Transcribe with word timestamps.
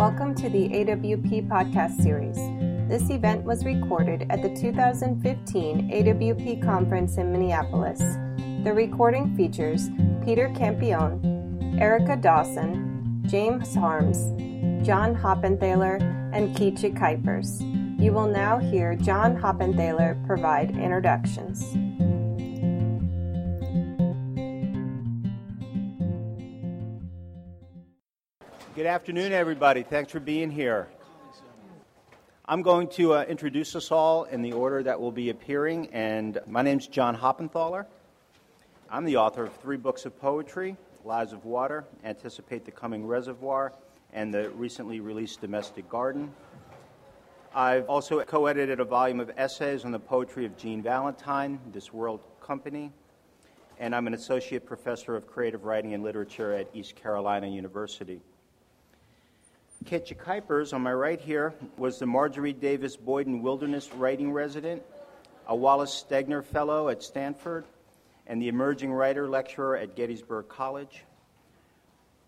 Welcome 0.00 0.34
to 0.36 0.48
the 0.48 0.66
AWP 0.70 1.46
podcast 1.46 2.02
series. 2.02 2.36
This 2.88 3.10
event 3.10 3.44
was 3.44 3.66
recorded 3.66 4.26
at 4.30 4.40
the 4.40 4.48
2015 4.56 5.90
AWP 5.90 6.64
conference 6.64 7.18
in 7.18 7.30
Minneapolis. 7.30 7.98
The 8.64 8.72
recording 8.72 9.36
features 9.36 9.90
Peter 10.24 10.50
Campion, 10.56 11.76
Erica 11.78 12.16
Dawson, 12.16 13.22
James 13.26 13.74
Harms, 13.74 14.16
John 14.86 15.14
Hoppenthaler, 15.14 16.00
and 16.32 16.56
Keetje 16.56 16.98
Kuipers. 16.98 17.60
You 18.00 18.14
will 18.14 18.28
now 18.28 18.56
hear 18.56 18.94
John 18.94 19.36
Hoppenthaler 19.36 20.26
provide 20.26 20.70
introductions. 20.70 21.76
Good 28.80 28.86
afternoon, 28.86 29.32
everybody. 29.32 29.82
Thanks 29.82 30.10
for 30.10 30.20
being 30.20 30.50
here. 30.50 30.88
I'm 32.46 32.62
going 32.62 32.88
to 32.92 33.12
uh, 33.12 33.24
introduce 33.24 33.76
us 33.76 33.90
all 33.92 34.24
in 34.24 34.40
the 34.40 34.54
order 34.54 34.82
that 34.82 34.98
will 34.98 35.12
be 35.12 35.28
appearing, 35.28 35.88
and 35.92 36.38
my 36.46 36.62
name's 36.62 36.86
John 36.86 37.14
Hoppenthaler. 37.14 37.84
I'm 38.88 39.04
the 39.04 39.18
author 39.18 39.44
of 39.44 39.54
three 39.56 39.76
books 39.76 40.06
of 40.06 40.18
poetry 40.18 40.78
Lives 41.04 41.34
of 41.34 41.44
Water, 41.44 41.84
Anticipate 42.04 42.64
the 42.64 42.70
Coming 42.70 43.06
Reservoir, 43.06 43.74
and 44.14 44.32
the 44.32 44.48
recently 44.48 45.00
released 45.00 45.42
Domestic 45.42 45.86
Garden. 45.90 46.32
I've 47.54 47.86
also 47.86 48.18
co 48.22 48.46
edited 48.46 48.80
a 48.80 48.86
volume 48.86 49.20
of 49.20 49.30
essays 49.36 49.84
on 49.84 49.92
the 49.92 50.00
poetry 50.00 50.46
of 50.46 50.56
Jean 50.56 50.80
Valentine, 50.80 51.60
This 51.70 51.92
World 51.92 52.20
Company, 52.40 52.92
and 53.78 53.94
I'm 53.94 54.06
an 54.06 54.14
associate 54.14 54.64
professor 54.64 55.16
of 55.16 55.26
creative 55.26 55.64
writing 55.64 55.92
and 55.92 56.02
literature 56.02 56.54
at 56.54 56.70
East 56.72 56.96
Carolina 56.96 57.46
University. 57.46 58.22
Keetje 59.84 60.14
Kuipers, 60.14 60.74
on 60.74 60.82
my 60.82 60.92
right 60.92 61.20
here, 61.20 61.54
was 61.78 61.98
the 61.98 62.06
Margery 62.06 62.52
Davis 62.52 62.96
Boyden 62.96 63.40
Wilderness 63.42 63.90
Writing 63.94 64.30
Resident, 64.30 64.82
a 65.48 65.56
Wallace 65.56 66.04
Stegner 66.06 66.44
Fellow 66.44 66.90
at 66.90 67.02
Stanford, 67.02 67.64
and 68.26 68.42
the 68.42 68.48
emerging 68.48 68.92
writer 68.92 69.26
lecturer 69.26 69.78
at 69.78 69.96
Gettysburg 69.96 70.48
College. 70.48 71.04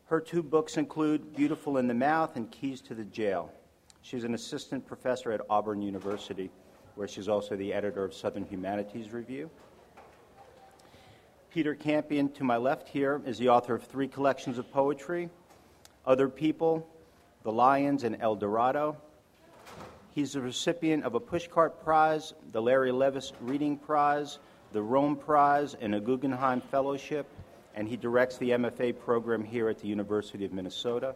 Her 0.07 0.19
two 0.19 0.43
books 0.43 0.79
include 0.79 1.37
Beautiful 1.37 1.77
in 1.77 1.87
the 1.87 1.95
Mouth 1.95 2.37
and 2.37 2.51
Keys 2.51 2.81
to 2.83 2.95
the 2.95 3.05
Jail. 3.05 3.53
She's 4.01 4.25
an 4.25 4.33
assistant 4.33 4.87
professor 4.87 5.31
at 5.31 5.43
Auburn 5.51 5.83
University, 5.83 6.51
where 6.95 7.07
she's 7.07 7.29
also 7.29 7.55
the 7.55 7.75
editor 7.75 8.03
of 8.03 8.15
Southern 8.15 8.47
Humanities 8.47 9.13
Review. 9.13 9.51
Peter 11.51 11.75
Campion, 11.75 12.31
to 12.33 12.45
my 12.45 12.57
left 12.57 12.89
here, 12.89 13.21
is 13.27 13.37
the 13.37 13.51
author 13.51 13.75
of 13.75 13.85
three 13.85 14.09
collections 14.09 14.57
of 14.57 14.73
poetry 14.73 15.29
Other 16.07 16.31
People, 16.31 16.89
the 17.43 17.53
Lions, 17.53 18.05
and 18.05 18.17
El 18.21 18.37
Dorado. 18.37 18.97
He's 20.15 20.33
the 20.35 20.41
recipient 20.41 21.05
of 21.05 21.15
a 21.15 21.21
Pushcart 21.21 21.73
Prize, 21.83 22.35
the 22.53 22.61
Larry 22.61 22.93
Levis 22.93 23.33
Reading 23.41 23.77
Prize, 23.77 24.39
the 24.73 24.83
Rome 24.83 25.17
Prize, 25.17 25.75
and 25.81 25.95
a 25.95 26.01
Guggenheim 26.01 26.61
Fellowship, 26.61 27.27
and 27.75 27.89
he 27.89 27.97
directs 27.97 28.37
the 28.37 28.51
MFA 28.51 28.99
program 28.99 29.43
here 29.43 29.69
at 29.69 29.79
the 29.79 29.89
University 29.89 30.45
of 30.45 30.53
Minnesota. 30.53 31.15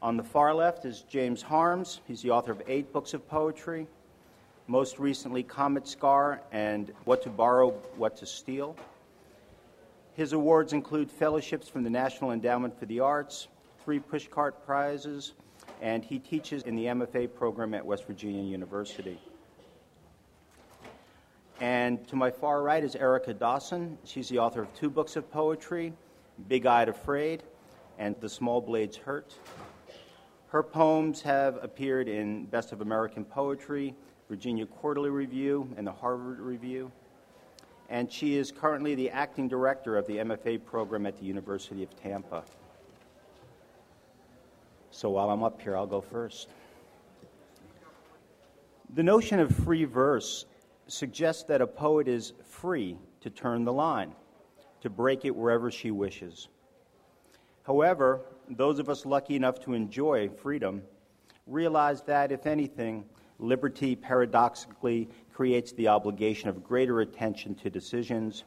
On 0.00 0.16
the 0.16 0.22
far 0.22 0.54
left 0.54 0.84
is 0.84 1.02
James 1.08 1.42
Harms. 1.42 2.00
He's 2.06 2.22
the 2.22 2.30
author 2.30 2.52
of 2.52 2.62
eight 2.68 2.92
books 2.92 3.14
of 3.14 3.26
poetry, 3.28 3.88
most 4.68 4.98
recently 4.98 5.42
Comet 5.42 5.88
Scar 5.88 6.40
and 6.52 6.92
What 7.04 7.22
to 7.22 7.30
Borrow, 7.30 7.70
What 7.96 8.16
to 8.18 8.26
Steal. 8.26 8.76
His 10.14 10.32
awards 10.34 10.72
include 10.72 11.10
fellowships 11.10 11.68
from 11.68 11.82
the 11.82 11.90
National 11.90 12.32
Endowment 12.32 12.78
for 12.78 12.86
the 12.86 13.00
Arts, 13.00 13.48
three 13.88 13.98
pushcart 13.98 14.66
prizes, 14.66 15.32
and 15.80 16.04
he 16.04 16.18
teaches 16.18 16.62
in 16.64 16.76
the 16.76 16.84
MFA 16.84 17.26
program 17.34 17.72
at 17.72 17.86
West 17.86 18.06
Virginia 18.06 18.42
University. 18.42 19.18
And 21.58 22.06
to 22.08 22.14
my 22.14 22.30
far 22.30 22.62
right 22.62 22.84
is 22.84 22.94
Erica 22.96 23.32
Dawson. 23.32 23.96
She's 24.04 24.28
the 24.28 24.40
author 24.40 24.60
of 24.60 24.74
two 24.74 24.90
books 24.90 25.16
of 25.16 25.30
poetry 25.30 25.94
Big 26.48 26.66
Eyed 26.66 26.90
Afraid 26.90 27.44
and 27.98 28.14
The 28.20 28.28
Small 28.28 28.60
Blades 28.60 28.98
Hurt. 28.98 29.32
Her 30.48 30.62
poems 30.62 31.22
have 31.22 31.58
appeared 31.64 32.08
in 32.08 32.44
Best 32.44 32.72
of 32.72 32.82
American 32.82 33.24
Poetry, 33.24 33.94
Virginia 34.28 34.66
Quarterly 34.66 35.08
Review, 35.08 35.66
and 35.78 35.86
the 35.86 35.92
Harvard 35.92 36.40
Review. 36.40 36.92
And 37.88 38.12
she 38.12 38.36
is 38.36 38.52
currently 38.52 38.94
the 38.94 39.08
acting 39.08 39.48
director 39.48 39.96
of 39.96 40.06
the 40.06 40.18
MFA 40.18 40.62
program 40.62 41.06
at 41.06 41.18
the 41.18 41.24
University 41.24 41.82
of 41.82 41.98
Tampa. 41.98 42.44
So 44.98 45.10
while 45.10 45.30
I'm 45.30 45.44
up 45.44 45.62
here, 45.62 45.76
I'll 45.76 45.86
go 45.86 46.00
first. 46.00 46.48
The 48.96 49.02
notion 49.04 49.38
of 49.38 49.54
free 49.54 49.84
verse 49.84 50.44
suggests 50.88 51.44
that 51.44 51.60
a 51.60 51.68
poet 51.68 52.08
is 52.08 52.32
free 52.44 52.96
to 53.20 53.30
turn 53.30 53.64
the 53.64 53.72
line, 53.72 54.10
to 54.80 54.90
break 54.90 55.24
it 55.24 55.36
wherever 55.36 55.70
she 55.70 55.92
wishes. 55.92 56.48
However, 57.62 58.22
those 58.50 58.80
of 58.80 58.88
us 58.88 59.06
lucky 59.06 59.36
enough 59.36 59.60
to 59.60 59.74
enjoy 59.74 60.30
freedom 60.30 60.82
realize 61.46 62.02
that, 62.02 62.32
if 62.32 62.44
anything, 62.44 63.04
liberty 63.38 63.94
paradoxically 63.94 65.08
creates 65.32 65.70
the 65.74 65.86
obligation 65.86 66.48
of 66.48 66.64
greater 66.64 67.02
attention 67.02 67.54
to 67.54 67.70
decisions, 67.70 68.42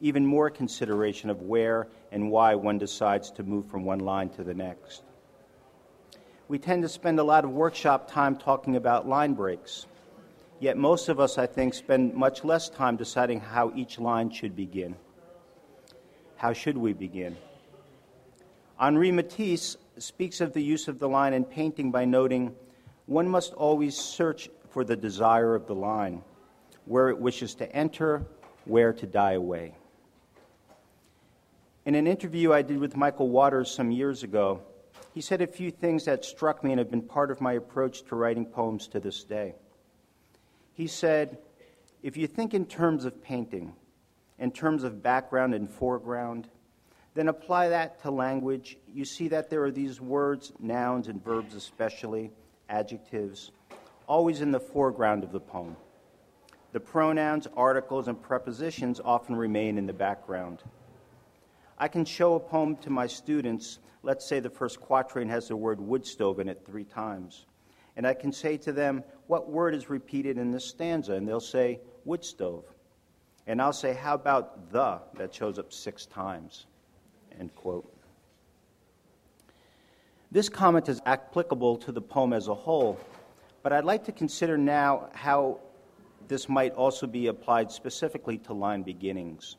even 0.00 0.26
more 0.26 0.50
consideration 0.50 1.30
of 1.30 1.42
where 1.42 1.86
and 2.10 2.28
why 2.28 2.56
one 2.56 2.76
decides 2.76 3.30
to 3.30 3.44
move 3.44 3.66
from 3.66 3.84
one 3.84 4.00
line 4.00 4.30
to 4.30 4.42
the 4.42 4.52
next 4.52 5.04
we 6.52 6.58
tend 6.58 6.82
to 6.82 6.88
spend 6.90 7.18
a 7.18 7.24
lot 7.24 7.44
of 7.46 7.50
workshop 7.50 8.10
time 8.10 8.36
talking 8.36 8.76
about 8.76 9.08
line 9.08 9.32
breaks. 9.32 9.86
Yet 10.60 10.76
most 10.76 11.08
of 11.08 11.18
us, 11.18 11.38
I 11.38 11.46
think, 11.46 11.72
spend 11.72 12.12
much 12.12 12.44
less 12.44 12.68
time 12.68 12.96
deciding 12.96 13.40
how 13.40 13.72
each 13.74 13.98
line 13.98 14.28
should 14.28 14.54
begin. 14.54 14.94
How 16.36 16.52
should 16.52 16.76
we 16.76 16.92
begin? 16.92 17.38
Henri 18.78 19.10
Matisse 19.10 19.78
speaks 19.96 20.42
of 20.42 20.52
the 20.52 20.62
use 20.62 20.88
of 20.88 20.98
the 20.98 21.08
line 21.08 21.32
in 21.32 21.46
painting 21.46 21.90
by 21.90 22.04
noting 22.04 22.54
one 23.06 23.28
must 23.28 23.54
always 23.54 23.96
search 23.96 24.50
for 24.68 24.84
the 24.84 24.94
desire 24.94 25.54
of 25.54 25.66
the 25.66 25.74
line, 25.74 26.20
where 26.84 27.08
it 27.08 27.18
wishes 27.18 27.54
to 27.54 27.74
enter, 27.74 28.26
where 28.66 28.92
to 28.92 29.06
die 29.06 29.32
away. 29.32 29.74
In 31.86 31.94
an 31.94 32.06
interview 32.06 32.52
I 32.52 32.60
did 32.60 32.78
with 32.78 32.94
Michael 32.94 33.30
Waters 33.30 33.70
some 33.70 33.90
years 33.90 34.22
ago, 34.22 34.60
he 35.12 35.20
said 35.20 35.42
a 35.42 35.46
few 35.46 35.70
things 35.70 36.06
that 36.06 36.24
struck 36.24 36.64
me 36.64 36.72
and 36.72 36.78
have 36.78 36.90
been 36.90 37.02
part 37.02 37.30
of 37.30 37.40
my 37.40 37.52
approach 37.52 38.02
to 38.04 38.16
writing 38.16 38.46
poems 38.46 38.88
to 38.88 39.00
this 39.00 39.24
day. 39.24 39.54
He 40.72 40.86
said, 40.86 41.38
If 42.02 42.16
you 42.16 42.26
think 42.26 42.54
in 42.54 42.64
terms 42.64 43.04
of 43.04 43.22
painting, 43.22 43.74
in 44.38 44.50
terms 44.50 44.84
of 44.84 45.02
background 45.02 45.54
and 45.54 45.68
foreground, 45.70 46.48
then 47.14 47.28
apply 47.28 47.68
that 47.68 48.00
to 48.02 48.10
language. 48.10 48.78
You 48.92 49.04
see 49.04 49.28
that 49.28 49.50
there 49.50 49.62
are 49.64 49.70
these 49.70 50.00
words, 50.00 50.52
nouns, 50.58 51.08
and 51.08 51.22
verbs, 51.22 51.54
especially, 51.54 52.32
adjectives, 52.70 53.50
always 54.06 54.40
in 54.40 54.50
the 54.50 54.60
foreground 54.60 55.24
of 55.24 55.32
the 55.32 55.40
poem. 55.40 55.76
The 56.72 56.80
pronouns, 56.80 57.46
articles, 57.54 58.08
and 58.08 58.20
prepositions 58.20 58.98
often 59.04 59.36
remain 59.36 59.76
in 59.76 59.86
the 59.86 59.92
background. 59.92 60.62
I 61.76 61.88
can 61.88 62.06
show 62.06 62.34
a 62.34 62.40
poem 62.40 62.76
to 62.76 62.90
my 62.90 63.06
students 63.06 63.78
let's 64.02 64.26
say 64.26 64.40
the 64.40 64.50
first 64.50 64.80
quatrain 64.80 65.28
has 65.28 65.48
the 65.48 65.56
word 65.56 65.80
wood 65.80 66.06
stove 66.06 66.40
in 66.40 66.48
it 66.48 66.62
three 66.66 66.84
times. 66.84 67.46
And 67.96 68.06
I 68.06 68.14
can 68.14 68.32
say 68.32 68.56
to 68.58 68.72
them, 68.72 69.04
What 69.26 69.50
word 69.50 69.74
is 69.74 69.90
repeated 69.90 70.38
in 70.38 70.50
this 70.50 70.64
stanza? 70.64 71.14
And 71.14 71.28
they'll 71.28 71.40
say, 71.40 71.80
Wood 72.04 72.24
stove. 72.24 72.64
And 73.46 73.60
I'll 73.60 73.72
say, 73.72 73.92
How 73.92 74.14
about 74.14 74.72
the 74.72 75.00
that 75.16 75.34
shows 75.34 75.58
up 75.58 75.72
six 75.72 76.06
times? 76.06 76.66
End 77.38 77.54
quote. 77.54 77.90
This 80.30 80.48
comment 80.48 80.88
is 80.88 81.00
applicable 81.04 81.76
to 81.78 81.92
the 81.92 82.00
poem 82.00 82.32
as 82.32 82.48
a 82.48 82.54
whole, 82.54 82.98
but 83.62 83.72
I'd 83.72 83.84
like 83.84 84.04
to 84.04 84.12
consider 84.12 84.56
now 84.56 85.10
how 85.12 85.60
this 86.26 86.48
might 86.48 86.72
also 86.72 87.06
be 87.06 87.26
applied 87.26 87.70
specifically 87.70 88.38
to 88.38 88.54
line 88.54 88.82
beginnings. 88.82 89.56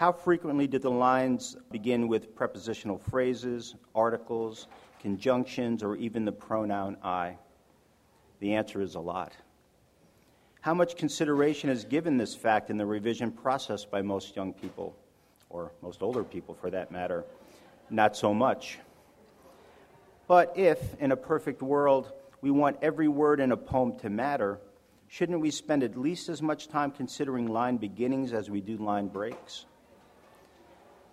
How 0.00 0.12
frequently 0.12 0.66
do 0.66 0.78
the 0.78 0.90
lines 0.90 1.58
begin 1.70 2.08
with 2.08 2.34
prepositional 2.34 2.96
phrases, 2.96 3.74
articles, 3.94 4.66
conjunctions, 4.98 5.82
or 5.82 5.94
even 5.96 6.24
the 6.24 6.32
pronoun 6.32 6.96
I? 7.04 7.36
The 8.38 8.54
answer 8.54 8.80
is 8.80 8.94
a 8.94 8.98
lot. 8.98 9.34
How 10.62 10.72
much 10.72 10.96
consideration 10.96 11.68
is 11.68 11.84
given 11.84 12.16
this 12.16 12.34
fact 12.34 12.70
in 12.70 12.78
the 12.78 12.86
revision 12.86 13.30
process 13.30 13.84
by 13.84 14.00
most 14.00 14.34
young 14.34 14.54
people, 14.54 14.96
or 15.50 15.70
most 15.82 16.00
older 16.00 16.24
people 16.24 16.54
for 16.54 16.70
that 16.70 16.90
matter? 16.90 17.26
Not 17.90 18.16
so 18.16 18.32
much. 18.32 18.78
But 20.26 20.54
if, 20.56 20.98
in 20.98 21.12
a 21.12 21.16
perfect 21.16 21.60
world, 21.60 22.10
we 22.40 22.50
want 22.50 22.78
every 22.80 23.08
word 23.08 23.38
in 23.38 23.52
a 23.52 23.56
poem 23.58 23.98
to 23.98 24.08
matter, 24.08 24.60
shouldn't 25.08 25.40
we 25.40 25.50
spend 25.50 25.82
at 25.82 25.94
least 25.94 26.30
as 26.30 26.40
much 26.40 26.68
time 26.68 26.90
considering 26.90 27.48
line 27.48 27.76
beginnings 27.76 28.32
as 28.32 28.48
we 28.48 28.62
do 28.62 28.78
line 28.78 29.08
breaks? 29.08 29.66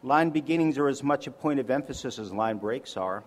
Line 0.04 0.30
beginnings 0.30 0.78
are 0.78 0.88
as 0.88 1.02
much 1.02 1.28
a 1.28 1.32
point 1.32 1.60
of 1.60 1.70
emphasis 1.72 2.20
as 2.20 2.32
line 2.32 2.58
breaks 2.58 2.98
are. 2.98 3.24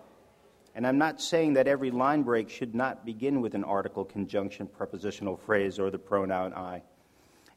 And 0.73 0.87
I'm 0.87 0.97
not 0.97 1.21
saying 1.21 1.53
that 1.53 1.67
every 1.67 1.91
line 1.91 2.23
break 2.23 2.49
should 2.49 2.73
not 2.73 3.05
begin 3.05 3.41
with 3.41 3.55
an 3.55 3.65
article, 3.65 4.05
conjunction, 4.05 4.67
prepositional 4.67 5.35
phrase, 5.35 5.79
or 5.79 5.89
the 5.89 5.99
pronoun 5.99 6.53
I. 6.53 6.81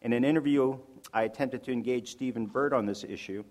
In 0.03 0.13
an 0.13 0.25
interview, 0.25 0.77
I 1.13 1.23
attempted 1.23 1.63
to 1.65 1.73
engage 1.73 2.11
Stephen 2.11 2.47
Bird 2.47 2.73
on 2.73 2.87
this 2.87 3.05
issue, 3.05 3.45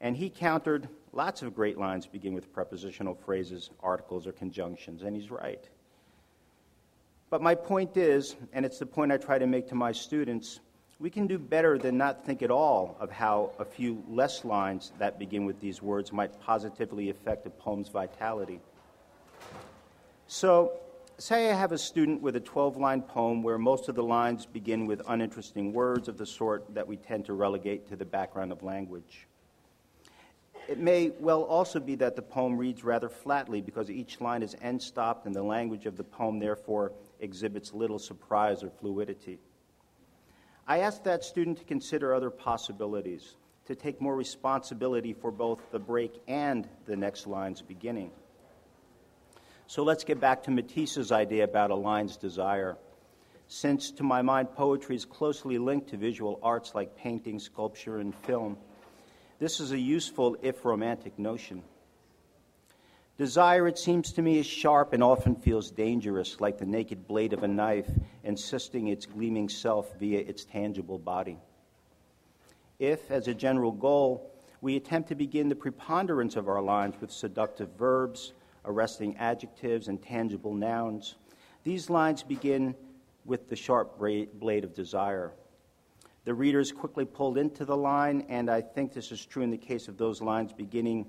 and 0.00 0.16
he 0.16 0.30
countered 0.30 0.88
lots 1.12 1.42
of 1.42 1.54
great 1.54 1.76
lines 1.76 2.06
begin 2.06 2.32
with 2.32 2.52
prepositional 2.52 3.14
phrases, 3.14 3.70
articles, 3.80 4.26
or 4.26 4.32
conjunctions, 4.32 5.02
and 5.02 5.14
he's 5.14 5.30
right. 5.30 5.68
But 7.28 7.42
my 7.42 7.54
point 7.54 7.96
is, 7.96 8.36
and 8.54 8.64
it's 8.64 8.78
the 8.78 8.86
point 8.86 9.12
I 9.12 9.18
try 9.18 9.38
to 9.38 9.46
make 9.46 9.68
to 9.68 9.74
my 9.74 9.92
students, 9.92 10.60
we 11.02 11.10
can 11.10 11.26
do 11.26 11.36
better 11.36 11.78
than 11.78 11.98
not 11.98 12.24
think 12.24 12.42
at 12.42 12.50
all 12.52 12.96
of 13.00 13.10
how 13.10 13.50
a 13.58 13.64
few 13.64 14.04
less 14.08 14.44
lines 14.44 14.92
that 15.00 15.18
begin 15.18 15.44
with 15.44 15.60
these 15.60 15.82
words 15.82 16.12
might 16.12 16.40
positively 16.40 17.10
affect 17.10 17.44
a 17.44 17.50
poem's 17.50 17.88
vitality. 17.88 18.60
So, 20.28 20.74
say 21.18 21.50
I 21.50 21.54
have 21.54 21.72
a 21.72 21.78
student 21.78 22.22
with 22.22 22.36
a 22.36 22.40
12 22.40 22.76
line 22.76 23.02
poem 23.02 23.42
where 23.42 23.58
most 23.58 23.88
of 23.88 23.96
the 23.96 24.02
lines 24.04 24.46
begin 24.46 24.86
with 24.86 25.02
uninteresting 25.08 25.72
words 25.72 26.06
of 26.06 26.18
the 26.18 26.24
sort 26.24 26.72
that 26.72 26.86
we 26.86 26.96
tend 26.96 27.24
to 27.24 27.32
relegate 27.32 27.88
to 27.88 27.96
the 27.96 28.04
background 28.04 28.52
of 28.52 28.62
language. 28.62 29.26
It 30.68 30.78
may 30.78 31.10
well 31.18 31.42
also 31.42 31.80
be 31.80 31.96
that 31.96 32.14
the 32.14 32.22
poem 32.22 32.56
reads 32.56 32.84
rather 32.84 33.08
flatly 33.08 33.60
because 33.60 33.90
each 33.90 34.20
line 34.20 34.44
is 34.44 34.54
end 34.62 34.80
stopped 34.80 35.26
and 35.26 35.34
the 35.34 35.42
language 35.42 35.84
of 35.84 35.96
the 35.96 36.04
poem 36.04 36.38
therefore 36.38 36.92
exhibits 37.18 37.74
little 37.74 37.98
surprise 37.98 38.62
or 38.62 38.70
fluidity. 38.70 39.40
I 40.72 40.78
asked 40.78 41.04
that 41.04 41.22
student 41.22 41.58
to 41.58 41.64
consider 41.64 42.14
other 42.14 42.30
possibilities, 42.30 43.34
to 43.66 43.74
take 43.74 44.00
more 44.00 44.16
responsibility 44.16 45.12
for 45.12 45.30
both 45.30 45.60
the 45.70 45.78
break 45.78 46.18
and 46.26 46.66
the 46.86 46.96
next 46.96 47.26
line's 47.26 47.60
beginning. 47.60 48.10
So 49.66 49.82
let's 49.82 50.02
get 50.02 50.18
back 50.18 50.44
to 50.44 50.50
Matisse's 50.50 51.12
idea 51.12 51.44
about 51.44 51.72
a 51.72 51.74
line's 51.74 52.16
desire. 52.16 52.78
Since, 53.48 53.90
to 53.90 54.02
my 54.02 54.22
mind, 54.22 54.54
poetry 54.54 54.96
is 54.96 55.04
closely 55.04 55.58
linked 55.58 55.90
to 55.90 55.98
visual 55.98 56.40
arts 56.42 56.74
like 56.74 56.96
painting, 56.96 57.38
sculpture, 57.38 57.98
and 57.98 58.14
film, 58.14 58.56
this 59.38 59.60
is 59.60 59.72
a 59.72 59.78
useful, 59.78 60.38
if 60.40 60.64
romantic, 60.64 61.18
notion. 61.18 61.64
Desire, 63.22 63.68
it 63.68 63.78
seems 63.78 64.12
to 64.14 64.20
me, 64.20 64.40
is 64.40 64.46
sharp 64.46 64.92
and 64.92 65.00
often 65.00 65.36
feels 65.36 65.70
dangerous, 65.70 66.40
like 66.40 66.58
the 66.58 66.66
naked 66.66 67.06
blade 67.06 67.32
of 67.32 67.44
a 67.44 67.46
knife, 67.46 67.88
insisting 68.24 68.88
its 68.88 69.06
gleaming 69.06 69.48
self 69.48 69.96
via 70.00 70.18
its 70.18 70.44
tangible 70.44 70.98
body. 70.98 71.38
If, 72.80 73.12
as 73.12 73.28
a 73.28 73.34
general 73.34 73.70
goal, 73.70 74.34
we 74.60 74.74
attempt 74.74 75.08
to 75.10 75.14
begin 75.14 75.48
the 75.48 75.54
preponderance 75.54 76.34
of 76.34 76.48
our 76.48 76.60
lines 76.60 76.96
with 77.00 77.12
seductive 77.12 77.68
verbs, 77.78 78.32
arresting 78.64 79.16
adjectives, 79.18 79.86
and 79.86 80.02
tangible 80.02 80.52
nouns, 80.52 81.14
these 81.62 81.88
lines 81.88 82.24
begin 82.24 82.74
with 83.24 83.48
the 83.48 83.54
sharp 83.54 84.00
blade 84.00 84.64
of 84.64 84.74
desire. 84.74 85.30
The 86.24 86.34
reader 86.34 86.58
is 86.58 86.72
quickly 86.72 87.04
pulled 87.04 87.38
into 87.38 87.64
the 87.64 87.76
line, 87.76 88.26
and 88.28 88.50
I 88.50 88.62
think 88.62 88.92
this 88.92 89.12
is 89.12 89.24
true 89.24 89.44
in 89.44 89.50
the 89.52 89.56
case 89.56 89.86
of 89.86 89.96
those 89.96 90.20
lines 90.20 90.52
beginning 90.52 91.06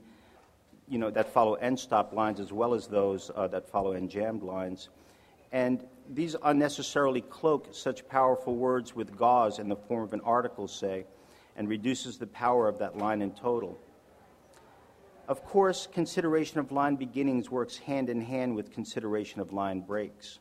you 0.93 0.99
know, 0.99 1.09
that 1.09 1.33
follow 1.33 1.55
end 1.55 1.79
stop 1.79 2.13
lines 2.13 2.39
as 2.39 2.53
well 2.53 2.75
as 2.75 2.85
those 2.85 3.31
uh, 3.35 3.47
that 3.47 3.67
follow 3.67 3.93
end 3.93 4.11
jammed 4.11 4.43
lines. 4.43 4.89
And 5.51 5.83
these 6.07 6.35
unnecessarily 6.43 7.21
cloak 7.21 7.69
such 7.71 8.07
powerful 8.07 8.55
words 8.55 8.95
with 8.95 9.17
gauze 9.17 9.57
in 9.57 9.69
the 9.69 9.75
form 9.75 10.03
of 10.03 10.13
an 10.13 10.21
article, 10.21 10.67
say, 10.67 11.05
and 11.55 11.67
reduces 11.67 12.19
the 12.19 12.27
power 12.27 12.67
of 12.67 12.77
that 12.77 12.95
line 12.95 13.23
in 13.23 13.31
total. 13.31 13.79
Of 15.27 15.43
course, 15.43 15.87
consideration 15.91 16.59
of 16.59 16.71
line 16.71 16.95
beginnings 16.95 17.49
works 17.49 17.77
hand 17.77 18.07
in 18.07 18.21
hand 18.21 18.55
with 18.55 18.71
consideration 18.71 19.41
of 19.41 19.51
line 19.51 19.79
breaks. 19.79 20.37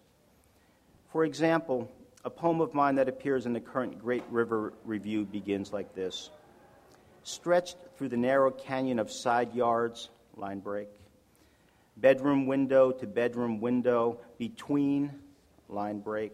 For 1.12 1.24
example, 1.24 1.90
a 2.26 2.30
poem 2.30 2.60
of 2.60 2.74
mine 2.74 2.96
that 2.96 3.08
appears 3.08 3.46
in 3.46 3.54
the 3.54 3.60
current 3.60 3.98
Great 3.98 4.24
River 4.30 4.74
Review 4.84 5.24
begins 5.24 5.72
like 5.72 5.94
this 5.94 6.28
Stretched 7.22 7.78
through 7.96 8.10
the 8.10 8.18
narrow 8.18 8.50
canyon 8.50 8.98
of 8.98 9.10
side 9.10 9.54
yards, 9.54 10.10
line 10.36 10.60
break. 10.60 10.88
Bedroom 11.96 12.46
window 12.46 12.90
to 12.90 13.06
bedroom 13.06 13.60
window, 13.60 14.18
between, 14.38 15.12
line 15.68 16.00
break. 16.00 16.32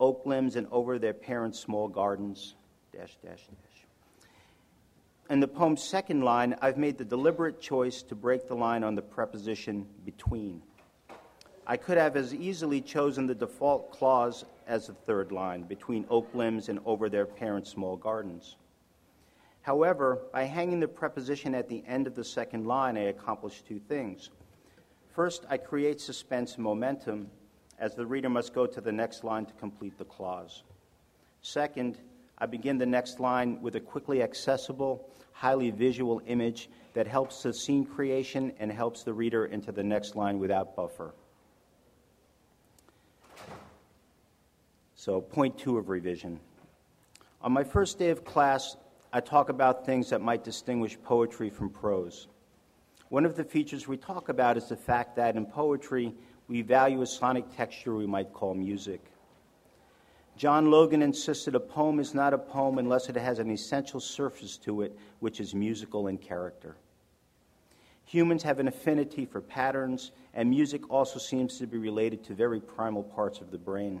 Oak 0.00 0.22
limbs 0.24 0.56
and 0.56 0.66
over 0.70 0.98
their 0.98 1.14
parents' 1.14 1.58
small 1.58 1.88
gardens, 1.88 2.54
dash, 2.92 3.16
dash, 3.22 3.46
dash. 3.46 3.84
In 5.30 5.40
the 5.40 5.48
poem's 5.48 5.82
second 5.82 6.22
line, 6.22 6.54
I've 6.60 6.76
made 6.76 6.98
the 6.98 7.04
deliberate 7.04 7.60
choice 7.60 8.02
to 8.02 8.14
break 8.14 8.46
the 8.46 8.54
line 8.54 8.84
on 8.84 8.94
the 8.94 9.02
preposition 9.02 9.86
between. 10.04 10.62
I 11.66 11.78
could 11.78 11.96
have 11.96 12.16
as 12.16 12.34
easily 12.34 12.82
chosen 12.82 13.26
the 13.26 13.34
default 13.34 13.90
clause 13.90 14.44
as 14.66 14.88
the 14.88 14.92
third 14.92 15.32
line, 15.32 15.62
between 15.62 16.04
oak 16.10 16.28
limbs 16.34 16.68
and 16.68 16.78
over 16.84 17.08
their 17.08 17.24
parents' 17.24 17.70
small 17.70 17.96
gardens. 17.96 18.56
However, 19.64 20.20
by 20.30 20.44
hanging 20.44 20.78
the 20.78 20.88
preposition 20.88 21.54
at 21.54 21.70
the 21.70 21.82
end 21.88 22.06
of 22.06 22.14
the 22.14 22.22
second 22.22 22.66
line, 22.66 22.98
I 22.98 23.04
accomplish 23.04 23.62
two 23.62 23.78
things. 23.78 24.28
First, 25.14 25.46
I 25.48 25.56
create 25.56 26.02
suspense 26.02 26.56
and 26.56 26.64
momentum, 26.64 27.30
as 27.78 27.94
the 27.94 28.04
reader 28.04 28.28
must 28.28 28.52
go 28.52 28.66
to 28.66 28.80
the 28.82 28.92
next 28.92 29.24
line 29.24 29.46
to 29.46 29.54
complete 29.54 29.96
the 29.96 30.04
clause. 30.04 30.64
Second, 31.40 31.98
I 32.36 32.44
begin 32.44 32.76
the 32.76 32.84
next 32.84 33.20
line 33.20 33.62
with 33.62 33.74
a 33.76 33.80
quickly 33.80 34.22
accessible, 34.22 35.08
highly 35.32 35.70
visual 35.70 36.20
image 36.26 36.68
that 36.92 37.06
helps 37.06 37.42
the 37.42 37.54
scene 37.54 37.86
creation 37.86 38.52
and 38.58 38.70
helps 38.70 39.02
the 39.02 39.14
reader 39.14 39.46
into 39.46 39.72
the 39.72 39.82
next 39.82 40.14
line 40.14 40.38
without 40.38 40.76
buffer. 40.76 41.14
So, 44.94 45.22
point 45.22 45.56
two 45.56 45.78
of 45.78 45.88
revision. 45.88 46.38
On 47.40 47.50
my 47.50 47.64
first 47.64 47.98
day 47.98 48.10
of 48.10 48.26
class, 48.26 48.76
I 49.16 49.20
talk 49.20 49.48
about 49.48 49.86
things 49.86 50.10
that 50.10 50.20
might 50.20 50.42
distinguish 50.42 50.98
poetry 51.04 51.48
from 51.48 51.70
prose. 51.70 52.26
One 53.10 53.24
of 53.24 53.36
the 53.36 53.44
features 53.44 53.86
we 53.86 53.96
talk 53.96 54.28
about 54.28 54.56
is 54.56 54.68
the 54.68 54.76
fact 54.76 55.14
that 55.14 55.36
in 55.36 55.46
poetry, 55.46 56.12
we 56.48 56.62
value 56.62 57.00
a 57.00 57.06
sonic 57.06 57.44
texture 57.56 57.94
we 57.94 58.08
might 58.08 58.32
call 58.32 58.54
music. 58.54 59.04
John 60.36 60.68
Logan 60.68 61.00
insisted 61.00 61.54
a 61.54 61.60
poem 61.60 62.00
is 62.00 62.12
not 62.12 62.34
a 62.34 62.38
poem 62.38 62.78
unless 62.78 63.08
it 63.08 63.14
has 63.14 63.38
an 63.38 63.52
essential 63.52 64.00
surface 64.00 64.56
to 64.58 64.82
it, 64.82 64.98
which 65.20 65.38
is 65.38 65.54
musical 65.54 66.08
in 66.08 66.18
character. 66.18 66.76
Humans 68.06 68.42
have 68.42 68.58
an 68.58 68.66
affinity 68.66 69.26
for 69.26 69.40
patterns, 69.40 70.10
and 70.34 70.50
music 70.50 70.90
also 70.90 71.20
seems 71.20 71.56
to 71.58 71.68
be 71.68 71.78
related 71.78 72.24
to 72.24 72.34
very 72.34 72.58
primal 72.58 73.04
parts 73.04 73.40
of 73.40 73.52
the 73.52 73.58
brain. 73.58 74.00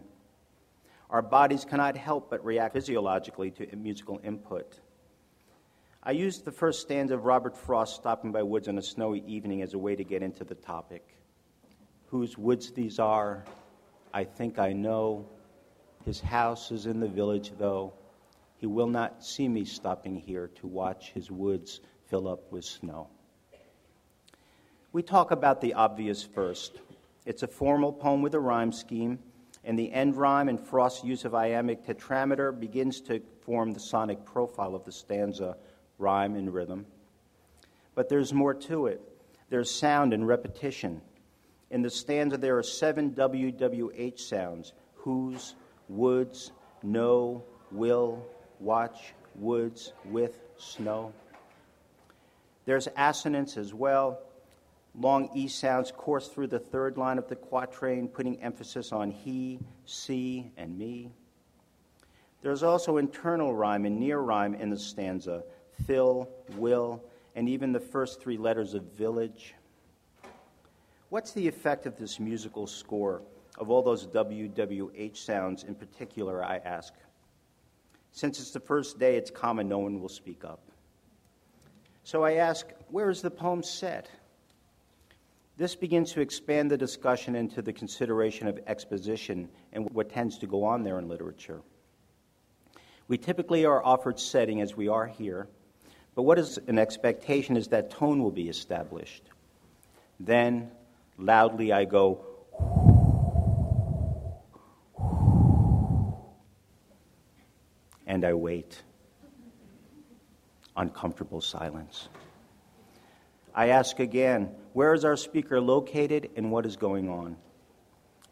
Our 1.08 1.22
bodies 1.22 1.64
cannot 1.64 1.96
help 1.96 2.30
but 2.30 2.44
react 2.44 2.72
physiologically 2.72 3.52
to 3.52 3.76
musical 3.76 4.20
input. 4.24 4.80
I 6.06 6.10
used 6.10 6.44
the 6.44 6.52
first 6.52 6.82
stanza 6.82 7.14
of 7.14 7.24
Robert 7.24 7.56
Frost 7.56 7.96
stopping 7.96 8.30
by 8.30 8.42
woods 8.42 8.68
on 8.68 8.76
a 8.76 8.82
snowy 8.82 9.24
evening 9.26 9.62
as 9.62 9.72
a 9.72 9.78
way 9.78 9.96
to 9.96 10.04
get 10.04 10.22
into 10.22 10.44
the 10.44 10.54
topic. 10.54 11.16
Whose 12.08 12.36
woods 12.36 12.72
these 12.72 12.98
are, 12.98 13.42
I 14.12 14.24
think 14.24 14.58
I 14.58 14.74
know. 14.74 15.26
His 16.04 16.20
house 16.20 16.70
is 16.70 16.84
in 16.84 17.00
the 17.00 17.08
village, 17.08 17.52
though. 17.56 17.94
He 18.58 18.66
will 18.66 18.86
not 18.86 19.24
see 19.24 19.48
me 19.48 19.64
stopping 19.64 20.14
here 20.14 20.50
to 20.56 20.66
watch 20.66 21.12
his 21.12 21.30
woods 21.30 21.80
fill 22.10 22.28
up 22.28 22.52
with 22.52 22.66
snow. 22.66 23.08
We 24.92 25.02
talk 25.02 25.30
about 25.30 25.62
the 25.62 25.72
obvious 25.72 26.22
first. 26.22 26.80
It's 27.24 27.42
a 27.42 27.48
formal 27.48 27.94
poem 27.94 28.20
with 28.20 28.34
a 28.34 28.40
rhyme 28.40 28.72
scheme, 28.72 29.20
and 29.64 29.78
the 29.78 29.90
end 29.90 30.16
rhyme 30.16 30.50
and 30.50 30.60
Frost's 30.60 31.02
use 31.02 31.24
of 31.24 31.34
iambic 31.34 31.86
tetrameter 31.86 32.52
begins 32.52 33.00
to 33.02 33.22
form 33.40 33.72
the 33.72 33.80
sonic 33.80 34.22
profile 34.26 34.74
of 34.74 34.84
the 34.84 34.92
stanza 34.92 35.56
rhyme, 35.98 36.34
and 36.34 36.52
rhythm. 36.52 36.86
But 37.94 38.08
there's 38.08 38.32
more 38.32 38.54
to 38.54 38.86
it. 38.86 39.00
There's 39.50 39.70
sound 39.70 40.12
and 40.12 40.26
repetition. 40.26 41.00
In 41.70 41.82
the 41.82 41.90
stanza, 41.90 42.36
there 42.36 42.58
are 42.58 42.62
seven 42.62 43.12
WWH 43.12 44.18
sounds 44.18 44.72
whose, 44.94 45.54
woods, 45.88 46.52
no, 46.82 47.44
will, 47.70 48.24
watch, 48.60 49.14
woods, 49.34 49.92
with, 50.04 50.38
snow. 50.56 51.12
There's 52.64 52.88
assonance 52.96 53.56
as 53.56 53.74
well. 53.74 54.20
Long 54.98 55.28
E 55.34 55.48
sounds 55.48 55.90
course 55.90 56.28
through 56.28 56.46
the 56.46 56.58
third 56.58 56.96
line 56.96 57.18
of 57.18 57.28
the 57.28 57.36
quatrain, 57.36 58.08
putting 58.08 58.40
emphasis 58.40 58.92
on 58.92 59.10
he, 59.10 59.58
see, 59.86 60.52
and 60.56 60.78
me. 60.78 61.10
There's 62.42 62.62
also 62.62 62.98
internal 62.98 63.54
rhyme 63.54 63.84
and 63.86 63.98
near 63.98 64.20
rhyme 64.20 64.54
in 64.54 64.70
the 64.70 64.78
stanza, 64.78 65.42
fill, 65.86 66.28
will, 66.56 67.02
and 67.34 67.48
even 67.48 67.72
the 67.72 67.80
first 67.80 68.20
three 68.20 68.36
letters 68.36 68.74
of 68.74 68.82
village. 68.92 69.54
What's 71.08 71.32
the 71.32 71.46
effect 71.46 71.86
of 71.86 71.96
this 71.96 72.18
musical 72.18 72.66
score, 72.66 73.22
of 73.58 73.70
all 73.70 73.82
those 73.82 74.06
WWH 74.06 75.16
sounds 75.16 75.64
in 75.64 75.74
particular, 75.74 76.44
I 76.44 76.56
ask? 76.64 76.94
Since 78.12 78.40
it's 78.40 78.52
the 78.52 78.60
first 78.60 78.98
day, 78.98 79.16
it's 79.16 79.30
common 79.30 79.68
no 79.68 79.78
one 79.78 80.00
will 80.00 80.08
speak 80.08 80.44
up. 80.44 80.60
So 82.04 82.22
I 82.22 82.34
ask, 82.34 82.66
where 82.88 83.10
is 83.10 83.22
the 83.22 83.30
poem 83.30 83.62
set? 83.62 84.08
This 85.56 85.74
begins 85.74 86.12
to 86.12 86.20
expand 86.20 86.70
the 86.70 86.76
discussion 86.76 87.36
into 87.36 87.62
the 87.62 87.72
consideration 87.72 88.48
of 88.48 88.58
exposition 88.66 89.48
and 89.72 89.88
what 89.90 90.10
tends 90.10 90.38
to 90.38 90.46
go 90.46 90.64
on 90.64 90.82
there 90.82 90.98
in 90.98 91.08
literature. 91.08 91.60
We 93.06 93.18
typically 93.18 93.64
are 93.64 93.84
offered 93.84 94.18
setting 94.18 94.60
as 94.60 94.76
we 94.76 94.88
are 94.88 95.06
here, 95.06 95.48
but 96.14 96.22
what 96.22 96.38
is 96.38 96.58
an 96.66 96.78
expectation 96.78 97.56
is 97.56 97.68
that 97.68 97.90
tone 97.90 98.22
will 98.22 98.30
be 98.30 98.48
established. 98.48 99.22
Then, 100.20 100.70
loudly, 101.18 101.72
I 101.72 101.84
go, 101.84 102.24
and 108.06 108.24
I 108.24 108.34
wait. 108.34 108.82
Uncomfortable 110.76 111.40
silence. 111.40 112.08
I 113.54 113.68
ask 113.68 114.00
again, 114.00 114.50
where 114.72 114.94
is 114.94 115.04
our 115.04 115.16
speaker 115.16 115.60
located 115.60 116.30
and 116.36 116.50
what 116.50 116.66
is 116.66 116.76
going 116.76 117.08
on? 117.08 117.36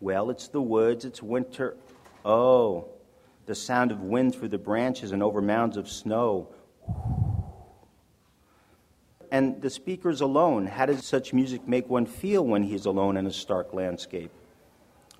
Well, 0.01 0.31
it's 0.31 0.49
the 0.49 0.61
woods, 0.61 1.05
it's 1.05 1.23
winter. 1.23 1.77
Oh, 2.25 2.89
the 3.47 3.55
sound 3.55 3.93
of 3.93 4.03
wind 4.03 4.35
through 4.35 4.49
the 4.49 4.59
branches 4.59 5.13
and 5.13 5.23
over 5.23 5.41
mounds 5.41 5.77
of 5.77 5.89
snow. 5.89 6.49
And 9.33 9.63
the 9.63 9.71
speaker's 9.71 10.21
alone. 10.21 10.67
How 10.67 10.85
does 10.85 11.07
such 11.07 11.33
music 11.33 11.67
make 11.67 11.89
one 11.89 12.05
feel 12.05 12.47
when 12.47 12.63
he's 12.63 12.85
alone 12.85 13.17
in 13.17 13.27
a 13.27 13.33
stark 13.33 13.73
landscape? 13.73 14.31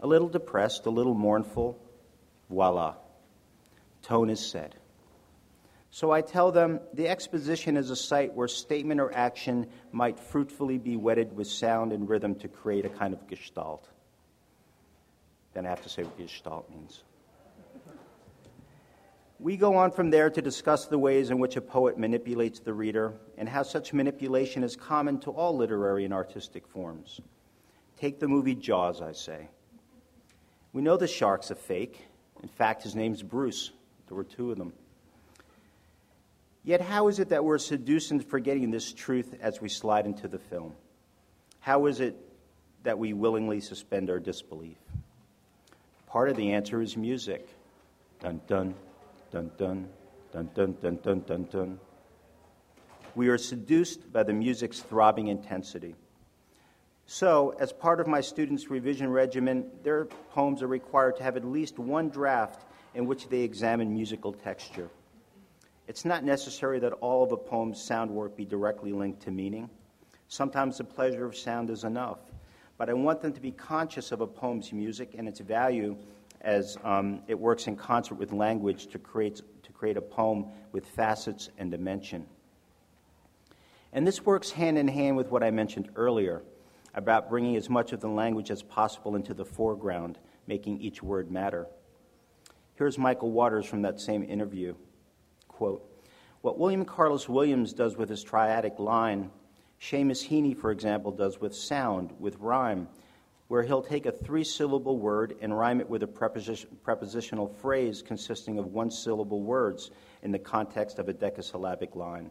A 0.03 0.07
little 0.07 0.29
depressed, 0.29 0.85
a 0.85 0.91
little 0.91 1.15
mournful. 1.15 1.79
Voila. 2.51 2.97
Tone 4.03 4.29
is 4.29 4.39
set. 4.39 4.75
So 5.91 6.11
I 6.11 6.21
tell 6.21 6.53
them 6.53 6.81
the 6.93 7.09
exposition 7.09 7.79
is 7.79 7.89
a 7.89 7.97
site 7.97 8.35
where 8.35 8.49
statement 8.49 9.01
or 9.01 9.15
action 9.15 9.67
might 9.93 10.21
fruitfully 10.21 10.77
be 10.77 10.97
wedded 10.97 11.35
with 11.35 11.47
sound 11.47 11.91
and 11.91 12.07
rhythm 12.07 12.35
to 12.41 12.49
create 12.49 12.85
a 12.85 12.91
kind 12.91 13.15
of 13.15 13.27
gestalt. 13.29 13.89
Then 15.55 15.65
I 15.65 15.71
have 15.71 15.83
to 15.85 15.89
say 15.89 16.03
what 16.03 16.19
gestalt 16.19 16.69
means. 16.69 17.03
We 19.43 19.57
go 19.57 19.75
on 19.75 19.91
from 19.91 20.11
there 20.11 20.31
to 20.31 20.41
discuss 20.41 20.87
the 20.87 21.01
ways 21.01 21.31
in 21.31 21.41
which 21.41 21.57
a 21.57 21.61
poet 21.61 21.99
manipulates 21.99 22.61
the 22.61 22.73
reader 22.73 23.15
and 23.37 23.49
how 23.49 23.65
such 23.65 23.93
manipulation 23.93 24.63
is 24.63 24.77
common 24.77 25.19
to 25.23 25.33
all 25.33 25.57
literary 25.57 26.05
and 26.05 26.15
artistic 26.15 26.65
forms. 26.69 27.21
Take 27.99 28.21
the 28.21 28.29
movie 28.29 28.55
Jaws, 28.55 29.03
I 29.03 29.11
say. 29.11 29.49
We 30.73 30.81
know 30.81 30.97
the 30.97 31.09
shark's 31.09 31.51
a 31.51 31.57
fake. 31.57 32.07
In 32.41 32.49
fact, 32.51 32.85
his 32.85 32.95
name's 32.95 33.21
Bruce. 33.25 33.73
There 34.07 34.17
were 34.17 34.23
two 34.23 34.53
of 34.53 34.59
them. 34.59 34.73
Yet, 36.63 36.81
how 36.81 37.09
is 37.09 37.19
it 37.19 37.31
that 37.31 37.45
we're 37.45 37.59
seduced 37.59 38.13
into 38.13 38.25
forgetting 38.25 38.71
this 38.71 38.93
truth 38.93 39.35
as 39.41 39.61
we 39.61 39.69
slide 39.69 40.07
into 40.07 40.29
the 40.29 40.39
film? 40.39 40.73
How 41.59 41.87
is 41.87 41.99
it 41.99 42.15
that 42.85 42.97
we 42.97 43.13
willingly 43.13 43.61
suspend 43.61 44.09
our 44.09 44.21
disbelief? 44.21 44.79
Part 46.07 46.29
of 46.29 46.37
the 46.37 46.53
answer 46.53 46.81
is 46.81 46.97
music. 46.97 47.49
Dun 48.21 48.41
dun, 48.47 48.75
dun 49.33 49.51
dun, 49.57 49.89
dun 50.31 50.51
dun 50.55 50.77
dun 50.81 50.97
dun 51.03 51.21
dun 51.21 51.45
dun. 51.51 51.81
We 53.15 53.29
are 53.29 53.39
seduced 53.39 54.13
by 54.13 54.23
the 54.23 54.33
music's 54.33 54.81
throbbing 54.81 55.29
intensity. 55.29 55.95
So, 57.07 57.55
as 57.59 57.73
part 57.73 58.01
of 58.01 58.07
my 58.07 58.21
students' 58.21 58.71
revision 58.71 59.11
regimen, 59.11 59.67
their 59.83 60.05
poems 60.31 60.63
are 60.63 60.69
required 60.69 61.17
to 61.17 61.23
have 61.23 61.37
at 61.37 61.45
least 61.45 61.79
one 61.79 62.11
draft 62.11 62.65
in 62.95 63.07
which 63.07 63.29
they 63.29 63.41
examine 63.41 63.93
musical 63.93 64.33
texture. 64.33 64.89
It's 65.89 66.05
not 66.05 66.25
necessary 66.25 66.79
that 66.81 66.93
all 66.95 67.25
of 67.25 67.33
a 67.33 67.37
poem's 67.37 67.83
sound 67.83 68.11
work 68.11 68.37
be 68.37 68.45
directly 68.45 68.93
linked 68.93 69.23
to 69.23 69.31
meaning. 69.31 69.69
Sometimes 70.29 70.79
the 70.79 70.85
pleasure 70.85 71.27
of 71.27 71.37
sound 71.37 71.71
is 71.71 71.85
enough. 71.85 72.19
But 72.79 72.89
I 72.89 72.95
want 72.95 73.21
them 73.21 73.33
to 73.33 73.41
be 73.41 73.51
conscious 73.51 74.13
of 74.13 74.21
a 74.21 74.27
poem's 74.27 74.73
music 74.73 75.15
and 75.17 75.29
its 75.29 75.41
value 75.41 75.97
as 76.43 76.77
um, 76.85 77.21
it 77.29 77.39
works 77.39 77.67
in 77.67 77.77
concert 77.77 78.17
with 78.17 78.33
language 78.33 78.89
to 78.89 78.99
create, 78.99 79.41
to 79.63 79.73
create 79.73 79.97
a 79.97 80.03
poem 80.03 80.47
with 80.73 80.87
facets 80.87 81.49
and 81.59 81.71
dimension. 81.71 82.27
And 83.93 84.07
this 84.07 84.25
works 84.25 84.51
hand 84.51 84.77
in 84.77 84.89
hand 84.89 85.17
with 85.17 85.31
what 85.31 85.43
I 85.43 85.51
mentioned 85.51 85.91
earlier 85.97 86.43
about 86.95 87.31
bringing 87.31 87.57
as 87.57 87.71
much 87.71 87.93
of 87.93 88.01
the 88.01 88.09
language 88.09 88.51
as 88.51 88.63
possible 88.63 89.17
into 89.17 89.35
the 89.35 89.45
foreground, 89.45 90.19
making 90.47 90.81
each 90.81 91.03
word 91.03 91.31
matter. 91.31 91.67
Here's 92.75 92.99
Michael 92.99 93.31
Waters 93.31 93.67
from 93.67 93.83
that 93.83 94.01
same 94.01 94.23
interview. 94.23 94.75
Quote, 95.49 95.89
what 96.41 96.59
William 96.59 96.85
Carlos 96.85 97.29
Williams 97.29 97.73
does 97.73 97.97
with 97.97 98.09
his 98.09 98.25
triadic 98.25 98.79
line, 98.81 99.31
Seamus 99.81 100.29
Heaney, 100.29 100.57
for 100.57 100.73
example, 100.73 101.13
does 101.13 101.41
with 101.41 101.55
sound, 101.55 102.13
with 102.19 102.37
rhyme, 102.41 102.89
where 103.53 103.63
he'll 103.63 103.83
take 103.83 104.07
a 104.07 104.11
three 104.11 104.43
syllable 104.43 104.97
word 104.97 105.37
and 105.43 105.55
rhyme 105.55 105.79
it 105.79 105.87
with 105.87 106.03
a 106.03 106.07
preposition, 106.07 106.71
prepositional 106.83 107.47
phrase 107.47 108.01
consisting 108.01 108.57
of 108.57 108.73
one 108.73 108.91
syllable 108.91 109.43
words 109.43 109.91
in 110.23 110.33
the 110.33 110.39
context 110.39 110.99
of 110.99 111.11
a 111.11 111.13
decasyllabic 111.13 111.95
line. 111.95 112.31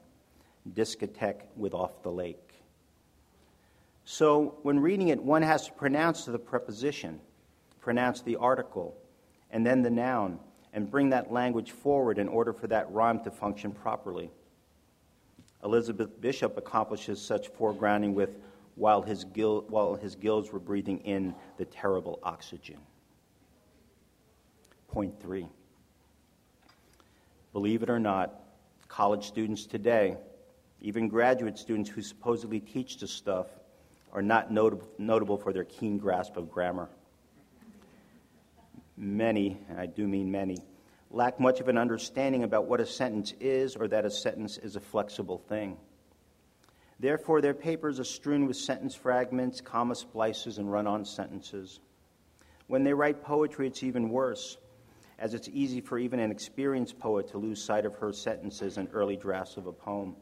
Discotheque 0.73 1.43
with 1.55 1.75
off 1.75 2.01
the 2.01 2.09
lake. 2.09 2.63
So, 4.03 4.57
when 4.63 4.79
reading 4.79 5.09
it, 5.09 5.21
one 5.21 5.43
has 5.43 5.67
to 5.67 5.73
pronounce 5.73 6.25
the 6.25 6.39
preposition, 6.39 7.19
pronounce 7.81 8.23
the 8.23 8.37
article, 8.37 8.97
and 9.51 9.63
then 9.63 9.83
the 9.83 9.91
noun, 9.91 10.39
and 10.73 10.89
bring 10.89 11.11
that 11.11 11.31
language 11.31 11.69
forward 11.69 12.17
in 12.17 12.29
order 12.29 12.51
for 12.51 12.65
that 12.65 12.91
rhyme 12.91 13.23
to 13.25 13.29
function 13.29 13.73
properly. 13.73 14.31
Elizabeth 15.63 16.19
Bishop 16.19 16.57
accomplishes 16.57 17.21
such 17.21 17.53
foregrounding 17.53 18.15
with 18.15 18.37
while 18.81 19.03
his, 19.03 19.25
gil- 19.25 19.63
while 19.69 19.93
his 19.93 20.15
gills 20.15 20.51
were 20.51 20.57
breathing 20.57 20.97
in 21.01 21.35
the 21.57 21.65
terrible 21.65 22.17
oxygen. 22.23 22.77
Point 24.87 25.21
three. 25.21 25.47
Believe 27.53 27.83
it 27.83 27.91
or 27.91 27.99
not, 27.99 28.41
college 28.87 29.27
students 29.27 29.67
today, 29.67 30.17
even 30.81 31.07
graduate 31.07 31.59
students 31.59 31.91
who 31.91 32.01
supposedly 32.01 32.59
teach 32.59 32.99
this 32.99 33.11
stuff, 33.11 33.45
are 34.13 34.23
not 34.23 34.51
not- 34.51 34.81
notable 34.97 35.37
for 35.37 35.53
their 35.53 35.65
keen 35.65 35.99
grasp 35.99 36.35
of 36.35 36.49
grammar 36.49 36.89
many, 38.97 39.59
and 39.69 39.79
I 39.79 39.85
do 39.85 40.07
mean 40.07 40.31
many, 40.31 40.57
lack 41.11 41.39
much 41.39 41.59
of 41.59 41.67
an 41.67 41.77
understanding 41.77 42.43
about 42.43 42.65
what 42.65 42.81
a 42.81 42.87
sentence 42.87 43.35
is 43.39 43.75
or 43.75 43.87
that 43.89 44.05
a 44.05 44.11
sentence 44.11 44.57
is 44.57 44.75
a 44.75 44.79
flexible 44.79 45.37
thing. 45.37 45.77
Therefore, 47.01 47.41
their 47.41 47.55
papers 47.55 47.99
are 47.99 48.03
strewn 48.03 48.45
with 48.45 48.55
sentence 48.55 48.93
fragments, 48.93 49.59
comma 49.59 49.95
splices, 49.95 50.59
and 50.59 50.71
run 50.71 50.85
on 50.85 51.03
sentences. 51.03 51.79
When 52.67 52.83
they 52.83 52.93
write 52.93 53.23
poetry, 53.23 53.65
it's 53.65 53.81
even 53.81 54.09
worse, 54.09 54.59
as 55.17 55.33
it's 55.33 55.49
easy 55.51 55.81
for 55.81 55.97
even 55.97 56.19
an 56.19 56.29
experienced 56.29 56.99
poet 56.99 57.27
to 57.29 57.39
lose 57.39 57.59
sight 57.59 57.87
of 57.87 57.95
her 57.95 58.13
sentences 58.13 58.77
in 58.77 58.87
early 58.93 59.15
drafts 59.15 59.57
of 59.57 59.65
a 59.65 59.71
poem, 59.71 60.15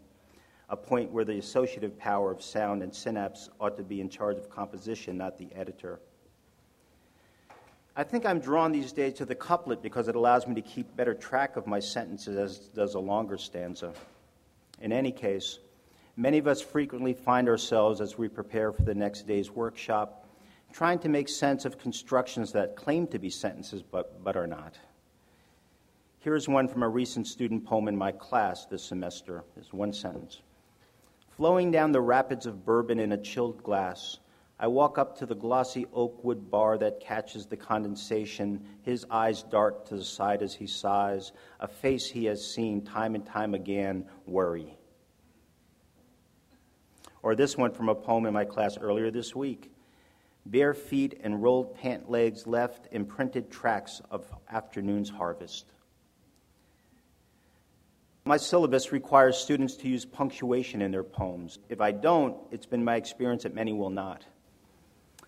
a 0.70 0.78
point 0.78 1.12
where 1.12 1.26
the 1.26 1.38
associative 1.38 2.00
power 2.00 2.32
of 2.32 2.42
sound 2.42 2.82
and 2.82 2.96
synapse 2.96 3.50
ought 3.60 3.76
to 3.76 3.84
be 3.84 4.00
in 4.00 4.08
charge 4.08 4.38
of 4.38 4.50
composition, 4.50 5.18
not 5.18 5.38
the 5.38 5.50
editor. 5.54 6.00
I 7.94 8.06
think 8.06 8.26
I'm 8.26 8.40
drawn 8.40 8.72
these 8.72 8.94
days 8.94 9.16
to 9.16 9.26
the 9.26 9.36
couplet 9.36 9.82
because 9.82 10.08
it 10.08 10.16
allows 10.16 10.48
me 10.48 10.56
to 10.56 10.62
keep 10.62 10.96
better 10.96 11.14
track 11.14 11.58
of 11.58 11.68
my 11.68 11.82
sentences 11.82 12.38
as 12.38 12.58
does 12.70 12.94
a 12.94 13.00
longer 13.00 13.38
stanza. 13.38 13.92
In 14.80 14.94
any 14.94 15.12
case, 15.12 15.60
many 16.20 16.38
of 16.38 16.48
us 16.48 16.62
frequently 16.62 17.14
find 17.14 17.48
ourselves 17.48 18.02
as 18.02 18.18
we 18.18 18.28
prepare 18.28 18.74
for 18.74 18.84
the 18.84 18.94
next 18.94 19.26
day's 19.26 19.50
workshop 19.50 20.28
trying 20.74 21.00
to 21.00 21.10
make 21.10 21.30
sense 21.30 21.64
of 21.64 21.80
constructions 21.80 22.52
that 22.52 22.76
claim 22.76 23.08
to 23.08 23.18
be 23.18 23.30
sentences 23.30 23.82
but, 23.82 24.22
but 24.24 24.36
are 24.36 24.46
not. 24.46 24.78
Here's 26.20 26.50
one 26.50 26.68
from 26.68 26.84
a 26.84 26.90
recent 26.90 27.26
student 27.26 27.66
poem 27.66 27.88
in 27.88 27.96
my 27.96 28.12
class 28.12 28.66
this 28.66 28.84
semester. 28.84 29.46
It's 29.56 29.72
one 29.72 29.94
sentence. 29.94 30.42
Flowing 31.38 31.72
down 31.72 31.94
the 31.94 32.02
rapids 32.02 32.46
of 32.46 32.66
bourbon 32.66 33.00
in 33.00 33.14
a 33.14 33.18
chilled 33.18 33.64
glass, 33.64 34.20
I 34.60 34.68
walk 34.68 34.98
up 34.98 35.18
to 35.20 35.26
the 35.26 35.36
glossy 35.36 35.86
oak 35.94 36.22
wood 36.22 36.52
bar 36.52 36.78
that 36.80 37.00
catches 37.00 37.46
the 37.46 37.56
condensation. 37.56 38.62
His 38.82 39.06
eyes 39.10 39.44
dart 39.44 39.86
to 39.86 39.96
the 39.96 40.04
side 40.04 40.42
as 40.42 40.54
he 40.54 40.68
sighs, 40.68 41.32
a 41.62 41.68
face 41.68 42.10
he 42.12 42.26
has 42.26 42.46
seen 42.46 42.84
time 42.84 43.16
and 43.16 43.26
time 43.26 43.54
again 43.54 44.06
worry. 44.26 44.79
Or 47.22 47.36
this 47.36 47.58
one 47.58 47.72
from 47.72 47.90
a 47.90 47.96
poem 47.96 48.26
in 48.26 48.34
my 48.34 48.46
class 48.46 48.78
earlier 48.78 49.12
this 49.12 49.36
week. 49.36 49.72
Bare 50.46 50.74
feet 50.74 51.20
and 51.22 51.44
rolled 51.44 51.76
pant 51.76 52.10
legs 52.10 52.48
left 52.48 52.88
imprinted 52.92 53.52
tracks 53.52 54.02
of 54.10 54.26
afternoon's 54.50 55.10
harvest. 55.10 55.66
My 58.26 58.38
syllabus 58.38 58.92
requires 58.92 59.38
students 59.38 59.76
to 59.78 59.88
use 59.88 60.06
punctuation 60.06 60.82
in 60.82 60.92
their 60.92 61.04
poems. 61.04 61.60
If 61.68 61.82
I 61.82 61.92
don't, 61.92 62.38
it's 62.52 62.66
been 62.66 62.84
my 62.84 62.96
experience 62.96 63.44
that 63.44 63.56
many 63.56 63.74
will 63.74 63.90
not. 63.90 64.24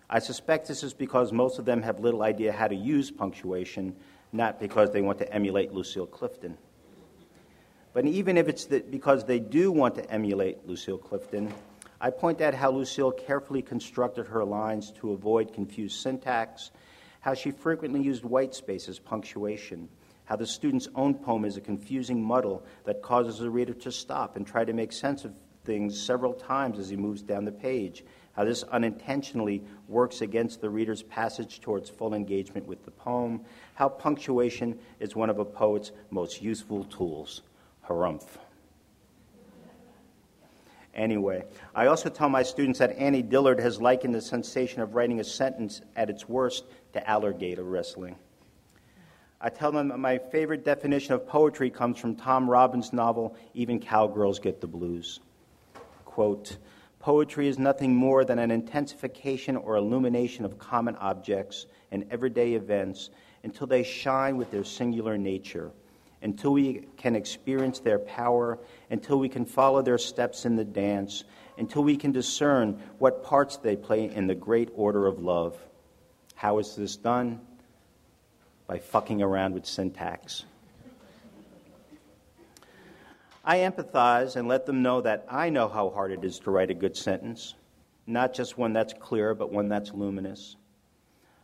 I 0.08 0.18
suspect 0.18 0.68
this 0.68 0.82
is 0.82 0.92
because 0.92 1.32
most 1.32 1.58
of 1.58 1.64
them 1.64 1.82
have 1.82 2.00
little 2.00 2.22
idea 2.22 2.52
how 2.52 2.68
to 2.68 2.74
use 2.74 3.10
punctuation, 3.10 3.96
not 4.32 4.60
because 4.60 4.90
they 4.92 5.00
want 5.00 5.18
to 5.18 5.32
emulate 5.32 5.72
Lucille 5.72 6.06
Clifton. 6.06 6.58
But 7.92 8.06
even 8.06 8.36
if 8.36 8.48
it's 8.48 8.66
because 8.66 9.24
they 9.24 9.38
do 9.38 9.72
want 9.72 9.94
to 9.96 10.10
emulate 10.10 10.66
Lucille 10.66 10.98
Clifton, 10.98 11.52
I 12.04 12.10
point 12.10 12.40
out 12.40 12.52
how 12.52 12.72
Lucille 12.72 13.12
carefully 13.12 13.62
constructed 13.62 14.26
her 14.26 14.44
lines 14.44 14.90
to 14.96 15.12
avoid 15.12 15.54
confused 15.54 16.00
syntax, 16.00 16.72
how 17.20 17.34
she 17.34 17.52
frequently 17.52 18.02
used 18.02 18.24
white 18.24 18.56
space 18.56 18.88
as 18.88 18.98
punctuation, 18.98 19.88
how 20.24 20.34
the 20.34 20.44
student's 20.44 20.88
own 20.96 21.14
poem 21.14 21.44
is 21.44 21.56
a 21.56 21.60
confusing 21.60 22.20
muddle 22.20 22.64
that 22.86 23.02
causes 23.02 23.38
the 23.38 23.48
reader 23.48 23.72
to 23.74 23.92
stop 23.92 24.34
and 24.34 24.44
try 24.44 24.64
to 24.64 24.72
make 24.72 24.92
sense 24.92 25.24
of 25.24 25.32
things 25.64 26.00
several 26.00 26.32
times 26.32 26.80
as 26.80 26.88
he 26.88 26.96
moves 26.96 27.22
down 27.22 27.44
the 27.44 27.52
page, 27.52 28.04
how 28.32 28.44
this 28.44 28.64
unintentionally 28.64 29.62
works 29.86 30.22
against 30.22 30.60
the 30.60 30.70
reader's 30.70 31.04
passage 31.04 31.60
towards 31.60 31.88
full 31.88 32.14
engagement 32.14 32.66
with 32.66 32.84
the 32.84 32.90
poem, 32.90 33.42
how 33.74 33.88
punctuation 33.88 34.76
is 34.98 35.14
one 35.14 35.30
of 35.30 35.38
a 35.38 35.44
poet's 35.44 35.92
most 36.10 36.42
useful 36.42 36.82
tools. 36.82 37.42
Harumph. 37.88 38.38
Anyway, 40.94 41.44
I 41.74 41.86
also 41.86 42.10
tell 42.10 42.28
my 42.28 42.42
students 42.42 42.78
that 42.78 42.96
Annie 42.98 43.22
Dillard 43.22 43.60
has 43.60 43.80
likened 43.80 44.14
the 44.14 44.20
sensation 44.20 44.82
of 44.82 44.94
writing 44.94 45.20
a 45.20 45.24
sentence 45.24 45.80
at 45.96 46.10
its 46.10 46.28
worst 46.28 46.64
to 46.92 47.08
alligator 47.08 47.64
wrestling. 47.64 48.16
I 49.40 49.48
tell 49.48 49.72
them 49.72 49.88
that 49.88 49.98
my 49.98 50.18
favorite 50.18 50.64
definition 50.64 51.14
of 51.14 51.26
poetry 51.26 51.70
comes 51.70 51.98
from 51.98 52.14
Tom 52.14 52.48
Robbins' 52.48 52.92
novel, 52.92 53.34
Even 53.54 53.80
Cowgirls 53.80 54.38
Get 54.38 54.60
the 54.60 54.66
Blues. 54.66 55.20
Quote, 56.04 56.58
Poetry 57.00 57.48
is 57.48 57.58
nothing 57.58 57.92
more 57.96 58.24
than 58.24 58.38
an 58.38 58.52
intensification 58.52 59.56
or 59.56 59.76
illumination 59.76 60.44
of 60.44 60.58
common 60.58 60.94
objects 60.96 61.66
and 61.90 62.06
everyday 62.10 62.54
events 62.54 63.10
until 63.42 63.66
they 63.66 63.82
shine 63.82 64.36
with 64.36 64.52
their 64.52 64.62
singular 64.62 65.18
nature 65.18 65.72
until 66.22 66.52
we 66.52 66.86
can 66.96 67.16
experience 67.16 67.80
their 67.80 67.98
power, 67.98 68.58
until 68.90 69.18
we 69.18 69.28
can 69.28 69.44
follow 69.44 69.82
their 69.82 69.98
steps 69.98 70.44
in 70.44 70.56
the 70.56 70.64
dance, 70.64 71.24
until 71.58 71.82
we 71.82 71.96
can 71.96 72.12
discern 72.12 72.80
what 72.98 73.24
parts 73.24 73.56
they 73.56 73.76
play 73.76 74.04
in 74.04 74.26
the 74.26 74.34
great 74.34 74.70
order 74.74 75.06
of 75.06 75.20
love. 75.20 75.56
How 76.34 76.58
is 76.58 76.74
this 76.76 76.96
done? 76.96 77.40
By 78.66 78.78
fucking 78.78 79.20
around 79.20 79.54
with 79.54 79.66
syntax. 79.66 80.44
I 83.44 83.58
empathize 83.58 84.36
and 84.36 84.46
let 84.46 84.66
them 84.66 84.82
know 84.82 85.00
that 85.00 85.26
I 85.28 85.50
know 85.50 85.68
how 85.68 85.90
hard 85.90 86.12
it 86.12 86.24
is 86.24 86.38
to 86.40 86.50
write 86.50 86.70
a 86.70 86.74
good 86.74 86.96
sentence, 86.96 87.54
not 88.06 88.34
just 88.34 88.56
one 88.56 88.72
that's 88.72 88.92
clear, 88.92 89.34
but 89.34 89.50
one 89.50 89.68
that's 89.68 89.92
luminous. 89.92 90.56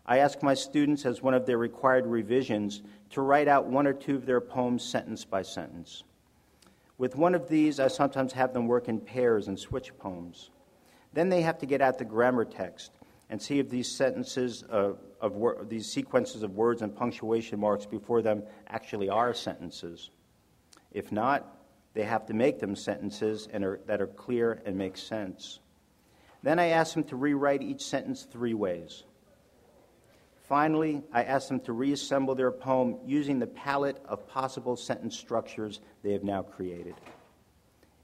I 0.09 0.19
ask 0.19 0.43
my 0.43 0.55
students, 0.55 1.05
as 1.05 1.21
one 1.21 1.35
of 1.35 1.45
their 1.45 1.59
required 1.59 2.07
revisions, 2.07 2.81
to 3.11 3.21
write 3.21 3.47
out 3.47 3.67
one 3.67 3.87
or 3.87 3.93
two 3.93 4.17
of 4.17 4.25
their 4.25 4.41
poems 4.41 4.83
sentence 4.83 5.27
by 5.27 5.43
sentence. 5.43 6.03
With 6.97 7.15
one 7.15 7.35
of 7.35 7.47
these, 7.47 7.79
I 7.79 7.89
sometimes 7.89 8.33
have 8.33 8.55
them 8.55 8.67
work 8.67 8.89
in 8.89 9.01
pairs 9.01 9.49
and 9.49 9.59
switch 9.61 9.97
poems. 9.99 10.49
Then 11.13 11.29
they 11.29 11.43
have 11.43 11.59
to 11.59 11.67
get 11.67 11.83
out 11.83 11.99
the 11.99 12.07
grammar 12.07 12.47
text 12.47 12.93
and 13.29 13.41
see 13.41 13.59
if 13.59 13.69
these 13.69 13.95
sentences 13.95 14.65
uh, 14.71 14.95
of 15.21 15.37
wor- 15.37 15.67
these 15.69 15.93
sequences 15.93 16.43
of 16.43 16.55
words 16.55 16.81
and 16.81 16.97
punctuation 16.97 17.61
marks 17.61 17.85
before 17.85 18.23
them 18.23 18.43
actually 18.69 19.11
are 19.11 19.35
sentences. 19.35 20.09
If 20.91 21.13
not, 21.13 21.55
they 21.93 22.05
have 22.05 22.25
to 22.27 22.35
make 22.35 22.61
them 22.61 22.75
sentences 22.75 23.47
and 23.53 23.63
are, 23.63 23.81
that 23.87 24.01
are 24.01 24.07
clear 24.07 24.63
and 24.65 24.75
make 24.75 24.97
sense. 24.97 25.61
Then 26.43 26.59
I 26.59 26.69
ask 26.69 26.95
them 26.95 27.05
to 27.05 27.17
rewrite 27.17 27.63
each 27.63 27.83
sentence 27.83 28.27
three 28.31 28.55
ways. 28.55 29.05
Finally, 30.49 31.03
I 31.13 31.25
asked 31.25 31.51
them 31.51 31.61
to 31.61 31.75
reassemble 31.75 32.35
their 32.35 32.51
poem 32.51 32.97
using 33.05 33.39
the 33.39 33.47
palette 33.47 34.03
of 34.07 34.27
possible 34.27 34.77
sentence 34.77 35.15
structures 35.15 35.81
they 36.03 36.13
have 36.13 36.25
now 36.25 36.43
created. 36.43 36.95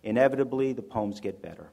Inevitably, 0.03 0.75
the 0.75 0.83
poems 0.83 1.21
get 1.21 1.41
better. 1.41 1.71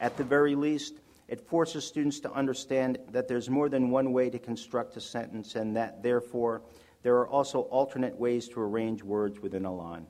At 0.00 0.16
the 0.16 0.24
very 0.24 0.56
least, 0.56 0.94
it 1.28 1.40
forces 1.40 1.86
students 1.86 2.18
to 2.20 2.32
understand 2.32 2.98
that 3.12 3.28
there's 3.28 3.48
more 3.48 3.68
than 3.68 3.90
one 3.90 4.12
way 4.12 4.28
to 4.30 4.38
construct 4.40 4.96
a 4.96 5.00
sentence 5.00 5.54
and 5.54 5.76
that, 5.76 6.02
therefore, 6.02 6.62
there 7.04 7.14
are 7.18 7.28
also 7.28 7.60
alternate 7.60 8.18
ways 8.18 8.48
to 8.48 8.60
arrange 8.60 9.04
words 9.04 9.38
within 9.38 9.64
a 9.64 9.72
line. 9.72 10.06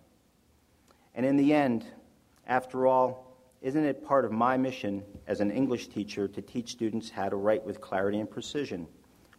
And 1.14 1.26
in 1.26 1.36
the 1.36 1.52
end, 1.52 1.84
after 2.46 2.86
all, 2.86 3.36
isn't 3.60 3.84
it 3.84 4.02
part 4.02 4.24
of 4.24 4.32
my 4.32 4.56
mission 4.56 5.04
as 5.26 5.40
an 5.40 5.50
English 5.50 5.88
teacher 5.88 6.26
to 6.26 6.40
teach 6.40 6.70
students 6.70 7.10
how 7.10 7.28
to 7.28 7.36
write 7.36 7.62
with 7.62 7.82
clarity 7.82 8.18
and 8.18 8.30
precision? 8.30 8.86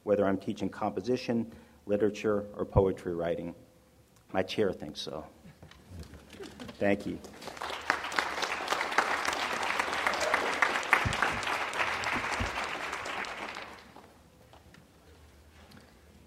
Whether 0.03 0.25
I'm 0.25 0.37
teaching 0.37 0.69
composition, 0.69 1.51
literature, 1.85 2.45
or 2.55 2.65
poetry 2.65 3.15
writing. 3.15 3.53
My 4.33 4.43
chair 4.43 4.71
thinks 4.71 5.01
so. 5.01 5.25
Thank 6.79 7.05
you. 7.05 7.17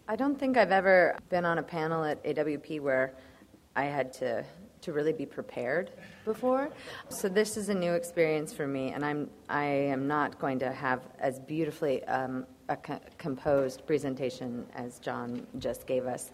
I 0.09 0.15
don't 0.15 0.39
think 0.39 0.57
I've 0.57 0.71
ever 0.71 1.19
been 1.31 1.45
on 1.45 1.59
a 1.59 1.62
panel 1.62 2.05
at 2.05 2.23
AWP 2.25 2.81
where 2.81 3.12
I 3.75 3.85
had 3.85 4.12
to 4.15 4.45
to 4.87 4.92
really 4.92 5.12
be 5.12 5.27
prepared 5.27 5.90
before. 6.25 6.70
So 7.09 7.29
this 7.29 7.57
is 7.57 7.68
a 7.70 7.75
new 7.75 7.94
experience 7.94 8.53
for 8.53 8.68
me, 8.68 8.92
and 8.92 9.05
I'm 9.05 9.29
I 9.49 9.64
am 9.64 10.07
not 10.07 10.38
going 10.38 10.61
to 10.61 10.72
have 10.72 11.01
as 11.18 11.40
beautifully 11.40 12.05
um, 12.05 12.46
a 12.68 12.77
co- 12.77 13.01
composed 13.18 13.85
presentation 13.85 14.64
as 14.77 15.01
John 15.01 15.44
just 15.59 15.88
gave 15.88 16.07
us, 16.07 16.31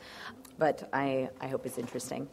but 0.58 0.86
I 0.92 1.30
I 1.40 1.46
hope 1.48 1.64
it's 1.64 1.78
interesting. 1.78 2.28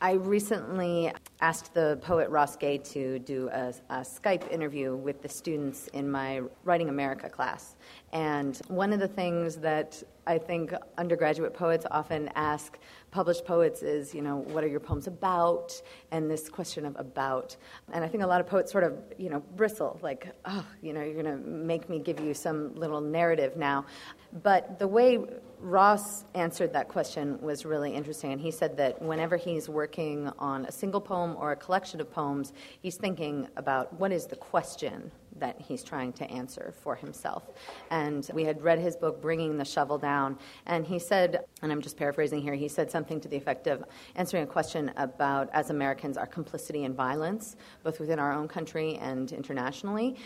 I 0.00 0.12
recently 0.12 1.12
asked 1.42 1.74
the 1.74 1.98
poet 2.02 2.30
Ross 2.30 2.54
Gay 2.54 2.78
to 2.78 3.18
do 3.18 3.50
a, 3.52 3.74
a, 3.90 3.96
Skype 3.96 4.48
interview 4.52 4.94
with 4.94 5.22
the 5.22 5.28
students 5.28 5.88
in 5.88 6.08
my 6.08 6.40
Writing 6.62 6.88
America 6.88 7.28
class. 7.28 7.74
And 8.12 8.56
one 8.68 8.92
of 8.92 9.00
the 9.00 9.08
things 9.08 9.56
that 9.56 10.00
I 10.24 10.38
think 10.38 10.72
undergraduate 10.96 11.52
poets 11.52 11.84
often 11.90 12.30
ask 12.36 12.78
published 13.10 13.44
poets 13.44 13.82
is, 13.82 14.14
you 14.14 14.22
know, 14.22 14.36
what 14.36 14.62
are 14.62 14.68
your 14.68 14.80
poems 14.80 15.08
about? 15.08 15.72
And 16.12 16.30
this 16.30 16.48
question 16.48 16.86
of 16.86 16.94
about. 16.96 17.56
And 17.92 18.04
I 18.04 18.08
think 18.08 18.22
a 18.22 18.26
lot 18.26 18.40
of 18.40 18.46
poets 18.46 18.70
sort 18.70 18.84
of, 18.84 18.98
you 19.18 19.28
know, 19.28 19.40
bristle, 19.40 19.98
like, 20.00 20.28
oh, 20.44 20.64
you 20.80 20.92
know, 20.92 21.02
you're 21.02 21.20
going 21.20 21.26
to 21.26 21.44
make 21.44 21.90
me 21.90 21.98
give 21.98 22.20
you 22.20 22.34
some 22.34 22.74
little 22.76 23.00
narrative 23.00 23.56
now. 23.56 23.84
But 24.44 24.78
the 24.78 24.86
way 24.86 25.18
Ross 25.58 26.24
answered 26.34 26.72
that 26.72 26.88
question 26.88 27.40
was 27.40 27.64
really 27.64 27.94
interesting. 27.94 28.32
And 28.32 28.40
he 28.40 28.50
said 28.50 28.76
that 28.78 29.02
whenever 29.02 29.36
he's 29.36 29.68
working 29.68 30.30
on 30.38 30.66
a 30.66 30.72
single 30.72 31.00
poem 31.00 31.31
or 31.36 31.52
a 31.52 31.56
collection 31.56 32.00
of 32.00 32.10
poems, 32.10 32.52
he's 32.80 32.96
thinking 32.96 33.48
about 33.56 33.92
what 33.98 34.12
is 34.12 34.26
the 34.26 34.36
question 34.36 35.10
that 35.38 35.60
he's 35.60 35.82
trying 35.82 36.12
to 36.12 36.30
answer 36.30 36.74
for 36.82 36.94
himself. 36.94 37.50
And 37.90 38.28
we 38.34 38.44
had 38.44 38.62
read 38.62 38.78
his 38.78 38.96
book, 38.96 39.20
Bringing 39.20 39.56
the 39.56 39.64
Shovel 39.64 39.98
Down, 39.98 40.38
and 40.66 40.86
he 40.86 40.98
said, 40.98 41.44
and 41.62 41.72
I'm 41.72 41.80
just 41.80 41.96
paraphrasing 41.96 42.42
here, 42.42 42.54
he 42.54 42.68
said 42.68 42.90
something 42.90 43.20
to 43.20 43.28
the 43.28 43.36
effect 43.36 43.66
of 43.66 43.84
answering 44.14 44.44
a 44.44 44.46
question 44.46 44.92
about, 44.96 45.48
as 45.52 45.70
Americans, 45.70 46.16
our 46.16 46.26
complicity 46.26 46.84
in 46.84 46.94
violence, 46.94 47.56
both 47.82 47.98
within 47.98 48.18
our 48.18 48.32
own 48.32 48.46
country 48.46 48.96
and 48.96 49.32
internationally. 49.32 50.16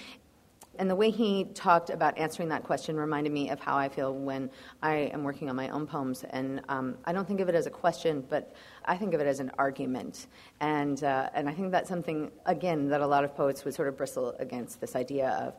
And 0.78 0.90
the 0.90 0.96
way 0.96 1.10
he 1.10 1.44
talked 1.54 1.90
about 1.90 2.16
answering 2.18 2.48
that 2.50 2.62
question 2.62 2.96
reminded 2.96 3.32
me 3.32 3.50
of 3.50 3.60
how 3.60 3.76
I 3.76 3.88
feel 3.88 4.14
when 4.14 4.50
I 4.82 5.10
am 5.12 5.22
working 5.22 5.48
on 5.48 5.56
my 5.56 5.68
own 5.70 5.86
poems. 5.86 6.24
And 6.30 6.60
um, 6.68 6.96
I 7.04 7.12
don't 7.12 7.26
think 7.26 7.40
of 7.40 7.48
it 7.48 7.54
as 7.54 7.66
a 7.66 7.70
question, 7.70 8.24
but 8.28 8.54
I 8.84 8.96
think 8.96 9.14
of 9.14 9.20
it 9.20 9.26
as 9.26 9.40
an 9.40 9.50
argument. 9.58 10.26
And, 10.60 11.02
uh, 11.02 11.30
and 11.34 11.48
I 11.48 11.52
think 11.52 11.72
that's 11.72 11.88
something, 11.88 12.30
again, 12.46 12.88
that 12.88 13.00
a 13.00 13.06
lot 13.06 13.24
of 13.24 13.34
poets 13.34 13.64
would 13.64 13.74
sort 13.74 13.88
of 13.88 13.96
bristle 13.96 14.30
against 14.38 14.80
this 14.80 14.96
idea 14.96 15.30
of 15.30 15.56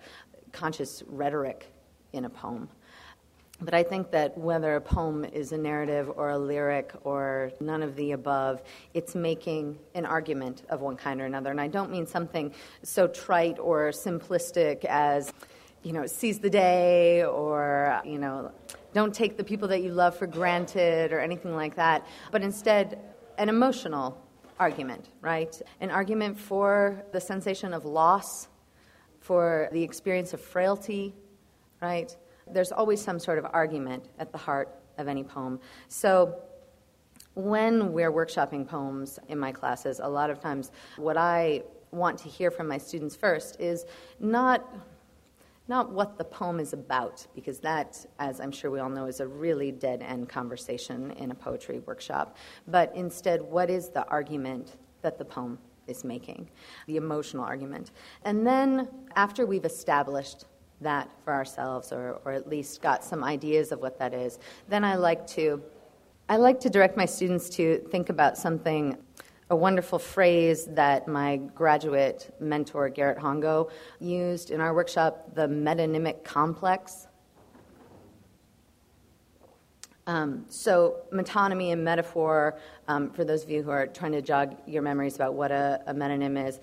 conscious 0.51 1.03
rhetoric 1.07 1.71
in 2.13 2.25
a 2.25 2.29
poem. 2.29 2.69
But 3.59 3.73
I 3.73 3.81
think 3.81 4.11
that 4.11 4.37
whether 4.37 4.75
a 4.75 4.81
poem 4.81 5.25
is 5.25 5.51
a 5.51 5.57
narrative 5.57 6.11
or 6.15 6.29
a 6.29 6.37
lyric 6.37 6.93
or 7.03 7.51
none 7.59 7.81
of 7.81 7.95
the 7.95 8.11
above, 8.11 8.61
it's 8.93 9.15
making 9.15 9.79
an 9.95 10.05
argument 10.05 10.61
of 10.69 10.81
one 10.81 10.95
kind 10.95 11.19
or 11.19 11.25
another. 11.25 11.49
And 11.49 11.59
I 11.59 11.67
don't 11.67 11.89
mean 11.89 12.05
something 12.05 12.53
so 12.83 13.07
trite 13.07 13.57
or 13.57 13.89
simplistic 13.89 14.85
as, 14.85 15.33
you 15.81 15.91
know, 15.91 16.05
seize 16.05 16.37
the 16.37 16.51
day 16.51 17.23
or, 17.23 17.99
you 18.05 18.19
know, 18.19 18.51
don't 18.93 19.13
take 19.13 19.37
the 19.37 19.43
people 19.43 19.67
that 19.69 19.81
you 19.81 19.91
love 19.91 20.15
for 20.15 20.27
granted 20.27 21.11
or 21.11 21.19
anything 21.19 21.55
like 21.55 21.75
that, 21.75 22.05
but 22.31 22.43
instead 22.43 22.99
an 23.39 23.49
emotional 23.49 24.23
argument, 24.59 25.09
right? 25.21 25.59
An 25.81 25.89
argument 25.89 26.39
for 26.39 27.03
the 27.11 27.21
sensation 27.21 27.73
of 27.73 27.85
loss, 27.85 28.49
for 29.19 29.67
the 29.71 29.83
experience 29.83 30.33
of 30.33 30.41
frailty, 30.41 31.15
right? 31.81 32.15
There's 32.53 32.71
always 32.71 33.01
some 33.01 33.19
sort 33.19 33.37
of 33.37 33.45
argument 33.51 34.05
at 34.19 34.31
the 34.31 34.37
heart 34.37 34.69
of 34.97 35.07
any 35.07 35.23
poem. 35.23 35.59
So 35.87 36.39
when 37.33 37.93
we're 37.93 38.11
workshopping 38.11 38.67
poems 38.67 39.19
in 39.27 39.37
my 39.37 39.51
classes, 39.51 39.99
a 40.03 40.09
lot 40.09 40.29
of 40.29 40.39
times 40.39 40.71
what 40.97 41.17
I 41.17 41.63
want 41.91 42.17
to 42.19 42.29
hear 42.29 42.51
from 42.51 42.67
my 42.67 42.77
students 42.77 43.15
first 43.15 43.59
is 43.59 43.85
not 44.19 44.63
not 45.69 45.91
what 45.91 46.17
the 46.17 46.23
poem 46.23 46.61
is 46.61 46.71
about, 46.71 47.27
because 47.35 47.59
that, 47.59 48.05
as 48.19 48.39
I'm 48.39 48.51
sure 48.51 48.71
we 48.71 48.79
all 48.79 48.89
know, 48.89 49.05
is 49.05 49.19
a 49.19 49.27
really 49.27 49.69
dead 49.69 50.01
end 50.01 50.29
conversation 50.29 51.11
in 51.11 51.31
a 51.31 51.35
poetry 51.35 51.79
workshop, 51.79 52.37
but 52.69 52.95
instead, 52.95 53.41
what 53.41 53.69
is 53.69 53.89
the 53.89 54.07
argument 54.07 54.77
that 55.01 55.17
the 55.17 55.25
poem 55.25 55.59
is 55.87 56.03
making, 56.03 56.49
the 56.85 56.97
emotional 56.97 57.43
argument. 57.43 57.91
And 58.23 58.45
then, 58.45 58.87
after 59.15 59.45
we've 59.45 59.65
established 59.65 60.45
that 60.81 61.09
for 61.23 61.33
ourselves, 61.33 61.91
or, 61.91 62.19
or 62.23 62.31
at 62.31 62.47
least 62.47 62.81
got 62.81 63.03
some 63.03 63.23
ideas 63.23 63.71
of 63.71 63.79
what 63.79 63.97
that 63.99 64.13
is, 64.13 64.39
then 64.67 64.83
I 64.83 64.95
like 64.95 65.25
to 65.27 65.61
I 66.29 66.35
like 66.35 66.59
to 66.61 66.69
direct 66.69 66.97
my 66.97 67.05
students 67.05 67.49
to 67.51 67.77
think 67.89 68.09
about 68.09 68.37
something 68.37 68.97
a 69.49 69.55
wonderful 69.55 69.97
phrase 69.97 70.65
that 70.65 71.07
my 71.07 71.37
graduate 71.37 72.35
mentor, 72.41 72.89
Garrett 72.89 73.17
Hongo, 73.17 73.71
used 73.99 74.51
in 74.51 74.59
our 74.59 74.73
workshop 74.73 75.33
the 75.35 75.47
metonymic 75.47 76.25
complex. 76.25 77.07
Um, 80.05 80.45
so, 80.49 80.97
metonymy 81.13 81.71
and 81.71 81.83
metaphor, 81.83 82.57
um, 82.87 83.09
for 83.11 83.23
those 83.23 83.43
of 83.43 83.49
you 83.49 83.63
who 83.63 83.71
are 83.71 83.87
trying 83.87 84.13
to 84.13 84.21
jog 84.21 84.57
your 84.65 84.81
memories 84.81 85.15
about 85.15 85.33
what 85.33 85.51
a, 85.51 85.81
a 85.87 85.93
metonym 85.93 86.45
is, 86.47 86.59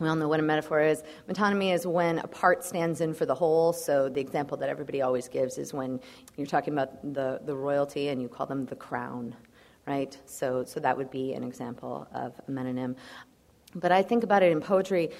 we 0.00 0.08
all 0.08 0.16
know 0.16 0.28
what 0.28 0.40
a 0.40 0.42
metaphor 0.42 0.80
is. 0.80 1.02
Metonymy 1.28 1.74
is 1.74 1.86
when 1.86 2.18
a 2.18 2.26
part 2.26 2.64
stands 2.64 3.00
in 3.00 3.12
for 3.12 3.26
the 3.26 3.34
whole. 3.34 3.72
So, 3.72 4.08
the 4.08 4.20
example 4.20 4.56
that 4.56 4.68
everybody 4.68 5.02
always 5.02 5.28
gives 5.28 5.58
is 5.58 5.74
when 5.74 6.00
you're 6.36 6.46
talking 6.46 6.72
about 6.72 7.14
the, 7.14 7.40
the 7.44 7.54
royalty 7.54 8.08
and 8.08 8.20
you 8.20 8.28
call 8.28 8.46
them 8.46 8.64
the 8.64 8.76
crown, 8.76 9.36
right? 9.86 10.16
So, 10.24 10.64
so 10.64 10.80
that 10.80 10.96
would 10.96 11.10
be 11.10 11.34
an 11.34 11.44
example 11.44 12.08
of 12.14 12.40
a 12.48 12.50
metonym. 12.50 12.96
But 13.74 13.92
I 13.92 14.02
think 14.02 14.24
about 14.24 14.42
it 14.42 14.50
in 14.50 14.60
poetry. 14.60 15.10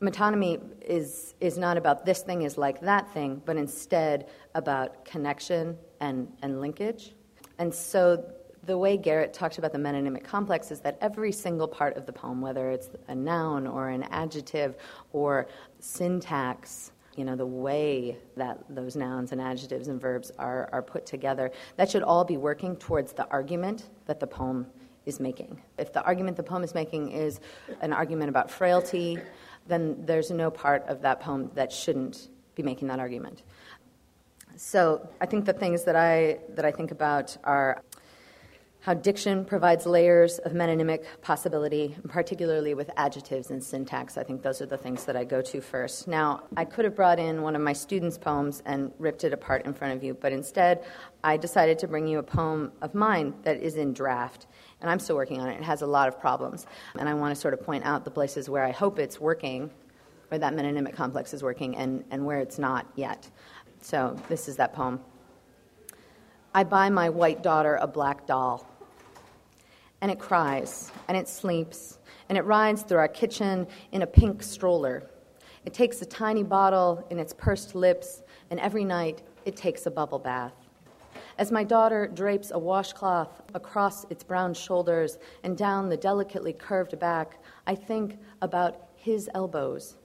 Metonymy 0.00 0.60
is, 0.80 1.34
is 1.40 1.58
not 1.58 1.76
about 1.76 2.04
this 2.04 2.22
thing 2.22 2.42
is 2.42 2.58
like 2.58 2.80
that 2.80 3.12
thing, 3.12 3.42
but 3.44 3.56
instead 3.56 4.28
about 4.54 5.04
connection 5.04 5.76
and, 6.00 6.32
and 6.42 6.60
linkage. 6.60 7.14
And 7.58 7.72
so 7.72 8.24
the 8.66 8.76
way 8.78 8.96
Garrett 8.96 9.32
talked 9.32 9.58
about 9.58 9.72
the 9.72 9.78
metonymic 9.78 10.24
complex 10.24 10.70
is 10.70 10.80
that 10.80 10.98
every 11.00 11.32
single 11.32 11.68
part 11.68 11.96
of 11.96 12.06
the 12.06 12.12
poem, 12.12 12.40
whether 12.40 12.70
it's 12.70 12.88
a 13.08 13.14
noun 13.14 13.66
or 13.66 13.88
an 13.88 14.04
adjective 14.04 14.76
or 15.12 15.46
syntax, 15.80 16.92
you 17.16 17.24
know, 17.24 17.36
the 17.36 17.46
way 17.46 18.16
that 18.36 18.58
those 18.68 18.96
nouns 18.96 19.32
and 19.32 19.40
adjectives 19.40 19.88
and 19.88 20.00
verbs 20.00 20.32
are, 20.38 20.68
are 20.72 20.82
put 20.82 21.06
together, 21.06 21.50
that 21.76 21.90
should 21.90 22.02
all 22.02 22.24
be 22.24 22.36
working 22.36 22.76
towards 22.76 23.12
the 23.12 23.28
argument 23.30 23.84
that 24.06 24.20
the 24.20 24.26
poem 24.26 24.66
is 25.06 25.20
making. 25.20 25.60
If 25.78 25.92
the 25.92 26.02
argument 26.02 26.36
the 26.36 26.42
poem 26.42 26.64
is 26.64 26.74
making 26.74 27.10
is 27.10 27.40
an 27.82 27.92
argument 27.92 28.30
about 28.30 28.50
frailty, 28.50 29.18
then 29.66 29.96
there's 30.06 30.30
no 30.30 30.50
part 30.50 30.84
of 30.88 31.02
that 31.02 31.20
poem 31.20 31.50
that 31.54 31.70
shouldn't 31.70 32.28
be 32.54 32.62
making 32.62 32.88
that 32.88 32.98
argument. 32.98 33.42
So 34.56 35.08
I 35.20 35.26
think 35.26 35.44
the 35.44 35.52
things 35.52 35.84
that 35.84 35.96
I 35.96 36.38
that 36.50 36.64
I 36.64 36.70
think 36.70 36.92
about 36.92 37.36
are 37.44 37.82
how 38.84 38.92
diction 38.92 39.46
provides 39.46 39.86
layers 39.86 40.38
of 40.40 40.52
metonymic 40.52 41.04
possibility, 41.22 41.96
particularly 42.06 42.74
with 42.74 42.90
adjectives 42.98 43.50
and 43.50 43.64
syntax. 43.64 44.18
I 44.18 44.24
think 44.24 44.42
those 44.42 44.60
are 44.60 44.66
the 44.66 44.76
things 44.76 45.06
that 45.06 45.16
I 45.16 45.24
go 45.24 45.40
to 45.40 45.62
first. 45.62 46.06
Now, 46.06 46.42
I 46.54 46.66
could 46.66 46.84
have 46.84 46.94
brought 46.94 47.18
in 47.18 47.40
one 47.40 47.56
of 47.56 47.62
my 47.62 47.72
students' 47.72 48.18
poems 48.18 48.62
and 48.66 48.92
ripped 48.98 49.24
it 49.24 49.32
apart 49.32 49.64
in 49.64 49.72
front 49.72 49.96
of 49.96 50.04
you, 50.04 50.12
but 50.12 50.32
instead, 50.32 50.84
I 51.22 51.38
decided 51.38 51.78
to 51.78 51.88
bring 51.88 52.06
you 52.06 52.18
a 52.18 52.22
poem 52.22 52.72
of 52.82 52.94
mine 52.94 53.32
that 53.44 53.56
is 53.56 53.76
in 53.76 53.94
draft. 53.94 54.48
And 54.82 54.90
I'm 54.90 54.98
still 54.98 55.16
working 55.16 55.40
on 55.40 55.48
it. 55.48 55.54
It 55.54 55.64
has 55.64 55.80
a 55.80 55.86
lot 55.86 56.06
of 56.06 56.20
problems. 56.20 56.66
And 56.98 57.08
I 57.08 57.14
want 57.14 57.34
to 57.34 57.40
sort 57.40 57.54
of 57.54 57.62
point 57.62 57.86
out 57.86 58.04
the 58.04 58.10
places 58.10 58.50
where 58.50 58.64
I 58.64 58.70
hope 58.70 58.98
it's 58.98 59.18
working, 59.18 59.70
where 60.28 60.38
that 60.38 60.52
metonymic 60.52 60.94
complex 60.94 61.32
is 61.32 61.42
working, 61.42 61.74
and, 61.76 62.04
and 62.10 62.26
where 62.26 62.40
it's 62.40 62.58
not 62.58 62.86
yet. 62.96 63.30
So, 63.80 64.14
this 64.28 64.46
is 64.46 64.56
that 64.56 64.74
poem. 64.74 65.00
I 66.56 66.62
buy 66.62 66.88
my 66.88 67.08
white 67.08 67.42
daughter 67.42 67.78
a 67.80 67.86
black 67.88 68.26
doll 68.26 68.73
and 70.04 70.10
it 70.10 70.18
cries, 70.18 70.92
and 71.08 71.16
it 71.16 71.26
sleeps, 71.26 71.98
and 72.28 72.36
it 72.36 72.42
rides 72.42 72.82
through 72.82 72.98
our 72.98 73.08
kitchen 73.08 73.66
in 73.92 74.02
a 74.02 74.06
pink 74.06 74.42
stroller. 74.42 75.02
It 75.64 75.72
takes 75.72 76.02
a 76.02 76.04
tiny 76.04 76.42
bottle 76.42 77.06
in 77.08 77.18
its 77.18 77.32
pursed 77.32 77.74
lips, 77.74 78.20
and 78.50 78.60
every 78.60 78.84
night 78.84 79.22
it 79.46 79.56
takes 79.56 79.86
a 79.86 79.90
bubble 79.90 80.18
bath. 80.18 80.52
As 81.38 81.50
my 81.50 81.64
daughter 81.64 82.06
drapes 82.06 82.50
a 82.50 82.58
washcloth 82.58 83.40
across 83.54 84.04
its 84.10 84.22
brown 84.22 84.52
shoulders 84.52 85.16
and 85.42 85.56
down 85.56 85.88
the 85.88 85.96
delicately 85.96 86.52
curved 86.52 86.98
back, 86.98 87.38
I 87.66 87.74
think 87.74 88.18
about 88.42 88.88
his 88.96 89.30
elbows, 89.34 89.96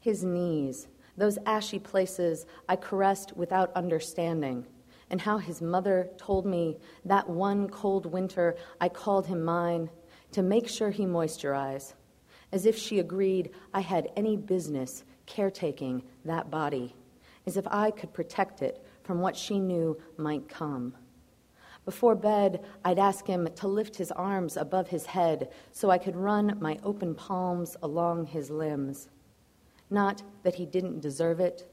his 0.00 0.24
knees, 0.24 0.88
those 1.16 1.38
ashy 1.46 1.78
places 1.78 2.46
I 2.68 2.74
caressed 2.74 3.36
without 3.36 3.70
understanding 3.76 4.66
and 5.10 5.20
how 5.20 5.38
his 5.38 5.60
mother 5.60 6.08
told 6.16 6.46
me 6.46 6.76
that 7.04 7.28
one 7.28 7.68
cold 7.68 8.06
winter 8.06 8.56
I 8.80 8.88
called 8.88 9.26
him 9.26 9.44
mine 9.44 9.90
to 10.32 10.42
make 10.42 10.68
sure 10.68 10.90
he 10.90 11.06
moisturized, 11.06 11.94
as 12.52 12.66
if 12.66 12.76
she 12.76 12.98
agreed 12.98 13.50
I 13.72 13.80
had 13.80 14.10
any 14.16 14.36
business 14.36 15.04
caretaking 15.26 16.02
that 16.24 16.50
body, 16.50 16.94
as 17.46 17.56
if 17.56 17.66
I 17.68 17.90
could 17.90 18.12
protect 18.12 18.62
it 18.62 18.84
from 19.02 19.20
what 19.20 19.36
she 19.36 19.58
knew 19.58 19.96
might 20.16 20.48
come. 20.48 20.94
Before 21.84 22.14
bed, 22.14 22.64
I'd 22.84 22.98
ask 22.98 23.26
him 23.26 23.46
to 23.56 23.68
lift 23.68 23.96
his 23.96 24.10
arms 24.10 24.56
above 24.56 24.88
his 24.88 25.06
head 25.06 25.50
so 25.70 25.90
I 25.90 25.98
could 25.98 26.16
run 26.16 26.56
my 26.60 26.78
open 26.82 27.14
palms 27.14 27.76
along 27.82 28.26
his 28.26 28.50
limbs. 28.50 29.10
Not 29.90 30.22
that 30.44 30.54
he 30.54 30.64
didn't 30.64 31.00
deserve 31.00 31.40
it, 31.40 31.70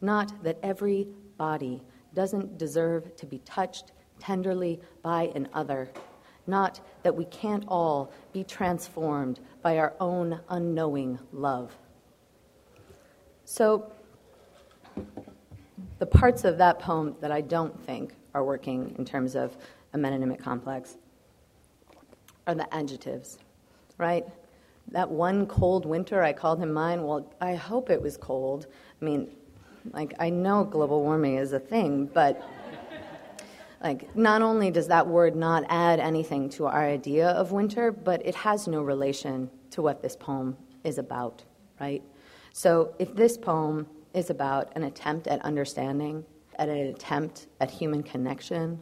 not 0.00 0.42
that 0.42 0.58
every 0.62 1.08
body 1.36 1.82
doesn't 2.14 2.58
deserve 2.58 3.14
to 3.16 3.26
be 3.26 3.38
touched 3.40 3.92
tenderly 4.18 4.80
by 5.02 5.30
an 5.34 5.48
other. 5.54 5.88
Not 6.46 6.80
that 7.02 7.14
we 7.14 7.24
can't 7.26 7.64
all 7.68 8.12
be 8.32 8.44
transformed 8.44 9.40
by 9.62 9.78
our 9.78 9.94
own 10.00 10.40
unknowing 10.48 11.18
love. 11.32 11.76
So, 13.44 13.92
the 15.98 16.06
parts 16.06 16.44
of 16.44 16.58
that 16.58 16.78
poem 16.78 17.16
that 17.20 17.30
I 17.30 17.40
don't 17.40 17.78
think 17.84 18.14
are 18.34 18.44
working 18.44 18.94
in 18.98 19.04
terms 19.04 19.34
of 19.34 19.56
a 19.92 19.98
metonymic 19.98 20.40
complex 20.40 20.96
are 22.46 22.54
the 22.54 22.72
adjectives, 22.74 23.38
right? 23.98 24.24
That 24.88 25.10
one 25.10 25.46
cold 25.46 25.86
winter 25.86 26.22
I 26.22 26.32
called 26.32 26.58
him 26.58 26.72
mine, 26.72 27.04
well, 27.04 27.32
I 27.40 27.54
hope 27.54 27.90
it 27.90 28.00
was 28.00 28.16
cold. 28.16 28.66
I 29.00 29.04
mean, 29.04 29.30
like, 29.92 30.14
I 30.18 30.30
know 30.30 30.64
global 30.64 31.02
warming 31.02 31.36
is 31.36 31.52
a 31.52 31.58
thing, 31.58 32.06
but 32.06 32.42
like, 33.82 34.14
not 34.14 34.42
only 34.42 34.70
does 34.70 34.88
that 34.88 35.06
word 35.06 35.34
not 35.34 35.64
add 35.68 36.00
anything 36.00 36.50
to 36.50 36.66
our 36.66 36.86
idea 36.86 37.28
of 37.28 37.52
winter, 37.52 37.90
but 37.90 38.24
it 38.26 38.34
has 38.34 38.68
no 38.68 38.82
relation 38.82 39.50
to 39.70 39.82
what 39.82 40.02
this 40.02 40.16
poem 40.16 40.56
is 40.84 40.98
about, 40.98 41.44
right? 41.80 42.02
So, 42.52 42.94
if 42.98 43.14
this 43.14 43.38
poem 43.38 43.86
is 44.12 44.28
about 44.28 44.72
an 44.76 44.82
attempt 44.82 45.28
at 45.28 45.40
understanding, 45.42 46.24
at 46.58 46.68
an 46.68 46.88
attempt 46.88 47.46
at 47.60 47.70
human 47.70 48.02
connection, 48.02 48.80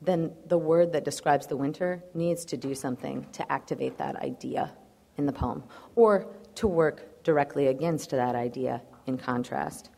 then 0.00 0.32
the 0.46 0.58
word 0.58 0.92
that 0.92 1.04
describes 1.04 1.46
the 1.46 1.56
winter 1.56 2.02
needs 2.14 2.44
to 2.46 2.56
do 2.56 2.74
something 2.74 3.26
to 3.32 3.50
activate 3.52 3.98
that 3.98 4.16
idea 4.16 4.72
in 5.16 5.26
the 5.26 5.32
poem, 5.32 5.64
or 5.96 6.26
to 6.54 6.66
work 6.66 7.22
directly 7.24 7.66
against 7.66 8.10
that 8.10 8.34
idea 8.34 8.80
in 9.06 9.18
contrast. 9.18 9.90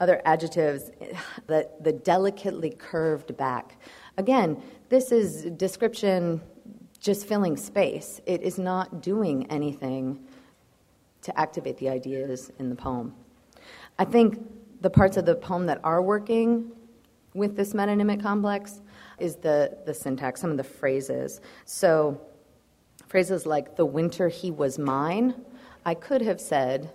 Other 0.00 0.20
adjectives, 0.24 0.90
the, 1.46 1.68
the 1.80 1.92
delicately 1.92 2.70
curved 2.70 3.36
back. 3.36 3.80
Again, 4.16 4.62
this 4.88 5.12
is 5.12 5.44
description 5.56 6.40
just 7.00 7.26
filling 7.26 7.56
space. 7.56 8.20
It 8.26 8.42
is 8.42 8.58
not 8.58 9.02
doing 9.02 9.46
anything 9.50 10.24
to 11.22 11.38
activate 11.38 11.76
the 11.78 11.88
ideas 11.88 12.50
in 12.58 12.70
the 12.70 12.74
poem. 12.74 13.14
I 13.98 14.04
think 14.04 14.38
the 14.80 14.90
parts 14.90 15.16
of 15.16 15.24
the 15.24 15.34
poem 15.34 15.66
that 15.66 15.80
are 15.84 16.02
working 16.02 16.72
with 17.34 17.56
this 17.56 17.72
metonymic 17.72 18.22
complex 18.22 18.80
is 19.18 19.36
the, 19.36 19.76
the 19.86 19.94
syntax, 19.94 20.40
some 20.40 20.50
of 20.50 20.56
the 20.56 20.64
phrases. 20.64 21.40
So, 21.64 22.20
phrases 23.06 23.46
like, 23.46 23.76
the 23.76 23.86
winter 23.86 24.28
he 24.28 24.50
was 24.50 24.78
mine, 24.78 25.34
I 25.84 25.94
could 25.94 26.22
have 26.22 26.40
said, 26.40 26.90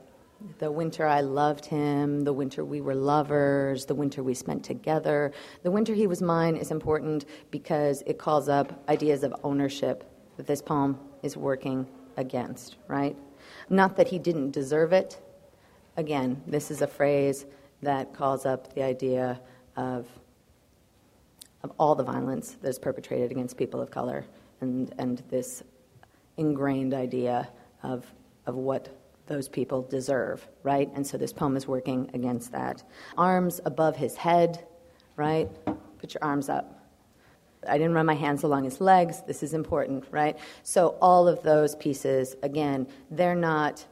the 0.59 0.71
winter 0.71 1.05
I 1.05 1.21
loved 1.21 1.65
him, 1.65 2.21
the 2.21 2.33
winter 2.33 2.63
we 2.63 2.81
were 2.81 2.95
lovers, 2.95 3.85
the 3.85 3.95
winter 3.95 4.23
we 4.23 4.33
spent 4.33 4.63
together. 4.63 5.33
The 5.63 5.71
winter 5.71 5.93
he 5.93 6.07
was 6.07 6.21
mine 6.21 6.55
is 6.55 6.71
important 6.71 7.25
because 7.51 8.03
it 8.05 8.17
calls 8.17 8.47
up 8.47 8.83
ideas 8.87 9.23
of 9.23 9.35
ownership 9.43 10.03
that 10.37 10.47
this 10.47 10.61
poem 10.61 10.97
is 11.23 11.35
working 11.35 11.85
against, 12.15 12.77
right? 12.87 13.17
Not 13.69 13.97
that 13.97 14.07
he 14.07 14.19
didn't 14.19 14.51
deserve 14.51 14.93
it. 14.93 15.19
Again, 15.97 16.41
this 16.47 16.71
is 16.71 16.81
a 16.81 16.87
phrase 16.87 17.45
that 17.81 18.13
calls 18.13 18.45
up 18.45 18.73
the 18.73 18.83
idea 18.83 19.41
of, 19.75 20.07
of 21.63 21.71
all 21.77 21.95
the 21.95 22.03
violence 22.03 22.57
that 22.61 22.69
is 22.69 22.79
perpetrated 22.79 23.31
against 23.31 23.57
people 23.57 23.81
of 23.81 23.91
color 23.91 24.25
and, 24.61 24.93
and 24.97 25.23
this 25.29 25.63
ingrained 26.37 26.93
idea 26.93 27.49
of, 27.83 28.05
of 28.45 28.55
what 28.55 28.98
those 29.29 29.47
people 29.47 29.83
deserve, 29.83 30.45
right? 30.63 30.89
And 30.93 31.07
so 31.07 31.17
this 31.17 31.31
poem 31.31 31.55
is 31.55 31.67
working 31.67 32.09
against 32.13 32.51
that. 32.51 32.83
Arms 33.17 33.61
above 33.63 33.95
his 33.95 34.17
head, 34.17 34.67
right? 35.15 35.47
Put 35.99 36.13
your 36.13 36.23
arms 36.23 36.49
up. 36.49 36.75
I 37.67 37.77
didn't 37.77 37.93
run 37.93 38.05
my 38.05 38.15
hands 38.15 38.43
along 38.43 38.63
his 38.63 38.81
legs. 38.81 39.21
This 39.25 39.43
is 39.43 39.53
important, 39.53 40.05
right? 40.11 40.37
So, 40.63 40.97
all 41.01 41.27
of 41.27 41.43
those 41.43 41.75
pieces, 41.75 42.35
again, 42.41 42.87
they're 43.11 43.35
not 43.35 43.85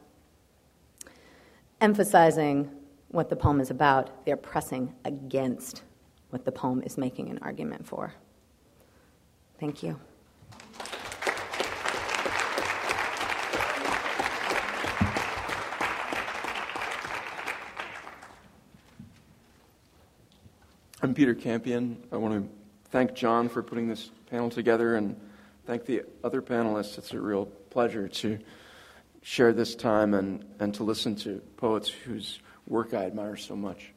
emphasizing 1.80 2.70
what 3.08 3.28
the 3.28 3.36
poem 3.36 3.60
is 3.60 3.70
about, 3.70 4.24
they're 4.24 4.36
pressing 4.36 4.94
against 5.04 5.82
what 6.30 6.44
the 6.44 6.52
poem 6.52 6.82
is 6.84 6.98
making 6.98 7.30
an 7.30 7.38
argument 7.40 7.86
for. 7.86 8.12
Thank 9.58 9.82
you. 9.82 9.98
I'm 21.08 21.14
Peter 21.14 21.34
Campion. 21.34 21.96
I 22.12 22.18
want 22.18 22.34
to 22.34 22.50
thank 22.90 23.14
John 23.14 23.48
for 23.48 23.62
putting 23.62 23.88
this 23.88 24.10
panel 24.28 24.50
together 24.50 24.96
and 24.96 25.18
thank 25.66 25.86
the 25.86 26.02
other 26.22 26.42
panelists. 26.42 26.98
It's 26.98 27.14
a 27.14 27.18
real 27.18 27.46
pleasure 27.46 28.08
to 28.08 28.38
share 29.22 29.54
this 29.54 29.74
time 29.74 30.12
and, 30.12 30.44
and 30.60 30.74
to 30.74 30.84
listen 30.84 31.16
to 31.16 31.40
poets 31.56 31.88
whose 31.88 32.40
work 32.66 32.92
I 32.92 33.06
admire 33.06 33.38
so 33.38 33.56
much. 33.56 33.94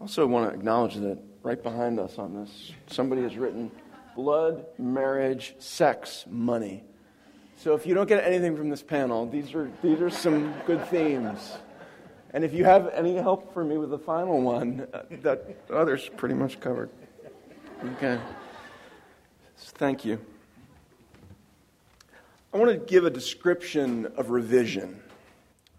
I 0.00 0.02
also 0.02 0.26
want 0.26 0.50
to 0.50 0.58
acknowledge 0.58 0.96
that 0.96 1.16
right 1.44 1.62
behind 1.62 2.00
us 2.00 2.18
on 2.18 2.34
this, 2.34 2.72
somebody 2.88 3.22
has 3.22 3.36
written 3.36 3.70
blood, 4.16 4.66
marriage, 4.76 5.54
sex, 5.60 6.24
money. 6.28 6.82
So 7.56 7.74
if 7.74 7.86
you 7.86 7.94
don't 7.94 8.08
get 8.08 8.24
anything 8.24 8.56
from 8.56 8.68
this 8.68 8.82
panel, 8.82 9.26
these 9.30 9.54
are, 9.54 9.70
these 9.80 10.00
are 10.00 10.10
some 10.10 10.54
good 10.66 10.84
themes. 10.88 11.52
And 12.34 12.44
if 12.44 12.52
you 12.52 12.64
have 12.64 12.88
any 12.88 13.14
help 13.14 13.54
for 13.54 13.64
me 13.64 13.78
with 13.78 13.90
the 13.90 13.98
final 13.98 14.42
one, 14.42 14.88
uh, 14.92 15.02
that 15.22 15.56
others 15.72 16.10
pretty 16.16 16.34
much 16.34 16.58
covered. 16.58 16.90
Okay. 17.94 18.18
Thank 19.56 20.04
you. 20.04 20.18
I 22.52 22.58
want 22.58 22.72
to 22.72 22.76
give 22.76 23.04
a 23.04 23.10
description 23.10 24.06
of 24.16 24.30
revision 24.30 25.00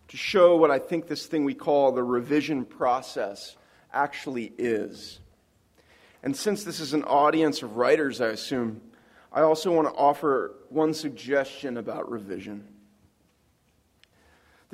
to 0.07 0.15
show 0.15 0.55
what 0.55 0.71
I 0.71 0.79
think 0.79 1.07
this 1.07 1.25
thing 1.25 1.43
we 1.43 1.53
call 1.53 1.91
the 1.91 2.03
revision 2.03 2.63
process 2.63 3.57
actually 3.91 4.53
is. 4.57 5.19
And 6.23 6.33
since 6.37 6.63
this 6.63 6.79
is 6.79 6.93
an 6.93 7.03
audience 7.03 7.63
of 7.63 7.75
writers, 7.75 8.21
I 8.21 8.27
assume, 8.27 8.79
I 9.29 9.41
also 9.41 9.73
want 9.73 9.89
to 9.89 9.93
offer 9.93 10.55
one 10.69 10.93
suggestion 10.93 11.75
about 11.75 12.09
revision. 12.09 12.65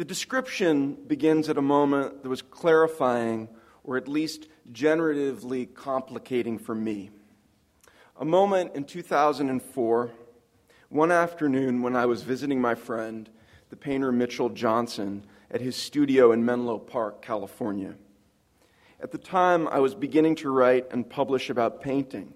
The 0.02 0.06
description 0.06 0.98
begins 1.06 1.48
at 1.48 1.60
a 1.60 1.62
moment 1.62 2.24
that 2.24 2.30
was 2.30 2.42
clarifying, 2.42 3.48
or 3.84 3.98
at 3.98 4.08
least 4.08 4.48
generatively 4.72 5.72
complicating 5.76 6.58
for 6.58 6.74
me. 6.74 7.12
A 8.20 8.26
moment 8.26 8.72
in 8.74 8.86
2004, 8.86 10.12
one 10.90 11.12
afternoon 11.12 11.84
when 11.84 11.96
I 11.96 12.08
was 12.08 12.24
visiting 12.24 12.60
my 12.60 12.74
friend, 12.74 13.30
the 13.70 13.76
painter 13.76 14.12
Mitchell 14.12 14.50
Johnson, 14.50 15.24
at 15.52 15.62
his 15.62 15.76
studio 15.76 16.32
in 16.32 16.44
Menlo 16.44 16.80
Park, 16.80 17.22
California. 17.22 17.94
At 19.00 19.12
the 19.12 19.20
time, 19.20 19.68
I 19.68 19.82
was 19.82 19.94
beginning 19.94 20.34
to 20.38 20.50
write 20.50 20.88
and 20.90 21.08
publish 21.08 21.52
about 21.52 21.80
painting. 21.80 22.34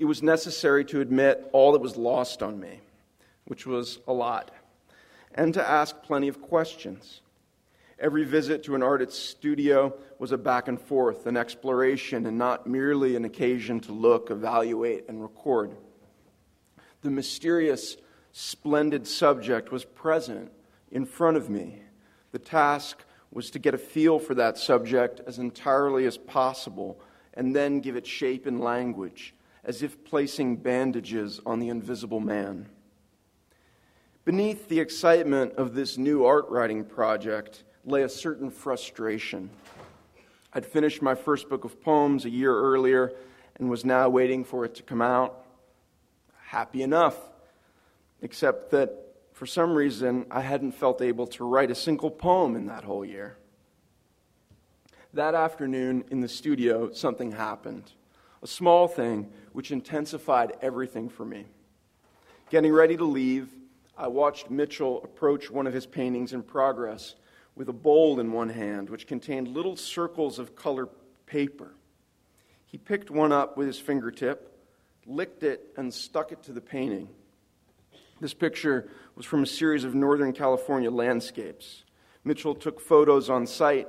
It 0.00 0.06
was 0.06 0.20
necessary 0.20 0.84
to 0.86 1.00
admit 1.00 1.48
all 1.52 1.70
that 1.70 1.80
was 1.80 1.96
lost 1.96 2.42
on 2.42 2.58
me, 2.58 2.80
which 3.44 3.68
was 3.68 4.00
a 4.08 4.12
lot 4.12 4.50
and 5.34 5.54
to 5.54 5.68
ask 5.68 6.02
plenty 6.02 6.28
of 6.28 6.40
questions. 6.40 7.20
Every 7.98 8.24
visit 8.24 8.64
to 8.64 8.74
an 8.74 8.82
artist's 8.82 9.18
studio 9.18 9.94
was 10.18 10.32
a 10.32 10.38
back 10.38 10.68
and 10.68 10.80
forth, 10.80 11.26
an 11.26 11.36
exploration, 11.36 12.24
and 12.26 12.38
not 12.38 12.66
merely 12.66 13.14
an 13.14 13.26
occasion 13.26 13.80
to 13.80 13.92
look, 13.92 14.30
evaluate, 14.30 15.04
and 15.08 15.20
record. 15.20 15.76
The 17.02 17.10
mysterious, 17.10 17.96
splendid 18.32 19.06
subject 19.06 19.70
was 19.70 19.84
present 19.84 20.50
in 20.90 21.04
front 21.04 21.36
of 21.36 21.50
me. 21.50 21.82
The 22.32 22.38
task 22.38 23.04
was 23.30 23.50
to 23.50 23.58
get 23.58 23.74
a 23.74 23.78
feel 23.78 24.18
for 24.18 24.34
that 24.34 24.58
subject 24.58 25.20
as 25.26 25.38
entirely 25.38 26.06
as 26.06 26.16
possible 26.16 27.00
and 27.34 27.54
then 27.54 27.80
give 27.80 27.96
it 27.96 28.06
shape 28.06 28.46
and 28.46 28.60
language, 28.60 29.34
as 29.64 29.82
if 29.82 30.04
placing 30.04 30.56
bandages 30.56 31.40
on 31.46 31.60
the 31.60 31.68
invisible 31.68 32.20
man. 32.20 32.68
Beneath 34.30 34.68
the 34.68 34.78
excitement 34.78 35.54
of 35.54 35.74
this 35.74 35.98
new 35.98 36.24
art 36.24 36.48
writing 36.50 36.84
project 36.84 37.64
lay 37.84 38.02
a 38.02 38.08
certain 38.08 38.48
frustration. 38.48 39.50
I'd 40.52 40.64
finished 40.64 41.02
my 41.02 41.16
first 41.16 41.48
book 41.48 41.64
of 41.64 41.82
poems 41.82 42.24
a 42.24 42.30
year 42.30 42.54
earlier 42.54 43.12
and 43.56 43.68
was 43.68 43.84
now 43.84 44.08
waiting 44.08 44.44
for 44.44 44.64
it 44.64 44.76
to 44.76 44.84
come 44.84 45.02
out. 45.02 45.44
Happy 46.46 46.84
enough, 46.84 47.16
except 48.22 48.70
that 48.70 49.16
for 49.32 49.46
some 49.46 49.74
reason 49.74 50.26
I 50.30 50.42
hadn't 50.42 50.76
felt 50.76 51.02
able 51.02 51.26
to 51.26 51.44
write 51.44 51.72
a 51.72 51.74
single 51.74 52.08
poem 52.08 52.54
in 52.54 52.66
that 52.66 52.84
whole 52.84 53.04
year. 53.04 53.36
That 55.12 55.34
afternoon 55.34 56.04
in 56.12 56.20
the 56.20 56.28
studio, 56.28 56.92
something 56.92 57.32
happened. 57.32 57.90
A 58.44 58.46
small 58.46 58.86
thing 58.86 59.32
which 59.54 59.72
intensified 59.72 60.52
everything 60.62 61.08
for 61.08 61.24
me. 61.24 61.46
Getting 62.48 62.72
ready 62.72 62.96
to 62.96 63.04
leave, 63.04 63.48
I 63.96 64.08
watched 64.08 64.50
Mitchell 64.50 65.02
approach 65.04 65.50
one 65.50 65.66
of 65.66 65.74
his 65.74 65.86
paintings 65.86 66.32
in 66.32 66.42
progress 66.42 67.16
with 67.54 67.68
a 67.68 67.72
bowl 67.72 68.20
in 68.20 68.32
one 68.32 68.48
hand, 68.48 68.88
which 68.88 69.06
contained 69.06 69.48
little 69.48 69.76
circles 69.76 70.38
of 70.38 70.56
colored 70.56 70.88
paper. 71.26 71.74
He 72.64 72.78
picked 72.78 73.10
one 73.10 73.32
up 73.32 73.56
with 73.56 73.66
his 73.66 73.78
fingertip, 73.78 74.58
licked 75.06 75.42
it, 75.42 75.72
and 75.76 75.92
stuck 75.92 76.32
it 76.32 76.42
to 76.44 76.52
the 76.52 76.60
painting. 76.60 77.08
This 78.20 78.34
picture 78.34 78.90
was 79.16 79.26
from 79.26 79.42
a 79.42 79.46
series 79.46 79.84
of 79.84 79.94
Northern 79.94 80.32
California 80.32 80.90
landscapes. 80.90 81.84
Mitchell 82.24 82.54
took 82.54 82.80
photos 82.80 83.28
on 83.28 83.46
site, 83.46 83.88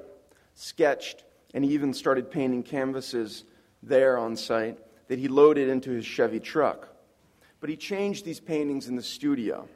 sketched, 0.55 1.23
and 1.53 1.63
even 1.65 1.93
started 1.93 2.31
painting 2.31 2.63
canvases 2.63 3.43
there 3.83 4.17
on 4.17 4.35
site 4.35 4.79
that 5.07 5.19
he 5.19 5.27
loaded 5.27 5.69
into 5.69 5.91
his 5.91 6.05
Chevy 6.05 6.39
truck. 6.39 6.87
But 7.59 7.69
he 7.69 7.75
changed 7.75 8.25
these 8.25 8.39
paintings 8.39 8.87
in 8.87 8.95
the 8.95 9.03
studio 9.03 9.67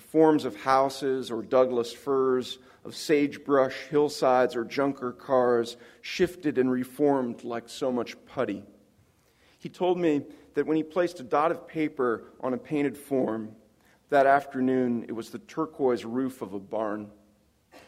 the 0.00 0.06
forms 0.06 0.46
of 0.46 0.56
houses 0.56 1.30
or 1.30 1.42
Douglas 1.42 1.92
firs, 1.92 2.58
of 2.86 2.96
sagebrush 2.96 3.76
hillsides 3.90 4.56
or 4.56 4.64
junker 4.64 5.12
cars 5.12 5.76
shifted 6.00 6.56
and 6.56 6.70
reformed 6.70 7.44
like 7.44 7.68
so 7.68 7.92
much 7.92 8.16
putty. 8.24 8.64
He 9.58 9.68
told 9.68 9.98
me 9.98 10.22
that 10.54 10.66
when 10.66 10.78
he 10.78 10.82
placed 10.82 11.20
a 11.20 11.22
dot 11.22 11.50
of 11.50 11.68
paper 11.68 12.24
on 12.40 12.54
a 12.54 12.58
painted 12.58 12.96
form, 12.96 13.54
that 14.08 14.24
afternoon 14.24 15.04
it 15.06 15.12
was 15.12 15.28
the 15.28 15.38
turquoise 15.40 16.06
roof 16.06 16.40
of 16.40 16.54
a 16.54 16.58
barn. 16.58 17.10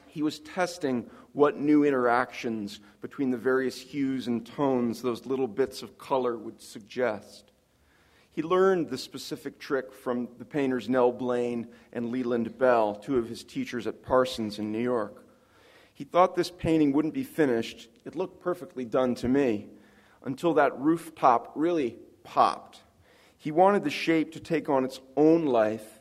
He 0.06 0.22
was 0.22 0.40
testing 0.40 1.08
what 1.32 1.56
new 1.56 1.84
interactions 1.84 2.80
between 3.00 3.30
the 3.30 3.38
various 3.38 3.80
hues 3.80 4.26
and 4.26 4.44
tones 4.44 5.00
those 5.00 5.24
little 5.24 5.48
bits 5.48 5.80
of 5.82 5.96
color 5.96 6.36
would 6.36 6.60
suggest. 6.60 7.51
He 8.32 8.42
learned 8.42 8.88
the 8.88 8.96
specific 8.96 9.58
trick 9.58 9.92
from 9.92 10.28
the 10.38 10.44
painters 10.44 10.88
Nell 10.88 11.12
Blaine 11.12 11.68
and 11.92 12.10
Leland 12.10 12.56
Bell, 12.58 12.94
two 12.94 13.18
of 13.18 13.28
his 13.28 13.44
teachers 13.44 13.86
at 13.86 14.02
Parsons 14.02 14.58
in 14.58 14.72
New 14.72 14.80
York. 14.80 15.26
He 15.92 16.04
thought 16.04 16.34
this 16.34 16.50
painting 16.50 16.92
wouldn't 16.92 17.12
be 17.12 17.24
finished. 17.24 17.90
It 18.06 18.16
looked 18.16 18.42
perfectly 18.42 18.86
done 18.86 19.14
to 19.16 19.28
me 19.28 19.68
until 20.24 20.54
that 20.54 20.78
rooftop 20.78 21.52
really 21.54 21.98
popped. 22.24 22.80
He 23.36 23.50
wanted 23.50 23.84
the 23.84 23.90
shape 23.90 24.32
to 24.32 24.40
take 24.40 24.70
on 24.70 24.84
its 24.84 25.00
own 25.16 25.44
life, 25.44 26.00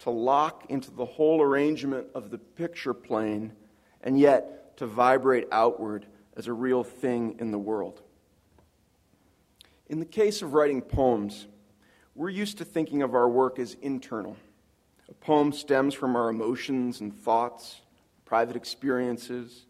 to 0.00 0.10
lock 0.10 0.66
into 0.68 0.90
the 0.90 1.04
whole 1.04 1.40
arrangement 1.40 2.08
of 2.14 2.30
the 2.30 2.38
picture 2.38 2.92
plane, 2.92 3.52
and 4.02 4.18
yet 4.18 4.76
to 4.76 4.86
vibrate 4.86 5.46
outward 5.50 6.06
as 6.36 6.46
a 6.46 6.52
real 6.52 6.84
thing 6.84 7.36
in 7.38 7.52
the 7.52 7.58
world. 7.58 8.02
In 9.88 9.98
the 9.98 10.06
case 10.06 10.42
of 10.42 10.52
writing 10.52 10.82
poems, 10.82 11.46
we're 12.20 12.28
used 12.28 12.58
to 12.58 12.66
thinking 12.66 13.00
of 13.00 13.14
our 13.14 13.30
work 13.30 13.58
as 13.58 13.78
internal. 13.80 14.36
A 15.08 15.14
poem 15.14 15.54
stems 15.54 15.94
from 15.94 16.16
our 16.16 16.28
emotions 16.28 17.00
and 17.00 17.18
thoughts, 17.18 17.80
private 18.26 18.56
experiences. 18.56 19.64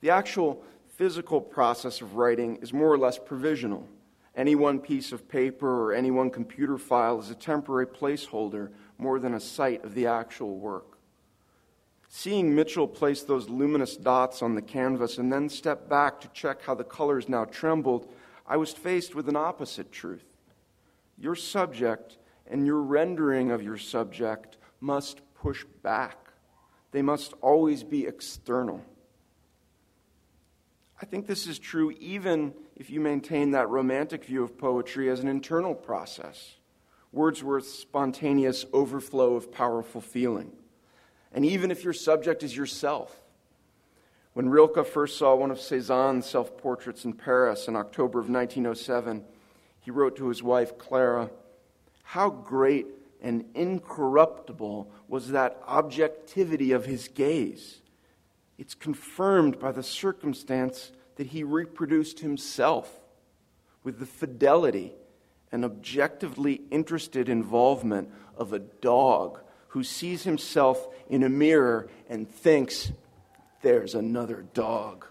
The 0.00 0.10
actual 0.10 0.62
physical 0.94 1.40
process 1.40 2.00
of 2.00 2.14
writing 2.14 2.58
is 2.62 2.72
more 2.72 2.92
or 2.92 2.96
less 2.96 3.18
provisional. 3.18 3.88
Any 4.36 4.54
one 4.54 4.78
piece 4.78 5.10
of 5.10 5.28
paper 5.28 5.68
or 5.68 5.92
any 5.92 6.12
one 6.12 6.30
computer 6.30 6.78
file 6.78 7.18
is 7.18 7.28
a 7.28 7.34
temporary 7.34 7.88
placeholder 7.88 8.70
more 8.96 9.18
than 9.18 9.34
a 9.34 9.40
site 9.40 9.84
of 9.84 9.96
the 9.96 10.06
actual 10.06 10.58
work. 10.58 10.96
Seeing 12.08 12.54
Mitchell 12.54 12.86
place 12.86 13.22
those 13.22 13.48
luminous 13.48 13.96
dots 13.96 14.42
on 14.42 14.54
the 14.54 14.62
canvas 14.62 15.18
and 15.18 15.32
then 15.32 15.48
step 15.48 15.88
back 15.88 16.20
to 16.20 16.28
check 16.28 16.62
how 16.62 16.76
the 16.76 16.84
colors 16.84 17.28
now 17.28 17.46
trembled, 17.46 18.08
I 18.46 18.56
was 18.56 18.72
faced 18.72 19.16
with 19.16 19.28
an 19.28 19.34
opposite 19.34 19.90
truth 19.90 20.27
your 21.18 21.34
subject 21.34 22.18
and 22.46 22.66
your 22.66 22.80
rendering 22.80 23.50
of 23.50 23.62
your 23.62 23.78
subject 23.78 24.56
must 24.80 25.20
push 25.34 25.64
back. 25.82 26.16
They 26.92 27.02
must 27.02 27.34
always 27.40 27.84
be 27.84 28.06
external. 28.06 28.82
I 31.00 31.06
think 31.06 31.26
this 31.26 31.46
is 31.46 31.58
true 31.58 31.92
even 32.00 32.54
if 32.76 32.90
you 32.90 33.00
maintain 33.00 33.52
that 33.52 33.68
romantic 33.68 34.24
view 34.24 34.42
of 34.42 34.58
poetry 34.58 35.10
as 35.10 35.20
an 35.20 35.28
internal 35.28 35.74
process, 35.74 36.56
Wordsworth's 37.12 37.72
spontaneous 37.72 38.64
overflow 38.72 39.34
of 39.34 39.52
powerful 39.52 40.00
feeling. 40.00 40.52
And 41.32 41.44
even 41.44 41.70
if 41.70 41.84
your 41.84 41.92
subject 41.92 42.42
is 42.42 42.56
yourself. 42.56 43.20
When 44.34 44.48
Rilke 44.48 44.86
first 44.86 45.18
saw 45.18 45.34
one 45.34 45.50
of 45.50 45.58
Cézanne's 45.58 46.26
self 46.26 46.56
portraits 46.56 47.04
in 47.04 47.12
Paris 47.12 47.66
in 47.66 47.76
October 47.76 48.20
of 48.20 48.30
1907, 48.30 49.24
he 49.88 49.90
wrote 49.90 50.16
to 50.16 50.28
his 50.28 50.42
wife, 50.42 50.76
Clara, 50.76 51.30
How 52.02 52.28
great 52.28 52.88
and 53.22 53.46
incorruptible 53.54 54.90
was 55.08 55.30
that 55.30 55.62
objectivity 55.66 56.72
of 56.72 56.84
his 56.84 57.08
gaze! 57.08 57.80
It's 58.58 58.74
confirmed 58.74 59.58
by 59.58 59.72
the 59.72 59.82
circumstance 59.82 60.92
that 61.16 61.28
he 61.28 61.42
reproduced 61.42 62.20
himself 62.20 63.00
with 63.82 63.98
the 63.98 64.04
fidelity 64.04 64.92
and 65.50 65.64
objectively 65.64 66.60
interested 66.70 67.30
involvement 67.30 68.10
of 68.36 68.52
a 68.52 68.58
dog 68.58 69.40
who 69.68 69.82
sees 69.82 70.24
himself 70.24 70.86
in 71.08 71.22
a 71.22 71.30
mirror 71.30 71.88
and 72.10 72.30
thinks, 72.30 72.92
there's 73.62 73.94
another 73.94 74.44
dog. 74.52 75.06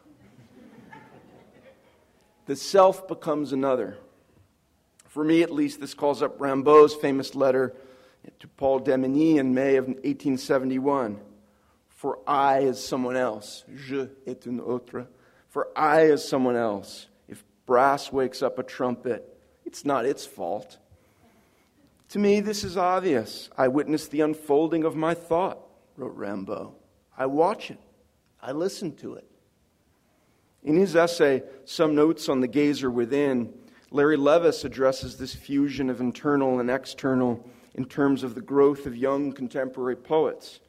the 2.46 2.56
self 2.56 3.08
becomes 3.08 3.52
another. 3.52 3.98
For 5.18 5.24
me, 5.24 5.42
at 5.42 5.50
least, 5.50 5.80
this 5.80 5.96
calls 5.96 6.22
up 6.22 6.38
Rimbaud's 6.38 6.94
famous 6.94 7.34
letter 7.34 7.74
to 8.40 8.48
Paul 8.50 8.82
Demeny 8.82 9.38
in 9.38 9.52
May 9.52 9.78
of 9.78 9.88
1871. 9.88 11.20
For 11.90 12.20
I 12.28 12.60
is 12.60 12.86
someone 12.86 13.18
else. 13.18 13.64
Je 13.74 14.10
est 14.28 14.46
un 14.46 14.60
autre. 14.60 15.08
For 15.50 15.70
I 15.76 16.02
is 16.02 16.24
someone 16.24 16.56
else. 16.56 17.08
If 17.28 17.44
brass 17.66 18.12
wakes 18.12 18.44
up 18.44 18.60
a 18.60 18.64
trumpet, 18.64 19.28
it's 19.66 19.84
not 19.84 20.06
its 20.06 20.24
fault. 20.24 20.78
To 22.10 22.20
me, 22.20 22.40
this 22.40 22.64
is 22.64 22.78
obvious. 22.78 23.50
I 23.58 23.70
witness 23.70 24.08
the 24.08 24.22
unfolding 24.22 24.84
of 24.84 24.96
my 24.96 25.16
thought, 25.16 25.58
wrote 25.96 26.16
Rimbaud. 26.16 26.74
I 27.18 27.26
watch 27.26 27.72
it. 27.72 27.80
I 28.40 28.52
listen 28.52 28.96
to 28.98 29.16
it. 29.16 29.26
In 30.64 30.76
his 30.76 30.96
essay, 30.96 31.42
Some 31.66 31.96
Notes 31.96 32.30
on 32.30 32.42
the 32.42 32.48
Gazer 32.48 32.92
Within, 32.92 33.52
Larry 33.90 34.18
Levis 34.18 34.66
addresses 34.66 35.18
this 35.18 35.34
fusion 35.34 35.90
of 35.90 36.02
internal 36.02 36.60
and 36.60 36.70
external 36.70 37.48
in 37.74 37.86
terms 37.86 38.24
of 38.24 38.36
the 38.36 38.42
growth 38.42 38.86
of 38.86 38.96
young 38.96 39.32
contemporary 39.32 39.96
poets. 39.96 40.60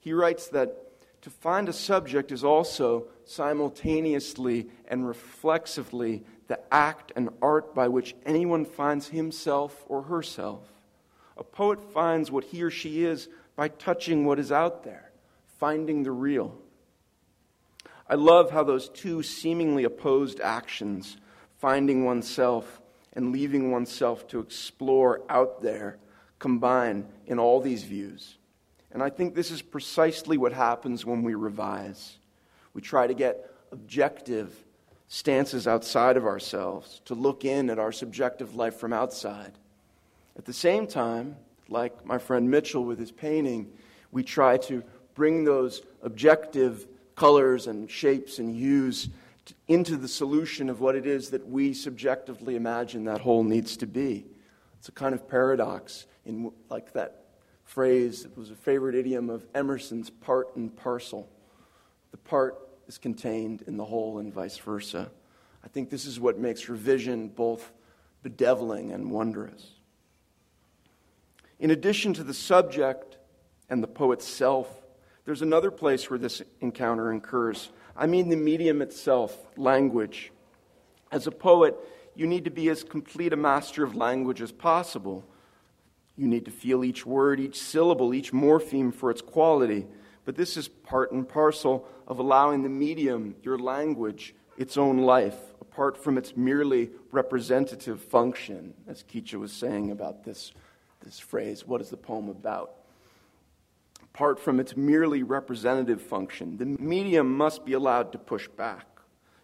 He 0.00 0.12
writes 0.12 0.48
that 0.48 0.80
to 1.22 1.30
find 1.30 1.68
a 1.68 1.72
subject 1.72 2.32
is 2.32 2.44
also 2.44 3.06
simultaneously 3.24 4.68
and 4.88 5.06
reflexively 5.06 6.22
the 6.48 6.60
act 6.72 7.12
and 7.16 7.30
art 7.40 7.74
by 7.74 7.88
which 7.88 8.14
anyone 8.26 8.64
finds 8.64 9.08
himself 9.08 9.84
or 9.88 10.02
herself. 10.02 10.68
A 11.36 11.44
poet 11.44 11.82
finds 11.92 12.30
what 12.30 12.44
he 12.44 12.62
or 12.62 12.70
she 12.70 13.04
is 13.04 13.28
by 13.56 13.68
touching 13.68 14.26
what 14.26 14.38
is 14.38 14.52
out 14.52 14.84
there, 14.84 15.10
finding 15.58 16.02
the 16.02 16.12
real. 16.12 16.56
I 18.08 18.16
love 18.16 18.50
how 18.50 18.64
those 18.64 18.88
two 18.90 19.22
seemingly 19.22 19.84
opposed 19.84 20.40
actions, 20.40 21.16
finding 21.64 22.04
oneself 22.04 22.82
and 23.14 23.32
leaving 23.32 23.72
oneself 23.72 24.28
to 24.28 24.38
explore 24.38 25.22
out 25.30 25.62
there, 25.62 25.96
combine 26.38 27.06
in 27.26 27.38
all 27.38 27.58
these 27.58 27.84
views. 27.84 28.36
And 28.92 29.02
I 29.02 29.08
think 29.08 29.34
this 29.34 29.50
is 29.50 29.62
precisely 29.62 30.36
what 30.36 30.52
happens 30.52 31.06
when 31.06 31.22
we 31.22 31.34
revise. 31.34 32.18
We 32.74 32.82
try 32.82 33.06
to 33.06 33.14
get 33.14 33.50
objective 33.72 34.54
stances 35.08 35.66
outside 35.66 36.18
of 36.18 36.26
ourselves, 36.26 37.00
to 37.06 37.14
look 37.14 37.46
in 37.46 37.70
at 37.70 37.78
our 37.78 37.92
subjective 37.92 38.54
life 38.54 38.76
from 38.76 38.92
outside. 38.92 39.52
At 40.36 40.44
the 40.44 40.52
same 40.52 40.86
time, 40.86 41.34
like 41.70 42.04
my 42.04 42.18
friend 42.18 42.50
Mitchell 42.50 42.84
with 42.84 42.98
his 42.98 43.10
painting, 43.10 43.72
we 44.12 44.22
try 44.22 44.58
to 44.58 44.82
bring 45.14 45.44
those 45.44 45.80
objective 46.02 46.86
colors 47.16 47.68
and 47.68 47.90
shapes 47.90 48.38
and 48.38 48.54
hues 48.54 49.08
into 49.68 49.96
the 49.96 50.08
solution 50.08 50.68
of 50.70 50.80
what 50.80 50.94
it 50.94 51.06
is 51.06 51.30
that 51.30 51.46
we 51.48 51.74
subjectively 51.74 52.56
imagine 52.56 53.04
that 53.04 53.20
whole 53.20 53.44
needs 53.44 53.76
to 53.78 53.86
be. 53.86 54.24
It's 54.78 54.88
a 54.88 54.92
kind 54.92 55.14
of 55.14 55.28
paradox 55.28 56.06
in 56.24 56.52
like 56.70 56.92
that 56.92 57.24
phrase 57.64 58.22
that 58.22 58.36
was 58.36 58.50
a 58.50 58.54
favorite 58.54 58.94
idiom 58.94 59.30
of 59.30 59.46
Emerson's 59.54 60.10
part 60.10 60.54
and 60.56 60.74
parcel. 60.74 61.28
The 62.10 62.18
part 62.18 62.58
is 62.86 62.98
contained 62.98 63.62
in 63.66 63.76
the 63.76 63.84
whole 63.84 64.18
and 64.18 64.32
vice 64.32 64.58
versa. 64.58 65.10
I 65.64 65.68
think 65.68 65.90
this 65.90 66.04
is 66.04 66.20
what 66.20 66.38
makes 66.38 66.68
revision 66.68 67.28
both 67.28 67.72
bedeviling 68.22 68.92
and 68.92 69.10
wondrous. 69.10 69.70
In 71.58 71.70
addition 71.70 72.12
to 72.14 72.24
the 72.24 72.34
subject 72.34 73.16
and 73.70 73.82
the 73.82 73.88
poet's 73.88 74.26
self, 74.26 74.68
there's 75.24 75.42
another 75.42 75.70
place 75.70 76.10
where 76.10 76.18
this 76.18 76.42
encounter 76.60 77.10
occurs. 77.12 77.70
I 77.96 78.06
mean 78.06 78.28
the 78.28 78.36
medium 78.36 78.82
itself, 78.82 79.36
language. 79.56 80.32
As 81.12 81.26
a 81.26 81.30
poet, 81.30 81.76
you 82.16 82.26
need 82.26 82.44
to 82.44 82.50
be 82.50 82.68
as 82.68 82.82
complete 82.82 83.32
a 83.32 83.36
master 83.36 83.84
of 83.84 83.94
language 83.94 84.42
as 84.42 84.52
possible. 84.52 85.24
You 86.16 86.26
need 86.26 86.44
to 86.44 86.50
feel 86.50 86.84
each 86.84 87.06
word, 87.06 87.40
each 87.40 87.58
syllable, 87.58 88.14
each 88.14 88.32
morpheme 88.32 88.92
for 88.92 89.10
its 89.10 89.20
quality. 89.20 89.86
But 90.24 90.36
this 90.36 90.56
is 90.56 90.68
part 90.68 91.12
and 91.12 91.28
parcel 91.28 91.86
of 92.06 92.18
allowing 92.18 92.62
the 92.62 92.68
medium, 92.68 93.36
your 93.42 93.58
language, 93.58 94.34
its 94.56 94.76
own 94.76 94.98
life, 94.98 95.36
apart 95.60 95.96
from 95.96 96.18
its 96.18 96.36
merely 96.36 96.90
representative 97.10 98.00
function, 98.00 98.74
as 98.86 99.02
Keetje 99.02 99.34
was 99.34 99.52
saying 99.52 99.90
about 99.90 100.24
this, 100.24 100.52
this 101.04 101.18
phrase, 101.18 101.66
what 101.66 101.80
is 101.80 101.90
the 101.90 101.96
poem 101.96 102.28
about? 102.28 102.74
Apart 104.14 104.38
from 104.38 104.60
its 104.60 104.76
merely 104.76 105.24
representative 105.24 106.00
function, 106.00 106.56
the 106.56 106.66
medium 106.66 107.36
must 107.36 107.64
be 107.64 107.72
allowed 107.72 108.12
to 108.12 108.18
push 108.18 108.46
back. 108.46 108.86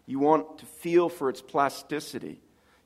You 0.05 0.19
want 0.19 0.59
to 0.59 0.65
feel 0.65 1.09
for 1.09 1.27
its 1.27 1.41
plasticity. 1.41 2.39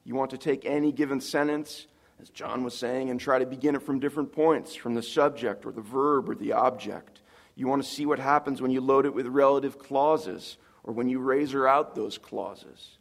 You 0.04 0.16
want 0.16 0.32
to 0.32 0.38
take 0.40 0.66
any 0.66 0.92
given 0.92 1.22
sentence, 1.22 1.86
as 2.20 2.32
John 2.32 2.64
was 2.64 2.76
saying, 2.76 3.12
and 3.12 3.20
try 3.20 3.38
to 3.38 3.46
begin 3.46 3.76
it 3.76 3.84
from 3.84 4.00
different 4.00 4.32
points, 4.32 4.74
from 4.74 4.96
the 4.96 5.04
subject 5.04 5.64
or 5.64 5.72
the 5.72 5.82
verb 5.82 6.28
or 6.28 6.34
the 6.34 6.54
object. 6.54 7.22
You 7.54 7.68
want 7.68 7.84
to 7.84 7.90
see 7.90 8.08
what 8.08 8.18
happens 8.18 8.64
when 8.64 8.72
you 8.72 8.82
load 8.82 9.06
it 9.06 9.14
with 9.14 9.28
relative 9.28 9.78
clauses 9.78 10.58
or 10.84 10.92
when 10.92 11.08
you 11.08 11.20
razor 11.20 11.68
out 11.68 11.94
those 11.94 12.18
clauses. 12.18 12.98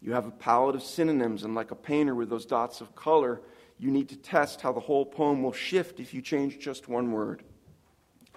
You 0.00 0.12
have 0.12 0.26
a 0.26 0.30
palette 0.30 0.76
of 0.76 0.84
synonyms, 0.84 1.42
and 1.42 1.56
like 1.56 1.72
a 1.72 1.76
painter 1.76 2.14
with 2.14 2.30
those 2.30 2.46
dots 2.46 2.80
of 2.80 2.94
color, 2.94 3.40
you 3.76 3.90
need 3.90 4.08
to 4.10 4.16
test 4.16 4.60
how 4.60 4.72
the 4.72 4.78
whole 4.78 5.04
poem 5.04 5.42
will 5.42 5.52
shift 5.52 5.98
if 5.98 6.14
you 6.14 6.22
change 6.22 6.60
just 6.60 6.86
one 6.86 7.10
word. 7.10 7.42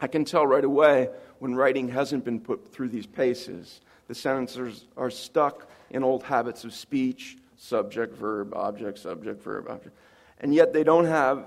I 0.01 0.07
can 0.07 0.25
tell 0.25 0.45
right 0.47 0.63
away 0.63 1.09
when 1.39 1.55
writing 1.55 1.87
hasn't 1.89 2.25
been 2.25 2.39
put 2.39 2.73
through 2.73 2.89
these 2.89 3.05
paces. 3.05 3.81
The 4.07 4.15
sentences 4.15 4.85
are 4.97 5.11
stuck 5.11 5.69
in 5.91 6.03
old 6.03 6.23
habits 6.23 6.63
of 6.63 6.73
speech 6.73 7.37
subject, 7.55 8.15
verb, 8.15 8.55
object, 8.55 8.97
subject, 8.97 9.43
verb, 9.43 9.69
object. 9.69 9.95
And 10.39 10.53
yet 10.53 10.73
they 10.73 10.83
don't 10.83 11.05
have 11.05 11.45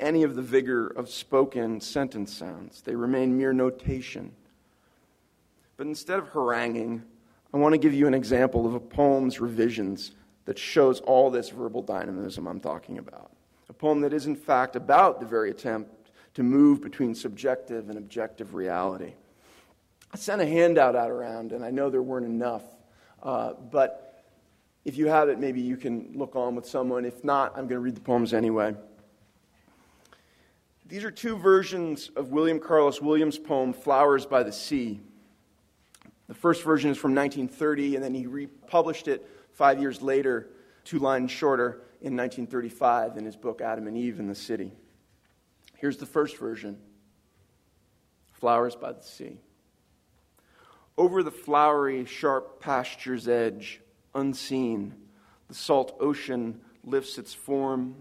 any 0.00 0.24
of 0.24 0.34
the 0.34 0.42
vigor 0.42 0.88
of 0.88 1.08
spoken 1.08 1.80
sentence 1.80 2.34
sounds. 2.34 2.80
They 2.80 2.96
remain 2.96 3.38
mere 3.38 3.52
notation. 3.52 4.32
But 5.76 5.86
instead 5.86 6.18
of 6.18 6.28
haranguing, 6.30 7.04
I 7.52 7.58
want 7.58 7.72
to 7.72 7.78
give 7.78 7.94
you 7.94 8.08
an 8.08 8.14
example 8.14 8.66
of 8.66 8.74
a 8.74 8.80
poem's 8.80 9.40
revisions 9.40 10.10
that 10.46 10.58
shows 10.58 11.00
all 11.00 11.30
this 11.30 11.50
verbal 11.50 11.82
dynamism 11.82 12.48
I'm 12.48 12.60
talking 12.60 12.98
about. 12.98 13.30
A 13.68 13.72
poem 13.72 14.00
that 14.00 14.12
is, 14.12 14.26
in 14.26 14.36
fact, 14.36 14.74
about 14.74 15.20
the 15.20 15.26
very 15.26 15.50
attempt 15.50 16.03
to 16.34 16.42
move 16.42 16.80
between 16.80 17.14
subjective 17.14 17.88
and 17.88 17.98
objective 17.98 18.54
reality. 18.54 19.14
I 20.12 20.16
sent 20.16 20.42
a 20.42 20.46
handout 20.46 20.94
out 20.94 21.10
around, 21.10 21.52
and 21.52 21.64
I 21.64 21.70
know 21.70 21.90
there 21.90 22.02
weren't 22.02 22.26
enough, 22.26 22.62
uh, 23.22 23.54
but 23.54 24.24
if 24.84 24.96
you 24.96 25.08
have 25.08 25.28
it, 25.28 25.38
maybe 25.38 25.60
you 25.60 25.76
can 25.76 26.12
look 26.14 26.36
on 26.36 26.54
with 26.54 26.66
someone. 26.66 27.04
If 27.04 27.24
not, 27.24 27.52
I'm 27.52 27.66
going 27.66 27.70
to 27.70 27.80
read 27.80 27.96
the 27.96 28.00
poems 28.00 28.34
anyway. 28.34 28.74
These 30.86 31.04
are 31.04 31.10
two 31.10 31.36
versions 31.36 32.10
of 32.14 32.30
William 32.30 32.60
Carlos 32.60 33.00
Williams' 33.00 33.38
poem, 33.38 33.72
Flowers 33.72 34.26
by 34.26 34.42
the 34.42 34.52
Sea. 34.52 35.00
The 36.26 36.34
first 36.34 36.62
version 36.62 36.90
is 36.90 36.98
from 36.98 37.14
1930, 37.14 37.96
and 37.96 38.04
then 38.04 38.14
he 38.14 38.26
republished 38.26 39.08
it 39.08 39.26
five 39.52 39.80
years 39.80 40.02
later, 40.02 40.50
two 40.84 40.98
lines 40.98 41.30
shorter, 41.30 41.82
in 42.00 42.14
1935 42.16 43.16
in 43.16 43.24
his 43.24 43.34
book 43.34 43.62
Adam 43.62 43.86
and 43.86 43.96
Eve 43.96 44.20
in 44.20 44.28
the 44.28 44.34
City. 44.34 44.72
Here's 45.76 45.96
the 45.98 46.06
first 46.06 46.36
version 46.38 46.78
Flowers 48.32 48.76
by 48.76 48.92
the 48.92 49.02
Sea. 49.02 49.38
Over 50.96 51.22
the 51.22 51.30
flowery, 51.30 52.04
sharp 52.04 52.60
pasture's 52.60 53.26
edge, 53.26 53.80
unseen, 54.14 54.94
the 55.48 55.54
salt 55.54 55.96
ocean 56.00 56.60
lifts 56.84 57.18
its 57.18 57.34
form. 57.34 57.96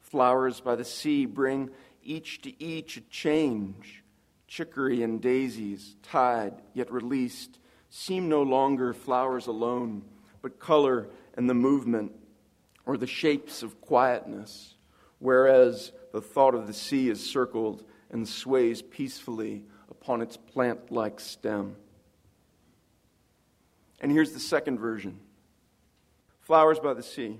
Flowers 0.00 0.60
by 0.60 0.74
the 0.74 0.84
sea 0.84 1.26
bring 1.26 1.70
each 2.02 2.42
to 2.42 2.62
each 2.62 2.96
a 2.96 3.00
change. 3.02 4.02
Chicory 4.46 5.02
and 5.02 5.20
daisies, 5.20 5.96
tied 6.02 6.54
yet 6.74 6.92
released, 6.92 7.58
seem 7.88 8.28
no 8.28 8.42
longer 8.42 8.92
flowers 8.92 9.46
alone, 9.46 10.02
but 10.42 10.58
color 10.58 11.08
and 11.34 11.48
the 11.48 11.54
movement 11.54 12.12
or 12.84 12.96
the 12.96 13.06
shapes 13.06 13.62
of 13.62 13.80
quietness, 13.80 14.74
whereas 15.18 15.92
the 16.12 16.20
thought 16.20 16.54
of 16.54 16.66
the 16.66 16.74
sea 16.74 17.08
is 17.08 17.24
circled 17.24 17.84
and 18.10 18.28
sways 18.28 18.82
peacefully 18.82 19.64
upon 19.90 20.20
its 20.20 20.36
plant 20.36 20.92
like 20.92 21.18
stem. 21.18 21.76
And 24.00 24.12
here's 24.12 24.32
the 24.32 24.40
second 24.40 24.78
version 24.78 25.18
Flowers 26.40 26.78
by 26.78 26.94
the 26.94 27.02
sea. 27.02 27.38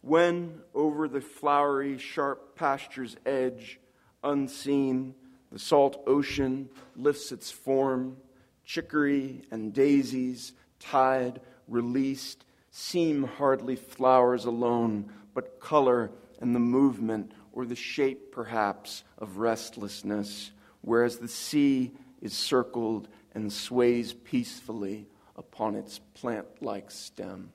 When 0.00 0.60
over 0.74 1.08
the 1.08 1.20
flowery, 1.20 1.98
sharp 1.98 2.56
pasture's 2.56 3.16
edge, 3.26 3.80
unseen, 4.22 5.14
the 5.50 5.58
salt 5.58 6.02
ocean 6.06 6.68
lifts 6.96 7.32
its 7.32 7.50
form, 7.50 8.16
chicory 8.64 9.42
and 9.50 9.72
daisies, 9.72 10.52
tied, 10.78 11.40
released, 11.68 12.44
seem 12.70 13.24
hardly 13.24 13.76
flowers 13.76 14.44
alone, 14.44 15.12
but 15.34 15.60
color 15.60 16.10
and 16.40 16.54
the 16.54 16.60
movement, 16.60 17.32
or 17.56 17.64
the 17.64 17.74
shape, 17.74 18.32
perhaps, 18.32 19.02
of 19.16 19.38
restlessness, 19.38 20.50
whereas 20.82 21.16
the 21.16 21.26
sea 21.26 21.90
is 22.20 22.34
circled 22.34 23.08
and 23.34 23.50
sways 23.50 24.12
peacefully 24.12 25.06
upon 25.36 25.74
its 25.74 25.98
plant 26.12 26.46
like 26.60 26.90
stem. 26.90 27.50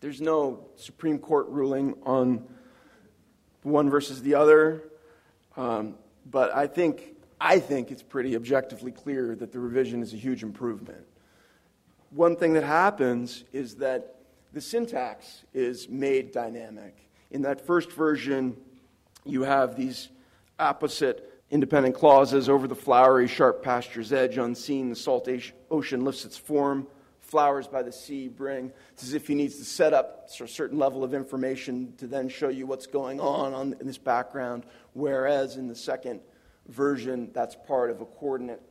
There's 0.00 0.20
no 0.20 0.66
Supreme 0.74 1.20
Court 1.20 1.46
ruling 1.48 1.94
on 2.02 2.44
one 3.62 3.90
versus 3.90 4.22
the 4.22 4.34
other, 4.34 4.82
um, 5.56 5.94
but 6.28 6.52
I 6.52 6.66
think, 6.66 7.14
I 7.40 7.60
think 7.60 7.92
it's 7.92 8.02
pretty 8.02 8.34
objectively 8.34 8.90
clear 8.90 9.36
that 9.36 9.52
the 9.52 9.60
revision 9.60 10.02
is 10.02 10.12
a 10.12 10.16
huge 10.16 10.42
improvement. 10.42 11.06
One 12.10 12.34
thing 12.34 12.54
that 12.54 12.64
happens 12.64 13.44
is 13.52 13.76
that 13.76 14.16
the 14.52 14.60
syntax 14.60 15.44
is 15.54 15.88
made 15.88 16.32
dynamic. 16.32 17.05
In 17.30 17.42
that 17.42 17.66
first 17.66 17.92
version, 17.92 18.56
you 19.24 19.42
have 19.42 19.76
these 19.76 20.08
opposite 20.58 21.42
independent 21.50 21.94
clauses 21.94 22.48
over 22.48 22.66
the 22.66 22.74
flowery, 22.74 23.28
sharp 23.28 23.62
pasture's 23.62 24.12
edge, 24.12 24.38
unseen, 24.38 24.90
the 24.90 24.96
salt 24.96 25.28
ocean 25.70 26.04
lifts 26.04 26.24
its 26.24 26.36
form, 26.36 26.86
flowers 27.20 27.66
by 27.66 27.82
the 27.82 27.92
sea 27.92 28.28
bring. 28.28 28.72
It's 28.92 29.02
as 29.02 29.14
if 29.14 29.26
he 29.26 29.34
needs 29.34 29.56
to 29.56 29.64
set 29.64 29.92
up 29.92 30.28
a 30.40 30.48
certain 30.48 30.78
level 30.78 31.04
of 31.04 31.14
information 31.14 31.94
to 31.98 32.06
then 32.06 32.28
show 32.28 32.48
you 32.48 32.66
what's 32.66 32.86
going 32.86 33.20
on, 33.20 33.54
on 33.54 33.76
in 33.80 33.86
this 33.86 33.98
background, 33.98 34.64
whereas 34.94 35.56
in 35.56 35.68
the 35.68 35.74
second 35.74 36.20
version, 36.68 37.30
that's 37.32 37.56
part 37.66 37.90
of 37.90 38.00
a 38.00 38.06
coordinate 38.06 38.62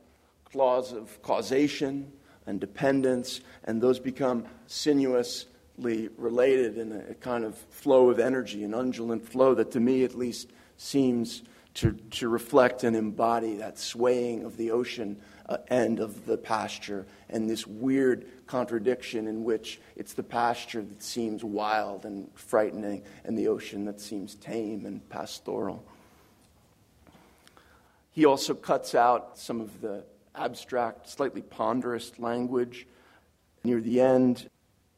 clause 0.44 0.92
of 0.92 1.20
causation 1.22 2.12
and 2.46 2.60
dependence, 2.60 3.40
and 3.64 3.82
those 3.82 3.98
become 3.98 4.44
sinuously 4.66 5.50
related 5.78 6.78
in 6.78 6.92
a 6.92 7.14
kind 7.14 7.44
of 7.44 7.56
flow 7.56 8.10
of 8.10 8.18
energy, 8.18 8.64
an 8.64 8.72
undulant 8.72 9.22
flow 9.22 9.54
that 9.54 9.70
to 9.72 9.80
me 9.80 10.04
at 10.04 10.14
least 10.14 10.50
seems 10.76 11.42
to, 11.74 11.92
to 12.10 12.28
reflect 12.28 12.84
and 12.84 12.96
embody 12.96 13.56
that 13.56 13.78
swaying 13.78 14.44
of 14.44 14.56
the 14.56 14.70
ocean 14.70 15.20
uh, 15.48 15.58
end 15.68 16.00
of 16.00 16.26
the 16.26 16.36
pasture 16.36 17.06
and 17.28 17.48
this 17.48 17.66
weird 17.66 18.26
contradiction 18.46 19.26
in 19.26 19.44
which 19.44 19.80
it's 19.94 20.14
the 20.14 20.22
pasture 20.22 20.82
that 20.82 21.02
seems 21.02 21.44
wild 21.44 22.04
and 22.04 22.28
frightening 22.34 23.02
and 23.24 23.36
the 23.38 23.48
ocean 23.48 23.84
that 23.84 24.00
seems 24.00 24.34
tame 24.36 24.86
and 24.86 25.06
pastoral. 25.08 25.84
He 28.10 28.24
also 28.24 28.54
cuts 28.54 28.94
out 28.94 29.38
some 29.38 29.60
of 29.60 29.82
the 29.82 30.04
abstract, 30.34 31.08
slightly 31.08 31.42
ponderous 31.42 32.12
language. 32.18 32.86
Near 33.62 33.80
the 33.80 34.00
end, 34.00 34.48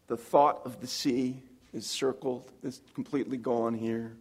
the 0.08 0.16
thought 0.16 0.62
of 0.64 0.80
the 0.80 0.86
sea 0.86 1.42
is 1.72 1.86
circled, 1.86 2.50
is 2.62 2.80
completely 2.94 3.36
gone 3.36 3.74
here. 3.74 4.16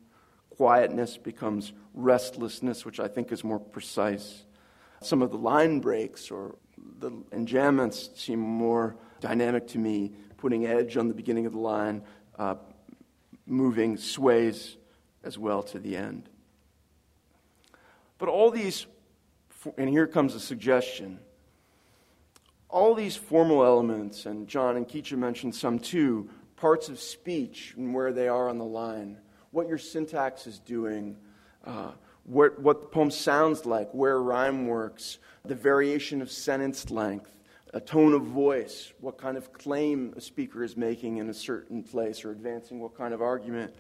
Quietness 0.56 1.18
becomes 1.18 1.74
restlessness, 1.94 2.86
which 2.86 3.00
I 3.00 3.08
think 3.08 3.32
is 3.32 3.44
more 3.44 3.60
precise. 3.60 4.44
Some 5.02 5.22
of 5.22 5.32
the 5.32 5.38
line 5.38 5.80
breaks 5.80 6.30
or 6.30 6.56
the 7.00 7.12
enjambments 7.32 8.16
seem 8.18 8.40
more 8.40 8.96
dynamic 9.20 9.68
to 9.70 9.80
me, 9.80 10.14
putting 10.38 10.66
edge 10.66 10.98
on 10.98 11.08
the 11.08 11.14
beginning 11.14 11.46
of 11.46 11.54
the 11.54 11.60
line, 11.60 12.04
uh, 12.38 12.56
moving 13.46 13.98
sways 13.98 14.78
as 15.24 15.38
well 15.38 15.64
to 15.64 15.80
the 15.80 15.96
end. 15.96 16.30
But 18.18 18.30
all 18.30 18.52
these, 18.52 18.88
and 19.78 19.90
here 19.90 20.08
comes 20.08 20.36
a 20.36 20.40
suggestion. 20.40 21.20
All 22.70 22.94
these 22.94 23.16
formal 23.16 23.64
elements, 23.64 24.26
and 24.26 24.48
John 24.48 24.76
and 24.76 24.88
Keetje 24.88 25.18
mentioned 25.18 25.56
some 25.56 25.80
too, 25.80 26.30
parts 26.58 26.90
of 26.90 27.00
speech 27.00 27.74
and 27.78 27.94
where 27.94 28.12
they 28.12 28.28
are 28.28 28.50
on 28.50 28.58
the 28.58 28.66
line, 28.66 29.18
what 29.52 29.68
your 29.68 29.78
syntax 29.78 30.48
is 30.48 30.60
doing, 30.60 31.16
uh, 31.66 31.92
what, 32.24 32.60
what 32.60 32.82
the 32.82 32.88
poem 32.88 33.10
sounds 33.10 33.66
like, 33.66 33.90
where 33.94 34.22
rhyme 34.22 34.68
works, 34.68 35.20
the 35.46 35.56
variation 35.56 36.22
of 36.22 36.30
sentence 36.30 36.92
length, 36.92 37.32
a 37.74 37.80
tone 37.80 38.14
of 38.14 38.24
voice, 38.24 38.92
what 39.00 39.18
kind 39.18 39.38
of 39.38 39.54
claim 39.54 40.14
a 40.18 40.22
speaker 40.22 40.64
is 40.64 40.76
making 40.76 41.18
in 41.18 41.30
a 41.30 41.34
certain 41.34 41.84
place 41.84 42.26
or 42.26 42.32
advancing 42.32 42.80
what 42.80 42.98
kind 42.98 43.14
of 43.14 43.22
argument, 43.22 43.74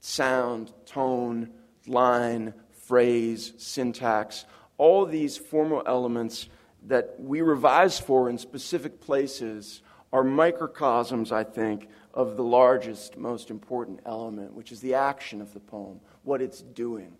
sound, 0.00 0.72
tone, 0.86 1.50
line, 1.86 2.54
phrase, 2.70 3.52
syntax, 3.58 4.44
all 4.78 5.04
these 5.04 5.36
formal 5.36 5.82
elements 5.86 6.48
that 6.86 7.16
we 7.18 7.40
revise 7.40 7.98
for 7.98 8.30
in 8.30 8.38
specific 8.38 9.00
places 9.00 9.82
are 10.12 10.24
microcosms, 10.24 11.32
I 11.32 11.44
think, 11.44 11.88
of 12.14 12.36
the 12.36 12.42
largest, 12.42 13.16
most 13.16 13.50
important 13.50 14.00
element, 14.06 14.54
which 14.54 14.72
is 14.72 14.80
the 14.80 14.94
action 14.94 15.40
of 15.40 15.52
the 15.52 15.60
poem, 15.60 16.00
what 16.22 16.40
it's 16.40 16.62
doing. 16.62 17.12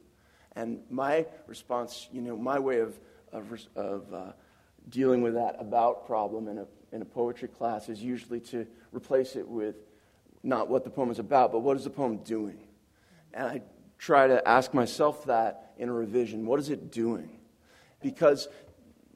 And 0.54 0.80
my 0.88 1.26
response, 1.46 2.08
you 2.12 2.22
know, 2.22 2.36
my 2.36 2.58
way 2.58 2.80
of, 2.80 2.98
of, 3.32 3.66
of 3.74 4.14
uh, 4.14 4.32
dealing 4.88 5.20
with 5.20 5.34
that 5.34 5.56
about 5.58 6.06
problem 6.06 6.48
in 6.48 6.58
a, 6.58 6.66
in 6.92 7.02
a 7.02 7.04
poetry 7.04 7.48
class 7.48 7.88
is 7.88 8.02
usually 8.02 8.40
to 8.40 8.66
replace 8.92 9.36
it 9.36 9.46
with 9.46 9.76
not 10.42 10.68
what 10.68 10.84
the 10.84 10.90
poem 10.90 11.10
is 11.10 11.18
about, 11.18 11.52
but 11.52 11.58
what 11.58 11.76
is 11.76 11.84
the 11.84 11.90
poem 11.90 12.18
doing? 12.18 12.58
And 13.34 13.46
I 13.46 13.62
try 13.98 14.28
to 14.28 14.46
ask 14.48 14.72
myself 14.72 15.26
that 15.26 15.72
in 15.76 15.88
a 15.88 15.92
revision 15.92 16.46
what 16.46 16.60
is 16.60 16.70
it 16.70 16.90
doing? 16.90 17.28
Because 18.00 18.48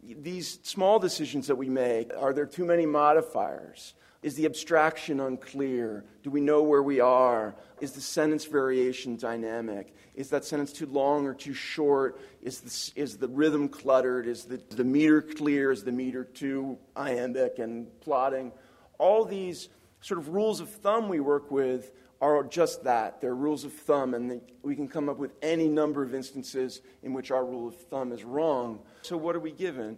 these 0.02 0.58
small 0.62 0.98
decisions 0.98 1.46
that 1.46 1.56
we 1.56 1.68
make 1.68 2.10
are 2.16 2.32
there 2.32 2.46
too 2.46 2.64
many 2.64 2.86
modifiers? 2.86 3.94
Is 4.22 4.34
the 4.34 4.44
abstraction 4.44 5.18
unclear? 5.18 6.04
Do 6.22 6.30
we 6.30 6.42
know 6.42 6.62
where 6.62 6.82
we 6.82 7.00
are? 7.00 7.54
Is 7.80 7.92
the 7.92 8.02
sentence 8.02 8.44
variation 8.44 9.16
dynamic? 9.16 9.94
Is 10.14 10.28
that 10.30 10.44
sentence 10.44 10.72
too 10.72 10.84
long 10.86 11.26
or 11.26 11.32
too 11.32 11.54
short? 11.54 12.20
Is 12.42 12.60
the, 12.60 13.00
is 13.00 13.16
the 13.16 13.28
rhythm 13.28 13.68
cluttered? 13.68 14.26
Is 14.26 14.44
the, 14.44 14.60
the 14.70 14.84
meter 14.84 15.22
clear? 15.22 15.72
Is 15.72 15.84
the 15.84 15.92
meter 15.92 16.24
too 16.24 16.76
iambic 16.94 17.58
and 17.58 17.88
plotting? 18.00 18.52
All 18.98 19.24
these 19.24 19.70
sort 20.02 20.18
of 20.18 20.28
rules 20.28 20.60
of 20.60 20.68
thumb 20.68 21.08
we 21.08 21.20
work 21.20 21.50
with 21.50 21.90
are 22.20 22.44
just 22.44 22.84
that. 22.84 23.22
They're 23.22 23.34
rules 23.34 23.64
of 23.64 23.72
thumb, 23.72 24.12
and 24.12 24.42
we 24.62 24.76
can 24.76 24.88
come 24.88 25.08
up 25.08 25.16
with 25.16 25.32
any 25.40 25.68
number 25.68 26.02
of 26.02 26.14
instances 26.14 26.82
in 27.02 27.14
which 27.14 27.30
our 27.30 27.44
rule 27.46 27.68
of 27.68 27.76
thumb 27.76 28.12
is 28.12 28.24
wrong. 28.24 28.80
So, 29.02 29.16
what 29.16 29.34
are 29.34 29.40
we 29.40 29.52
given? 29.52 29.96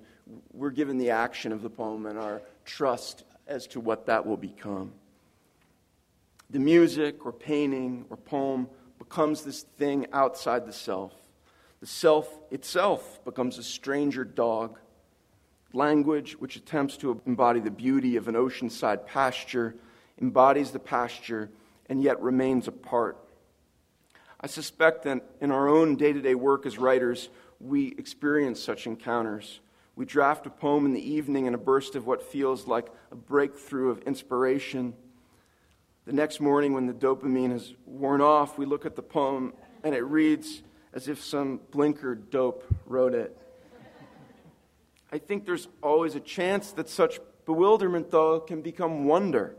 We're 0.52 0.70
given 0.70 0.98
the 0.98 1.10
action 1.10 1.52
of 1.52 1.62
the 1.62 1.70
poem 1.70 2.06
and 2.06 2.18
our 2.18 2.42
trust 2.64 3.24
as 3.46 3.66
to 3.68 3.80
what 3.80 4.06
that 4.06 4.24
will 4.24 4.36
become. 4.36 4.92
The 6.50 6.60
music 6.60 7.26
or 7.26 7.32
painting 7.32 8.04
or 8.10 8.16
poem 8.16 8.68
becomes 8.98 9.42
this 9.42 9.62
thing 9.62 10.06
outside 10.12 10.66
the 10.66 10.72
self. 10.72 11.12
The 11.80 11.86
self 11.86 12.28
itself 12.50 13.24
becomes 13.24 13.58
a 13.58 13.62
stranger 13.62 14.24
dog. 14.24 14.78
Language, 15.72 16.34
which 16.34 16.56
attempts 16.56 16.96
to 16.98 17.20
embody 17.26 17.58
the 17.58 17.70
beauty 17.70 18.16
of 18.16 18.28
an 18.28 18.34
oceanside 18.34 19.06
pasture, 19.06 19.74
embodies 20.20 20.70
the 20.70 20.78
pasture 20.78 21.50
and 21.88 22.02
yet 22.02 22.20
remains 22.20 22.68
apart. 22.68 23.16
I 24.40 24.46
suspect 24.46 25.04
that 25.04 25.22
in 25.40 25.50
our 25.50 25.68
own 25.68 25.96
day 25.96 26.12
to 26.12 26.20
day 26.20 26.34
work 26.34 26.66
as 26.66 26.78
writers, 26.78 27.28
we 27.62 27.94
experience 27.96 28.60
such 28.60 28.86
encounters. 28.86 29.60
We 29.94 30.04
draft 30.04 30.46
a 30.46 30.50
poem 30.50 30.84
in 30.84 30.92
the 30.92 31.12
evening 31.12 31.46
in 31.46 31.54
a 31.54 31.58
burst 31.58 31.94
of 31.94 32.06
what 32.06 32.22
feels 32.22 32.66
like 32.66 32.88
a 33.10 33.14
breakthrough 33.14 33.90
of 33.90 34.00
inspiration. 34.02 34.94
The 36.04 36.12
next 36.12 36.40
morning, 36.40 36.72
when 36.72 36.86
the 36.86 36.92
dopamine 36.92 37.52
has 37.52 37.72
worn 37.86 38.20
off, 38.20 38.58
we 38.58 38.66
look 38.66 38.84
at 38.84 38.96
the 38.96 39.02
poem 39.02 39.54
and 39.84 39.94
it 39.94 40.02
reads 40.02 40.62
as 40.92 41.08
if 41.08 41.22
some 41.22 41.60
blinker 41.70 42.14
dope 42.14 42.64
wrote 42.86 43.14
it. 43.14 43.36
I 45.12 45.18
think 45.18 45.46
there's 45.46 45.68
always 45.82 46.14
a 46.14 46.20
chance 46.20 46.72
that 46.72 46.88
such 46.88 47.20
bewilderment, 47.44 48.10
though, 48.10 48.40
can 48.40 48.62
become 48.62 49.04
wonder 49.04 49.54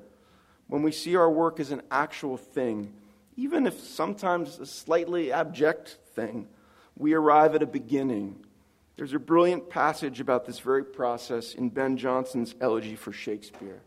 when 0.67 0.81
we 0.81 0.91
see 0.91 1.15
our 1.15 1.29
work 1.29 1.59
as 1.59 1.71
an 1.71 1.83
actual 1.91 2.37
thing, 2.37 2.93
even 3.37 3.67
if 3.67 3.79
sometimes 3.79 4.59
a 4.59 4.65
slightly 4.65 5.31
abject 5.31 5.99
thing. 6.15 6.47
We 6.97 7.13
arrive 7.13 7.55
at 7.55 7.63
a 7.63 7.67
beginning 7.67 8.45
There's 8.95 9.13
a 9.13 9.19
brilliant 9.19 9.69
passage 9.69 10.19
about 10.19 10.45
this 10.45 10.59
very 10.59 10.85
process 10.85 11.55
in 11.55 11.69
Ben 11.69 11.97
Jonson's 11.97 12.53
Elegy 12.61 12.95
for 12.95 13.11
Shakespeare. 13.11 13.81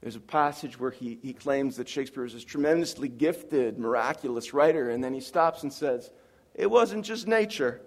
There's 0.00 0.16
a 0.16 0.20
passage 0.20 0.78
where 0.78 0.90
he, 0.90 1.18
he 1.22 1.32
claims 1.32 1.76
that 1.76 1.88
Shakespeare 1.88 2.24
is 2.24 2.34
this 2.34 2.44
tremendously 2.44 3.08
gifted, 3.08 3.78
miraculous 3.78 4.52
writer, 4.52 4.90
and 4.90 5.02
then 5.02 5.14
he 5.14 5.20
stops 5.20 5.62
and 5.62 5.72
says, 5.72 6.10
It 6.54 6.70
wasn't 6.70 7.04
just 7.04 7.28
nature. 7.28 7.80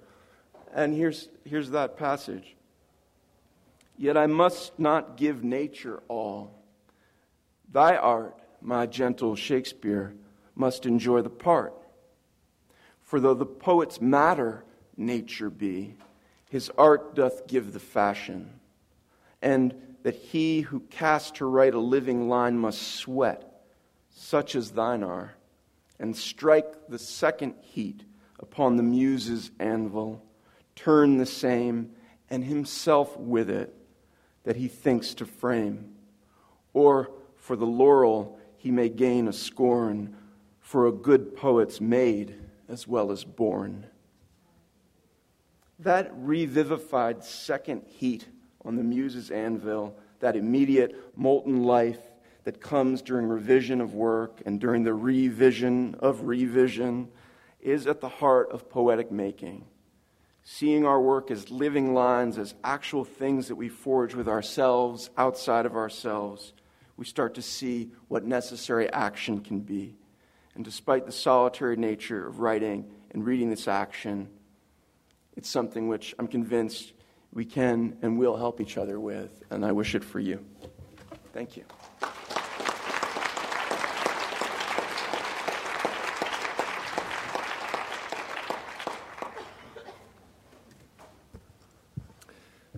And 0.74 0.95
here's, 0.95 1.30
here's 1.43 1.70
that 1.72 1.98
passage. 1.98 2.56
Yet 3.98 4.18
I 4.18 4.28
must 4.28 4.80
not 4.80 5.18
give 5.18 5.43
nature 5.43 6.02
all. 6.08 6.64
Thy 7.72 7.95
art, 7.95 8.39
my 8.62 8.86
gentle 8.86 9.36
Shakespeare, 9.36 10.14
must 10.56 10.86
enjoy 10.86 11.22
the 11.22 11.30
part. 11.30 11.74
For 13.08 13.22
though 13.22 13.34
the 13.34 13.45
poet's 13.45 14.01
matter 14.01 14.66
nature 14.97 15.49
be, 15.49 15.95
his 16.49 16.70
art 16.78 17.16
doth 17.16 17.47
give 17.47 17.72
the 17.72 17.80
fashion. 17.80 18.60
And 19.41 19.74
that 20.03 20.16
he 20.16 20.60
who 20.60 20.82
cast 20.82 21.36
to 21.36 21.45
write 21.45 21.74
a 21.74 21.80
living 21.80 22.28
line 22.28 22.58
must 22.58 22.82
sweat, 22.82 23.64
such 24.10 24.58
as 24.58 24.72
thine 24.72 25.03
are, 25.03 25.36
and 25.97 26.18
strike 26.18 26.89
the 26.89 26.99
second 26.99 27.55
heat 27.62 28.03
upon 28.41 28.76
the 28.76 28.84
muse's 28.84 29.51
anvil, 29.58 30.22
turn 30.76 31.16
the 31.16 31.26
same, 31.26 31.91
and 32.30 32.43
himself 32.43 33.18
with 33.18 33.49
it, 33.49 33.74
that 34.43 34.58
he 34.58 34.68
thinks 34.68 35.14
to 35.14 35.26
frame. 35.26 35.95
Or 36.74 37.10
for 37.38 37.55
the 37.55 37.66
laurel 37.66 38.38
he 38.58 38.70
may 38.70 38.89
gain 38.89 39.30
a 39.30 39.34
scorn, 39.34 40.14
for 40.60 40.88
a 40.88 40.91
good 40.91 41.38
poet's 41.38 41.80
made 41.80 42.36
as 42.70 42.88
well 42.88 43.11
as 43.11 43.24
born. 43.24 43.86
That 45.80 46.11
revivified 46.15 47.24
second 47.24 47.84
heat 47.88 48.28
on 48.65 48.76
the 48.76 48.84
muse's 48.84 49.32
anvil, 49.32 49.95
that 50.20 50.36
immediate 50.36 50.95
molten 51.15 51.63
life 51.63 51.99
that 52.43 52.61
comes 52.61 53.01
during 53.01 53.28
revision 53.28 53.82
of 53.82 53.93
work 53.93 54.41
and 54.45 54.59
during 54.59 54.84
the 54.84 54.93
revision 54.93 55.95
of 55.99 56.24
revision, 56.24 57.09
is 57.59 57.86
at 57.88 58.01
the 58.01 58.09
heart 58.09 58.51
of 58.51 58.70
poetic 58.70 59.11
making. 59.11 59.65
Seeing 60.43 60.86
our 60.86 61.01
work 61.01 61.30
as 61.30 61.51
living 61.51 61.93
lines, 61.93 62.38
as 62.38 62.55
actual 62.63 63.03
things 63.03 63.49
that 63.49 63.55
we 63.55 63.68
forge 63.68 64.15
with 64.15 64.30
ourselves, 64.30 65.09
outside 65.18 65.65
of 65.65 65.76
ourselves, 65.76 66.53
we 66.95 67.05
start 67.05 67.34
to 67.36 67.41
see 67.41 67.91
what 68.07 68.24
necessary 68.24 68.91
action 68.93 69.41
can 69.41 69.59
be. 69.59 69.97
And 70.58 70.66
despite 70.66 71.05
the 71.05 71.12
solitary 71.12 71.76
nature 71.76 72.28
of 72.28 72.39
writing 72.39 72.89
and 73.12 73.24
reading 73.24 73.51
this 73.51 73.68
action, 73.68 74.28
it's 75.36 75.47
something 75.47 75.88
which 75.88 76.16
I'm 76.18 76.28
convinced 76.28 76.93
we 77.32 77.45
can 77.45 77.95
and 78.01 78.18
will 78.18 78.36
help 78.36 78.60
each 78.60 78.76
other 78.76 78.99
with, 78.99 79.43
and 79.51 79.64
I 79.64 79.72
wish 79.72 79.93
it 79.93 80.03
for 80.03 80.20
you. 80.20 80.43
Thank 81.32 81.58
you. 81.58 81.64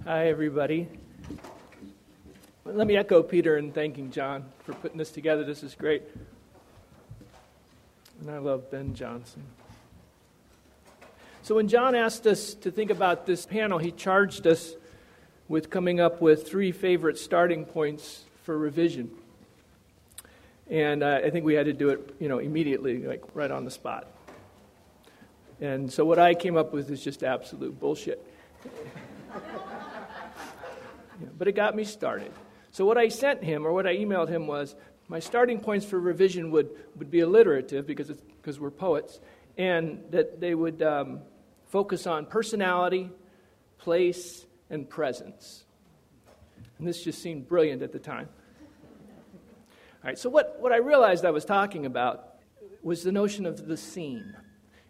Hi, 0.04 0.28
everybody. 0.28 0.90
Let 2.66 2.88
me 2.88 2.98
echo 2.98 3.24
Peter 3.24 3.58
in 3.58 3.72
thanking 3.72 4.12
John 4.12 4.44
for 4.66 4.74
putting 4.74 4.98
this 4.98 5.12
together. 5.12 5.46
This 5.46 5.64
is 5.64 5.76
great. 5.76 6.04
And 8.22 8.32
I 8.32 8.38
love 8.40 8.70
Ben 8.70 8.94
Jonson. 8.94 9.44
So, 11.42 11.56
when 11.56 11.70
John 11.70 11.96
asked 11.96 12.28
us 12.28 12.54
to 12.56 12.70
think 12.70 12.92
about 12.92 13.26
this 13.26 13.46
panel, 13.46 13.78
he 13.78 13.92
charged 13.92 14.46
us 14.46 14.74
with 15.48 15.70
coming 15.70 16.02
up 16.02 16.22
with 16.22 16.48
three 16.48 16.72
favorite 16.72 17.18
starting 17.18 17.66
points 17.66 18.26
for 18.44 18.58
revision. 18.58 19.10
And 20.70 21.02
uh, 21.02 21.22
I 21.24 21.30
think 21.30 21.46
we 21.46 21.54
had 21.54 21.66
to 21.66 21.74
do 21.74 21.90
it, 21.90 22.16
you 22.20 22.28
know, 22.28 22.40
immediately, 22.40 23.00
like 23.00 23.24
right 23.34 23.50
on 23.50 23.64
the 23.64 23.72
spot. 23.72 24.08
And 25.62 25.92
so 25.92 26.06
what 26.06 26.20
I 26.20 26.34
came 26.34 26.58
up 26.58 26.74
with 26.74 26.92
is 26.92 27.04
just 27.04 27.24
absolute 27.24 27.80
bullshit. 27.80 28.26
yeah, 29.36 29.42
but 31.38 31.48
it 31.48 31.54
got 31.54 31.76
me 31.76 31.86
started. 31.86 32.32
So 32.72 32.86
what 32.86 32.98
I 32.98 33.08
sent 33.08 33.44
him, 33.44 33.66
or 33.66 33.72
what 33.72 33.88
I 33.88 33.96
emailed 33.96 34.30
him, 34.30 34.46
was 34.46 34.76
my 35.10 35.20
starting 35.20 35.60
points 35.60 35.86
for 35.86 36.00
revision 36.00 36.52
would, 36.52 36.70
would 36.96 37.12
be 37.12 37.20
alliterative 37.20 37.86
because, 37.86 38.10
because 38.10 38.60
we're 38.60 38.70
poets, 38.70 39.20
and 39.58 40.04
that 40.12 40.40
they 40.40 40.56
would 40.56 40.82
um, 40.82 41.20
focus 41.66 42.08
on 42.08 42.28
personality, 42.28 43.10
place, 43.80 44.46
and 44.70 44.88
presence. 44.88 45.66
And 46.78 46.88
this 46.88 47.04
just 47.04 47.22
seemed 47.22 47.48
brilliant 47.48 47.82
at 47.82 47.92
the 47.92 48.00
time. 48.00 48.30
All 50.02 50.06
right, 50.06 50.18
so 50.18 50.30
what, 50.30 50.58
what 50.60 50.72
I 50.72 50.78
realized 50.78 51.26
I 51.26 51.32
was 51.32 51.44
talking 51.44 51.86
about 51.86 52.36
was 52.84 53.04
the 53.04 53.12
notion 53.12 53.46
of 53.46 53.68
the 53.68 53.76
scene. 53.76 54.36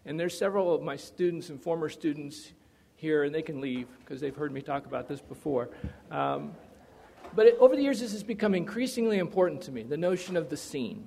And 0.04 0.20
there's 0.20 0.36
several 0.36 0.72
of 0.74 0.82
my 0.82 0.96
students 0.96 1.48
and 1.48 1.60
former 1.60 1.88
students 1.88 2.52
here, 2.94 3.24
and 3.24 3.34
they 3.34 3.42
can 3.42 3.60
leave 3.60 3.88
because 4.00 4.20
they've 4.20 4.36
heard 4.36 4.52
me 4.52 4.60
talk 4.60 4.86
about 4.86 5.08
this 5.08 5.20
before. 5.20 5.70
Um, 6.10 6.52
but 7.34 7.46
it, 7.46 7.56
over 7.58 7.76
the 7.76 7.82
years, 7.82 8.00
this 8.00 8.12
has 8.12 8.22
become 8.22 8.54
increasingly 8.54 9.18
important 9.18 9.62
to 9.62 9.72
me 9.72 9.82
the 9.82 9.96
notion 9.96 10.36
of 10.36 10.48
the 10.48 10.56
scene. 10.56 11.06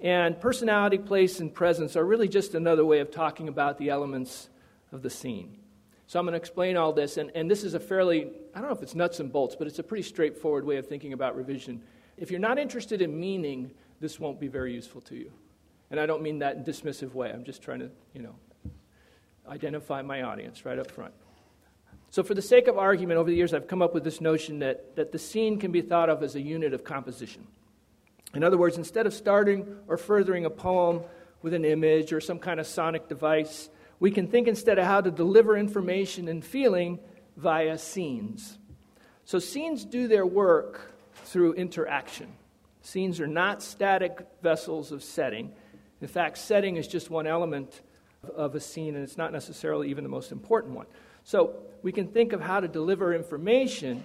And 0.00 0.40
personality, 0.40 0.98
place, 0.98 1.40
and 1.40 1.52
presence 1.52 1.96
are 1.96 2.04
really 2.04 2.28
just 2.28 2.54
another 2.54 2.84
way 2.84 3.00
of 3.00 3.10
talking 3.10 3.48
about 3.48 3.78
the 3.78 3.90
elements 3.90 4.48
of 4.92 5.02
the 5.02 5.10
scene. 5.10 5.58
So 6.06 6.18
I'm 6.18 6.24
going 6.24 6.32
to 6.32 6.38
explain 6.38 6.76
all 6.76 6.92
this, 6.92 7.18
and, 7.18 7.30
and 7.34 7.50
this 7.50 7.62
is 7.62 7.74
a 7.74 7.80
fairly, 7.80 8.30
I 8.54 8.60
don't 8.60 8.68
know 8.68 8.74
if 8.74 8.82
it's 8.82 8.94
nuts 8.94 9.20
and 9.20 9.32
bolts, 9.32 9.54
but 9.56 9.66
it's 9.66 9.78
a 9.78 9.82
pretty 9.82 10.02
straightforward 10.02 10.64
way 10.64 10.76
of 10.76 10.86
thinking 10.86 11.12
about 11.12 11.36
revision. 11.36 11.82
If 12.16 12.30
you're 12.30 12.40
not 12.40 12.58
interested 12.58 13.00
in 13.00 13.18
meaning, 13.18 13.70
this 14.00 14.18
won't 14.18 14.40
be 14.40 14.48
very 14.48 14.74
useful 14.74 15.02
to 15.02 15.14
you. 15.14 15.30
And 15.90 16.00
I 16.00 16.06
don't 16.06 16.22
mean 16.22 16.38
that 16.40 16.56
in 16.56 16.64
dismissive 16.64 17.14
way. 17.14 17.30
I'm 17.30 17.44
just 17.44 17.62
trying 17.62 17.80
to, 17.80 17.90
you 18.14 18.22
know, 18.22 18.34
identify 19.48 20.02
my 20.02 20.22
audience 20.22 20.64
right 20.64 20.78
up 20.78 20.90
front. 20.90 21.12
So, 22.12 22.24
for 22.24 22.34
the 22.34 22.42
sake 22.42 22.66
of 22.66 22.76
argument, 22.76 23.18
over 23.18 23.30
the 23.30 23.36
years, 23.36 23.54
I've 23.54 23.68
come 23.68 23.82
up 23.82 23.94
with 23.94 24.02
this 24.02 24.20
notion 24.20 24.58
that, 24.58 24.96
that 24.96 25.12
the 25.12 25.18
scene 25.18 25.58
can 25.58 25.70
be 25.70 25.80
thought 25.80 26.10
of 26.10 26.24
as 26.24 26.34
a 26.34 26.40
unit 26.40 26.74
of 26.74 26.82
composition. 26.82 27.46
In 28.34 28.42
other 28.42 28.58
words, 28.58 28.76
instead 28.76 29.06
of 29.06 29.14
starting 29.14 29.76
or 29.86 29.96
furthering 29.96 30.44
a 30.44 30.50
poem 30.50 31.02
with 31.40 31.54
an 31.54 31.64
image 31.64 32.12
or 32.12 32.20
some 32.20 32.40
kind 32.40 32.58
of 32.58 32.66
sonic 32.66 33.08
device, 33.08 33.68
we 34.00 34.10
can 34.10 34.26
think 34.26 34.48
instead 34.48 34.78
of 34.78 34.86
how 34.86 35.00
to 35.00 35.10
deliver 35.12 35.56
information 35.56 36.26
and 36.26 36.44
feeling 36.44 36.98
via 37.36 37.78
scenes. 37.78 38.58
So, 39.24 39.38
scenes 39.38 39.84
do 39.84 40.08
their 40.08 40.26
work 40.26 40.92
through 41.14 41.52
interaction. 41.52 42.26
Scenes 42.82 43.20
are 43.20 43.28
not 43.28 43.62
static 43.62 44.26
vessels 44.42 44.90
of 44.90 45.04
setting. 45.04 45.52
In 46.00 46.08
fact, 46.08 46.38
setting 46.38 46.74
is 46.74 46.88
just 46.88 47.08
one 47.08 47.28
element 47.28 47.82
of 48.34 48.56
a 48.56 48.60
scene, 48.60 48.96
and 48.96 49.04
it's 49.04 49.16
not 49.16 49.32
necessarily 49.32 49.90
even 49.90 50.02
the 50.02 50.10
most 50.10 50.32
important 50.32 50.74
one. 50.74 50.86
So, 51.24 51.56
we 51.82 51.92
can 51.92 52.08
think 52.08 52.32
of 52.32 52.40
how 52.40 52.60
to 52.60 52.68
deliver 52.68 53.14
information, 53.14 54.04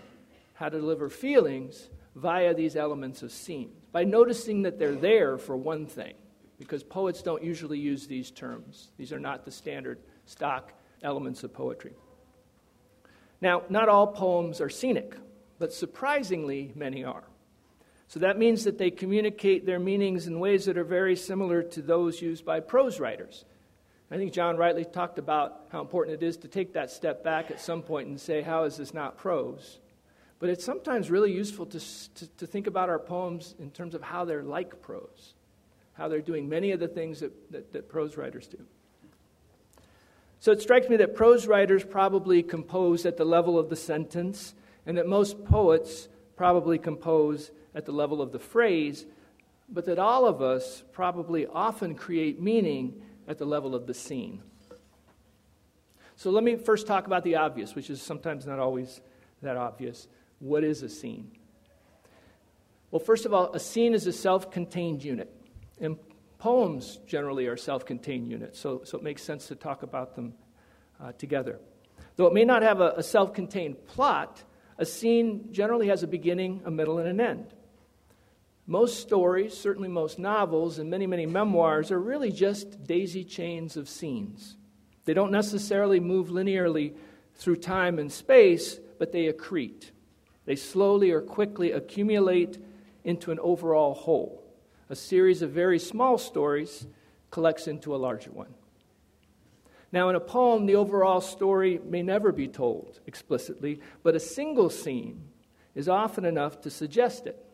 how 0.54 0.70
to 0.70 0.80
deliver 0.80 1.10
feelings 1.10 1.90
via 2.16 2.54
these 2.54 2.76
elements 2.76 3.22
of 3.22 3.32
scene 3.32 3.72
by 3.92 4.04
noticing 4.04 4.62
that 4.62 4.80
they're 4.80 4.96
there 4.96 5.38
for 5.38 5.56
one 5.58 5.86
thing 5.86 6.14
because 6.58 6.84
poets 6.84 7.22
don't 7.22 7.44
usually 7.44 7.78
use 7.78 8.08
these 8.08 8.32
terms. 8.32 8.92
These 8.98 9.12
are 9.12 9.20
not 9.20 9.46
the 9.46 9.52
standard 9.52 10.00
stock 10.26 10.74
elements 11.04 11.44
of 11.44 11.54
poetry. 11.54 11.94
Now, 13.42 13.64
not 13.70 13.90
all 13.90 14.08
poems 14.08 14.62
are 14.62 14.70
scenic, 14.70 15.16
but 15.60 15.74
surprisingly, 15.74 16.72
many 16.76 17.04
are. 17.04 17.24
So 18.08 18.20
that 18.20 18.38
means 18.38 18.64
that 18.64 18.78
they 18.78 18.92
communicate 18.92 19.66
their 19.66 19.80
meanings 19.80 20.28
in 20.28 20.40
ways 20.40 20.66
that 20.66 20.78
are 20.78 20.84
very 20.84 21.16
similar 21.16 21.64
to 21.64 21.82
those 21.82 22.22
used 22.22 22.46
by 22.46 22.60
prose 22.60 23.00
writers. 23.00 23.46
I 24.12 24.18
think 24.18 24.34
John 24.34 24.56
rightly 24.56 24.86
talked 24.86 25.18
about 25.18 25.68
how 25.72 25.82
important 25.82 26.22
it 26.22 26.26
is 26.26 26.38
to 26.38 26.48
take 26.48 26.74
that 26.74 26.92
step 26.92 27.24
back 27.24 27.50
at 27.50 27.60
some 27.60 27.82
point 27.82 28.08
and 28.08 28.20
say, 28.20 28.42
how 28.42 28.64
is 28.64 28.78
this 28.78 28.94
not 28.94 29.18
prose? 29.18 29.80
But 30.40 30.50
it's 30.50 30.64
sometimes 30.64 31.10
really 31.10 31.32
useful 31.32 31.66
to, 31.68 31.80
to, 31.80 32.28
to 32.38 32.48
think 32.48 32.68
about 32.68 32.90
our 32.90 33.00
poems 33.00 33.56
in 33.58 33.72
terms 33.72 33.96
of 33.96 34.04
how 34.04 34.26
they're 34.26 34.44
like 34.44 34.82
prose 34.82 35.34
how 35.96 36.08
they're 36.08 36.22
doing 36.22 36.48
many 36.48 36.72
of 36.72 36.80
the 36.80 36.88
things 36.88 37.22
that, 37.22 37.52
that, 37.52 37.74
that 37.74 37.90
prose 37.90 38.18
writers 38.18 38.48
do. 38.48 38.60
So 40.40 40.52
it 40.52 40.62
strikes 40.62 40.90
me 40.90 40.98
that 40.98 41.16
prose 41.16 41.48
writers 41.48 41.84
probably 41.84 42.44
compose 42.44 43.06
at 43.06 43.18
the 43.18 43.26
level 43.26 43.58
of 43.58 43.70
the 43.70 43.76
sentence, 43.76 44.54
and 44.86 44.98
that 44.98 45.08
most 45.08 45.44
poets 45.46 46.08
probably 46.36 46.78
compose 46.78 47.52
at 47.74 47.86
the 47.86 47.92
level 47.92 48.22
of 48.22 48.32
the 48.32 48.40
phrase, 48.40 49.06
but 49.70 49.86
that 49.86 49.98
all 49.98 50.28
of 50.28 50.42
us 50.42 50.84
probably 50.92 51.48
often 51.48 51.96
create 51.96 52.42
meaning 52.42 53.02
at 53.28 53.38
the 53.38 53.46
level 53.46 53.76
of 53.76 53.88
the 53.88 53.94
scene. 53.94 54.42
So 56.16 56.32
let 56.32 56.44
me 56.44 56.56
first 56.56 56.88
talk 56.88 57.08
about 57.08 57.24
the 57.24 57.36
obvious, 57.36 57.76
which 57.76 57.90
is 57.90 58.02
sometimes 58.02 58.46
not 58.46 58.60
always 58.60 59.02
that 59.42 59.58
obvious. 59.58 60.08
What 60.40 60.64
is 60.64 60.82
a 60.82 60.90
scene? 60.90 61.32
Well, 62.92 63.00
first 63.00 63.26
of 63.26 63.34
all, 63.34 63.52
a 63.54 63.60
scene 63.60 63.94
is 63.94 64.08
a 64.08 64.14
self 64.14 64.52
contained 64.52 65.04
unit. 65.04 65.34
And 65.82 65.98
poems 66.38 67.00
generally 67.08 67.48
are 67.48 67.58
self 67.58 67.86
contained 67.86 68.30
units, 68.30 68.60
so, 68.60 68.82
so 68.86 68.98
it 68.98 69.04
makes 69.04 69.24
sense 69.24 69.48
to 69.48 69.56
talk 69.56 69.84
about 69.84 70.16
them 70.16 70.34
uh, 71.02 71.12
together. 71.14 71.60
Though 72.16 72.28
it 72.28 72.34
may 72.34 72.46
not 72.46 72.62
have 72.62 72.80
a, 72.80 72.94
a 72.98 73.04
self 73.04 73.34
contained 73.34 73.86
plot, 73.88 74.44
a 74.78 74.86
scene 74.86 75.50
generally 75.52 75.88
has 75.88 76.04
a 76.04 76.08
beginning, 76.08 76.62
a 76.66 76.72
middle, 76.72 77.00
and 77.00 77.08
an 77.08 77.20
end. 77.20 77.54
Most 78.68 79.00
stories, 79.00 79.56
certainly 79.56 79.90
most 79.90 80.18
novels, 80.18 80.80
and 80.80 80.90
many, 80.90 81.06
many 81.06 81.28
memoirs 81.28 81.92
are 81.92 82.00
really 82.00 82.32
just 82.32 82.84
daisy 82.86 83.24
chains 83.24 83.78
of 83.78 83.88
scenes. 83.88 84.58
They 85.06 85.14
don't 85.14 85.32
necessarily 85.32 86.00
move 86.00 86.30
linearly 86.30 86.96
through 87.36 87.58
time 87.58 88.00
and 88.00 88.12
space, 88.12 88.80
but 88.98 89.12
they 89.12 89.32
accrete. 89.32 89.92
They 90.46 90.56
slowly 90.56 91.12
or 91.12 91.22
quickly 91.22 91.72
accumulate 91.72 92.58
into 93.04 93.32
an 93.32 93.40
overall 93.40 93.94
whole. 93.94 94.44
A 94.90 94.96
series 94.96 95.44
of 95.44 95.52
very 95.52 95.78
small 95.78 96.18
stories 96.18 96.88
collects 97.30 97.68
into 97.68 97.96
a 97.96 97.98
larger 97.98 98.32
one. 98.32 98.54
Now, 99.92 100.10
in 100.10 100.16
a 100.16 100.20
poem, 100.20 100.66
the 100.66 100.76
overall 100.76 101.22
story 101.22 101.80
may 101.84 102.02
never 102.02 102.32
be 102.32 102.48
told 102.48 103.00
explicitly, 103.06 103.80
but 104.02 104.16
a 104.16 104.20
single 104.20 104.72
scene 104.72 105.30
is 105.76 105.88
often 105.88 106.26
enough 106.26 106.62
to 106.62 106.72
suggest 106.72 107.28
it. 107.28 107.45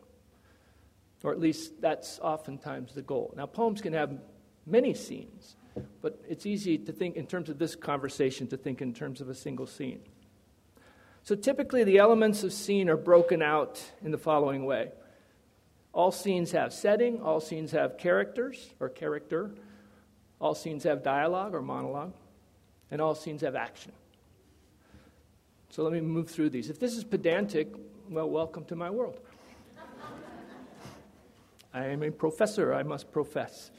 Or 1.22 1.32
at 1.32 1.40
least 1.40 1.80
that's 1.80 2.18
oftentimes 2.20 2.94
the 2.94 3.02
goal. 3.02 3.32
Now, 3.36 3.46
poems 3.46 3.80
can 3.80 3.92
have 3.92 4.18
many 4.66 4.94
scenes, 4.94 5.56
but 6.00 6.20
it's 6.28 6.46
easy 6.46 6.78
to 6.78 6.92
think 6.92 7.16
in 7.16 7.26
terms 7.26 7.48
of 7.48 7.58
this 7.58 7.76
conversation 7.76 8.46
to 8.48 8.56
think 8.56 8.82
in 8.82 8.92
terms 8.92 9.20
of 9.20 9.28
a 9.28 9.34
single 9.34 9.66
scene. 9.66 10.00
So 11.22 11.36
typically, 11.36 11.84
the 11.84 11.98
elements 11.98 12.42
of 12.42 12.52
scene 12.52 12.88
are 12.88 12.96
broken 12.96 13.42
out 13.42 13.82
in 14.02 14.10
the 14.10 14.18
following 14.18 14.64
way 14.64 14.90
all 15.92 16.10
scenes 16.10 16.52
have 16.52 16.72
setting, 16.72 17.20
all 17.20 17.38
scenes 17.40 17.70
have 17.72 17.98
characters 17.98 18.70
or 18.80 18.88
character, 18.88 19.50
all 20.40 20.54
scenes 20.54 20.84
have 20.84 21.02
dialogue 21.02 21.54
or 21.54 21.60
monologue, 21.60 22.14
and 22.90 23.00
all 23.00 23.14
scenes 23.14 23.42
have 23.42 23.54
action. 23.54 23.92
So 25.68 25.82
let 25.82 25.92
me 25.92 26.00
move 26.00 26.30
through 26.30 26.50
these. 26.50 26.70
If 26.70 26.78
this 26.78 26.96
is 26.96 27.04
pedantic, 27.04 27.68
well, 28.08 28.28
welcome 28.28 28.64
to 28.66 28.76
my 28.76 28.90
world. 28.90 29.20
I 31.74 31.86
am 31.86 32.02
a 32.02 32.10
professor, 32.10 32.74
I 32.74 32.82
must 32.82 33.10
profess. 33.12 33.70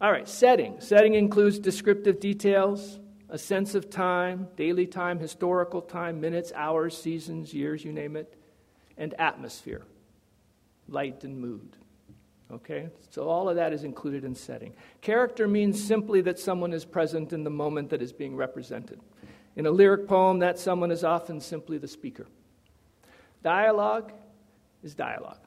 All 0.00 0.10
right, 0.10 0.28
setting. 0.28 0.80
Setting 0.80 1.14
includes 1.14 1.58
descriptive 1.58 2.20
details, 2.20 2.98
a 3.28 3.38
sense 3.38 3.74
of 3.74 3.90
time, 3.90 4.48
daily 4.56 4.86
time, 4.86 5.18
historical 5.18 5.80
time, 5.80 6.20
minutes, 6.20 6.52
hours, 6.54 6.96
seasons, 6.96 7.54
years, 7.54 7.84
you 7.84 7.92
name 7.92 8.16
it, 8.16 8.36
and 8.96 9.14
atmosphere, 9.18 9.82
light 10.88 11.24
and 11.24 11.38
mood. 11.38 11.76
Okay? 12.52 12.88
So 13.10 13.28
all 13.28 13.48
of 13.48 13.56
that 13.56 13.72
is 13.72 13.84
included 13.84 14.24
in 14.24 14.34
setting. 14.34 14.74
Character 15.00 15.48
means 15.48 15.82
simply 15.82 16.20
that 16.22 16.38
someone 16.38 16.72
is 16.72 16.84
present 16.84 17.32
in 17.32 17.44
the 17.44 17.50
moment 17.50 17.90
that 17.90 18.02
is 18.02 18.12
being 18.12 18.36
represented. 18.36 19.00
In 19.56 19.66
a 19.66 19.70
lyric 19.70 20.08
poem, 20.08 20.40
that 20.40 20.58
someone 20.58 20.90
is 20.90 21.04
often 21.04 21.40
simply 21.40 21.78
the 21.78 21.88
speaker. 21.88 22.26
Dialogue 23.42 24.12
is 24.82 24.94
dialogue. 24.94 25.38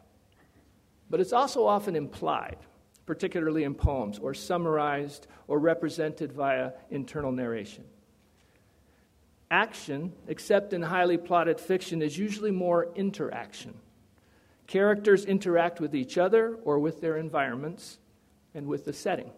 But 1.09 1.19
it's 1.19 1.33
also 1.33 1.65
often 1.65 1.95
implied, 1.95 2.57
particularly 3.05 3.63
in 3.63 3.73
poems, 3.73 4.19
or 4.19 4.33
summarized 4.33 5.27
or 5.47 5.59
represented 5.59 6.33
via 6.33 6.71
internal 6.89 7.31
narration. 7.31 7.85
Action, 9.49 10.13
except 10.27 10.73
in 10.73 10.81
highly 10.81 11.17
plotted 11.17 11.59
fiction, 11.59 12.01
is 12.01 12.17
usually 12.17 12.51
more 12.51 12.89
interaction. 12.95 13.73
Characters 14.67 15.23
interact 15.23 15.79
with 15.79 15.95
each 15.95 16.17
other 16.17 16.55
or 16.63 16.79
with 16.79 16.99
their 16.99 17.15
environments 17.15 17.97
and 18.53 18.67
with 18.67 18.83
the 18.83 18.91
setting. 18.91 19.31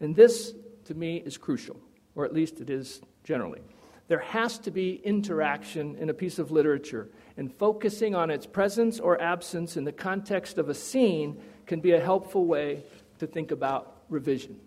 And 0.00 0.14
this, 0.14 0.52
to 0.84 0.94
me, 0.94 1.16
is 1.16 1.38
crucial, 1.38 1.80
or 2.14 2.26
at 2.26 2.34
least 2.34 2.60
it 2.60 2.68
is 2.68 3.00
generally. 3.24 3.62
There 4.10 4.18
has 4.18 4.58
to 4.58 4.72
be 4.72 5.00
interaction 5.04 5.94
in 5.94 6.10
a 6.10 6.14
piece 6.14 6.40
of 6.40 6.50
literature, 6.50 7.08
and 7.36 7.54
focusing 7.54 8.16
on 8.16 8.28
its 8.28 8.44
presence 8.44 8.98
or 8.98 9.22
absence 9.22 9.76
in 9.76 9.84
the 9.84 9.92
context 9.92 10.58
of 10.58 10.68
a 10.68 10.74
scene 10.74 11.40
can 11.64 11.78
be 11.78 11.92
a 11.92 12.00
helpful 12.00 12.44
way 12.44 12.82
to 13.20 13.28
think 13.28 13.52
about 13.52 14.02
revision. 14.08 14.58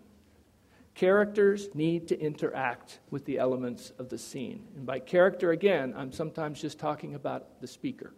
Characters 0.94 1.68
need 1.74 2.08
to 2.08 2.18
interact 2.18 3.00
with 3.10 3.26
the 3.26 3.36
elements 3.36 3.92
of 3.98 4.08
the 4.08 4.16
scene. 4.16 4.66
And 4.76 4.86
by 4.86 4.98
character, 4.98 5.50
again, 5.50 5.92
I'm 5.94 6.10
sometimes 6.10 6.58
just 6.58 6.78
talking 6.78 7.14
about 7.14 7.60
the 7.60 7.66
speaker. 7.66 8.14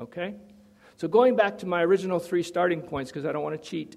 Okay? 0.00 0.34
So, 0.96 1.06
going 1.06 1.36
back 1.36 1.58
to 1.58 1.66
my 1.66 1.84
original 1.84 2.18
three 2.18 2.42
starting 2.42 2.82
points, 2.82 3.12
because 3.12 3.24
I 3.24 3.30
don't 3.30 3.44
want 3.44 3.62
to 3.62 3.68
cheat, 3.68 3.96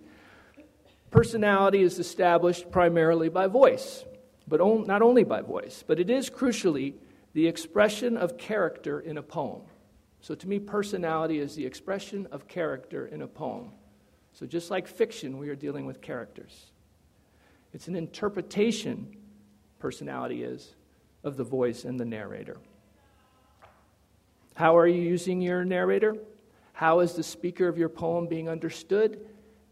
personality 1.09 1.81
is 1.81 1.97
established 1.97 2.69
primarily 2.69 3.29
by 3.29 3.47
voice, 3.47 4.05
but 4.47 4.61
on, 4.61 4.87
not 4.87 5.01
only 5.01 5.23
by 5.23 5.41
voice, 5.41 5.83
but 5.85 5.99
it 5.99 6.09
is 6.09 6.29
crucially 6.29 6.93
the 7.33 7.47
expression 7.47 8.17
of 8.17 8.37
character 8.37 8.99
in 8.99 9.17
a 9.17 9.23
poem. 9.23 9.61
So, 10.21 10.35
to 10.35 10.47
me, 10.47 10.59
personality 10.59 11.39
is 11.39 11.55
the 11.55 11.65
expression 11.65 12.27
of 12.31 12.47
character 12.47 13.05
in 13.07 13.21
a 13.21 13.27
poem. 13.27 13.71
So, 14.33 14.45
just 14.45 14.71
like 14.71 14.87
fiction, 14.87 15.37
we 15.37 15.49
are 15.49 15.55
dealing 15.55 15.85
with 15.85 16.01
characters. 16.01 16.71
It's 17.73 17.87
an 17.87 17.95
interpretation, 17.95 19.15
personality 19.79 20.43
is, 20.43 20.75
of 21.23 21.37
the 21.37 21.43
voice 21.43 21.83
and 21.83 21.99
the 21.99 22.05
narrator. 22.05 22.57
How 24.55 24.75
are 24.77 24.87
you 24.87 25.01
using 25.01 25.41
your 25.41 25.63
narrator? 25.63 26.15
How 26.73 27.01
is 27.01 27.13
the 27.13 27.23
speaker 27.23 27.67
of 27.67 27.77
your 27.77 27.89
poem 27.89 28.27
being 28.27 28.49
understood? 28.49 29.19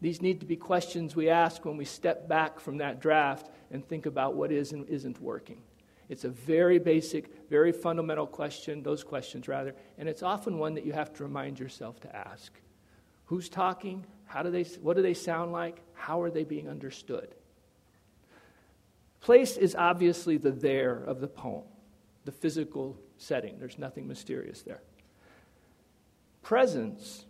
These 0.02 0.22
need 0.22 0.40
to 0.42 0.46
be 0.46 0.56
questions 0.56 1.16
we 1.16 1.30
ask 1.30 1.66
when 1.66 1.78
we 1.78 1.86
step 1.86 2.28
back 2.28 2.60
from 2.60 2.78
that 2.78 3.00
draft 3.00 3.50
and 3.72 3.88
think 3.88 4.06
about 4.06 4.36
what 4.36 4.52
is 4.52 4.72
and 4.72 4.88
isn't 4.88 5.22
working. 5.22 5.62
It's 6.08 6.24
a 6.24 6.30
very 6.30 6.78
basic, 6.78 7.50
very 7.50 7.72
fundamental 7.72 8.28
question, 8.28 8.84
those 8.84 9.04
questions 9.04 9.48
rather, 9.48 9.76
and 9.98 10.08
it's 10.08 10.24
often 10.24 10.60
one 10.60 10.76
that 10.76 10.86
you 10.86 10.94
have 10.94 11.14
to 11.14 11.24
remind 11.24 11.60
yourself 11.60 12.00
to 12.02 12.16
ask. 12.16 12.54
Who's 13.26 13.50
talking? 13.50 14.06
How 14.26 14.44
do 14.44 14.52
they, 14.52 14.64
what 14.82 14.96
do 14.96 15.02
they 15.02 15.14
sound 15.14 15.52
like? 15.52 15.82
How 15.94 16.22
are 16.22 16.30
they 16.30 16.44
being 16.44 16.70
understood? 16.70 17.34
Place 19.20 19.58
is 19.58 19.74
obviously 19.74 20.38
the 20.38 20.52
there 20.52 21.04
of 21.08 21.20
the 21.20 21.28
poem, 21.28 21.64
the 22.26 22.32
physical 22.32 22.96
setting. 23.18 23.58
There's 23.58 23.80
nothing 23.80 24.08
mysterious 24.08 24.62
there. 24.62 24.82
Presence 26.44 27.26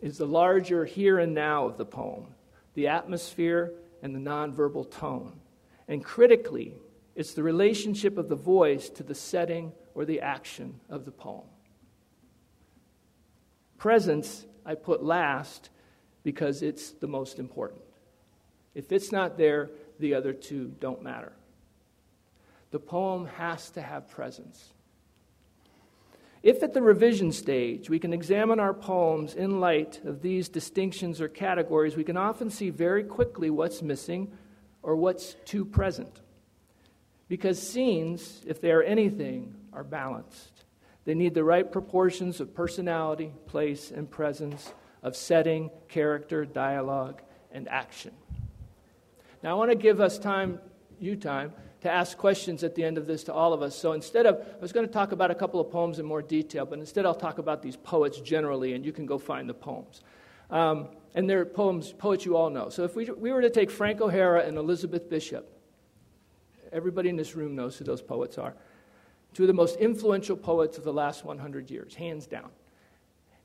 is 0.00 0.16
the 0.16 0.26
larger 0.26 0.86
here 0.86 1.18
and 1.18 1.34
now 1.34 1.66
of 1.66 1.76
the 1.76 1.84
poem, 1.84 2.28
the 2.72 2.88
atmosphere 2.88 3.74
and 4.02 4.14
the 4.14 4.18
nonverbal 4.18 4.90
tone. 4.90 5.38
And 5.88 6.04
critically, 6.04 6.74
it's 7.14 7.34
the 7.34 7.42
relationship 7.42 8.18
of 8.18 8.28
the 8.28 8.36
voice 8.36 8.88
to 8.90 9.02
the 9.02 9.14
setting 9.14 9.72
or 9.94 10.04
the 10.04 10.20
action 10.20 10.80
of 10.88 11.04
the 11.04 11.12
poem. 11.12 11.44
Presence, 13.78 14.46
I 14.64 14.74
put 14.74 15.02
last 15.02 15.70
because 16.22 16.62
it's 16.62 16.92
the 16.92 17.06
most 17.06 17.38
important. 17.38 17.82
If 18.74 18.90
it's 18.90 19.12
not 19.12 19.36
there, 19.36 19.70
the 20.00 20.14
other 20.14 20.32
two 20.32 20.74
don't 20.80 21.02
matter. 21.02 21.32
The 22.70 22.80
poem 22.80 23.26
has 23.36 23.70
to 23.70 23.82
have 23.82 24.08
presence. 24.08 24.72
If 26.42 26.62
at 26.62 26.74
the 26.74 26.82
revision 26.82 27.30
stage 27.30 27.88
we 27.88 27.98
can 27.98 28.12
examine 28.12 28.58
our 28.58 28.74
poems 28.74 29.34
in 29.34 29.60
light 29.60 30.00
of 30.04 30.22
these 30.22 30.48
distinctions 30.48 31.20
or 31.20 31.28
categories, 31.28 31.96
we 31.96 32.04
can 32.04 32.16
often 32.16 32.50
see 32.50 32.70
very 32.70 33.04
quickly 33.04 33.48
what's 33.48 33.80
missing 33.80 34.32
or 34.84 34.94
what's 34.94 35.34
too 35.46 35.64
present. 35.64 36.20
Because 37.26 37.60
scenes, 37.60 38.42
if 38.46 38.60
they 38.60 38.70
are 38.70 38.82
anything, 38.82 39.54
are 39.72 39.82
balanced. 39.82 40.64
They 41.06 41.14
need 41.14 41.34
the 41.34 41.42
right 41.42 41.70
proportions 41.70 42.38
of 42.40 42.54
personality, 42.54 43.32
place, 43.46 43.90
and 43.90 44.08
presence, 44.08 44.72
of 45.02 45.16
setting, 45.16 45.70
character, 45.88 46.44
dialogue, 46.44 47.22
and 47.50 47.66
action. 47.68 48.12
Now, 49.42 49.50
I 49.50 49.54
want 49.54 49.70
to 49.70 49.76
give 49.76 50.00
us 50.00 50.18
time, 50.18 50.60
you 51.00 51.16
time, 51.16 51.52
to 51.80 51.90
ask 51.90 52.16
questions 52.16 52.62
at 52.62 52.74
the 52.74 52.84
end 52.84 52.96
of 52.96 53.06
this 53.06 53.24
to 53.24 53.32
all 53.32 53.52
of 53.52 53.62
us. 53.62 53.76
So 53.76 53.92
instead 53.92 54.26
of, 54.26 54.36
I 54.36 54.60
was 54.60 54.72
going 54.72 54.86
to 54.86 54.92
talk 54.92 55.12
about 55.12 55.30
a 55.30 55.34
couple 55.34 55.60
of 55.60 55.70
poems 55.70 55.98
in 55.98 56.06
more 56.06 56.22
detail, 56.22 56.66
but 56.66 56.78
instead 56.78 57.04
I'll 57.04 57.14
talk 57.14 57.38
about 57.38 57.62
these 57.62 57.76
poets 57.76 58.20
generally, 58.20 58.74
and 58.74 58.84
you 58.84 58.92
can 58.92 59.06
go 59.06 59.18
find 59.18 59.48
the 59.48 59.54
poems. 59.54 60.02
Um, 60.54 60.88
and 61.14 61.28
they're 61.28 61.44
poems, 61.44 61.92
poets 61.92 62.24
you 62.24 62.36
all 62.38 62.48
know. 62.48 62.70
So 62.70 62.84
if 62.84 62.96
we, 62.96 63.04
we 63.10 63.30
were 63.30 63.42
to 63.42 63.50
take 63.50 63.70
Frank 63.70 64.00
O'Hara 64.00 64.46
and 64.46 64.56
Elizabeth 64.56 65.10
Bishop, 65.10 65.54
Everybody 66.74 67.08
in 67.08 67.16
this 67.16 67.36
room 67.36 67.54
knows 67.54 67.76
who 67.76 67.84
those 67.84 68.02
poets 68.02 68.36
are. 68.36 68.52
Two 69.32 69.44
of 69.44 69.46
the 69.46 69.52
most 69.52 69.76
influential 69.76 70.36
poets 70.36 70.76
of 70.76 70.82
the 70.82 70.92
last 70.92 71.24
100 71.24 71.70
years, 71.70 71.94
hands 71.94 72.26
down. 72.26 72.50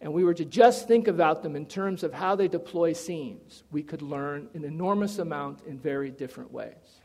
And 0.01 0.13
we 0.13 0.23
were 0.23 0.33
to 0.33 0.45
just 0.45 0.87
think 0.87 1.07
about 1.07 1.43
them 1.43 1.55
in 1.55 1.67
terms 1.67 2.03
of 2.03 2.11
how 2.11 2.35
they 2.35 2.47
deploy 2.47 2.93
scenes, 2.93 3.63
we 3.71 3.83
could 3.83 4.01
learn 4.01 4.49
an 4.55 4.63
enormous 4.63 5.19
amount 5.19 5.61
in 5.67 5.77
very 5.77 6.09
different 6.09 6.51
ways. 6.51 7.01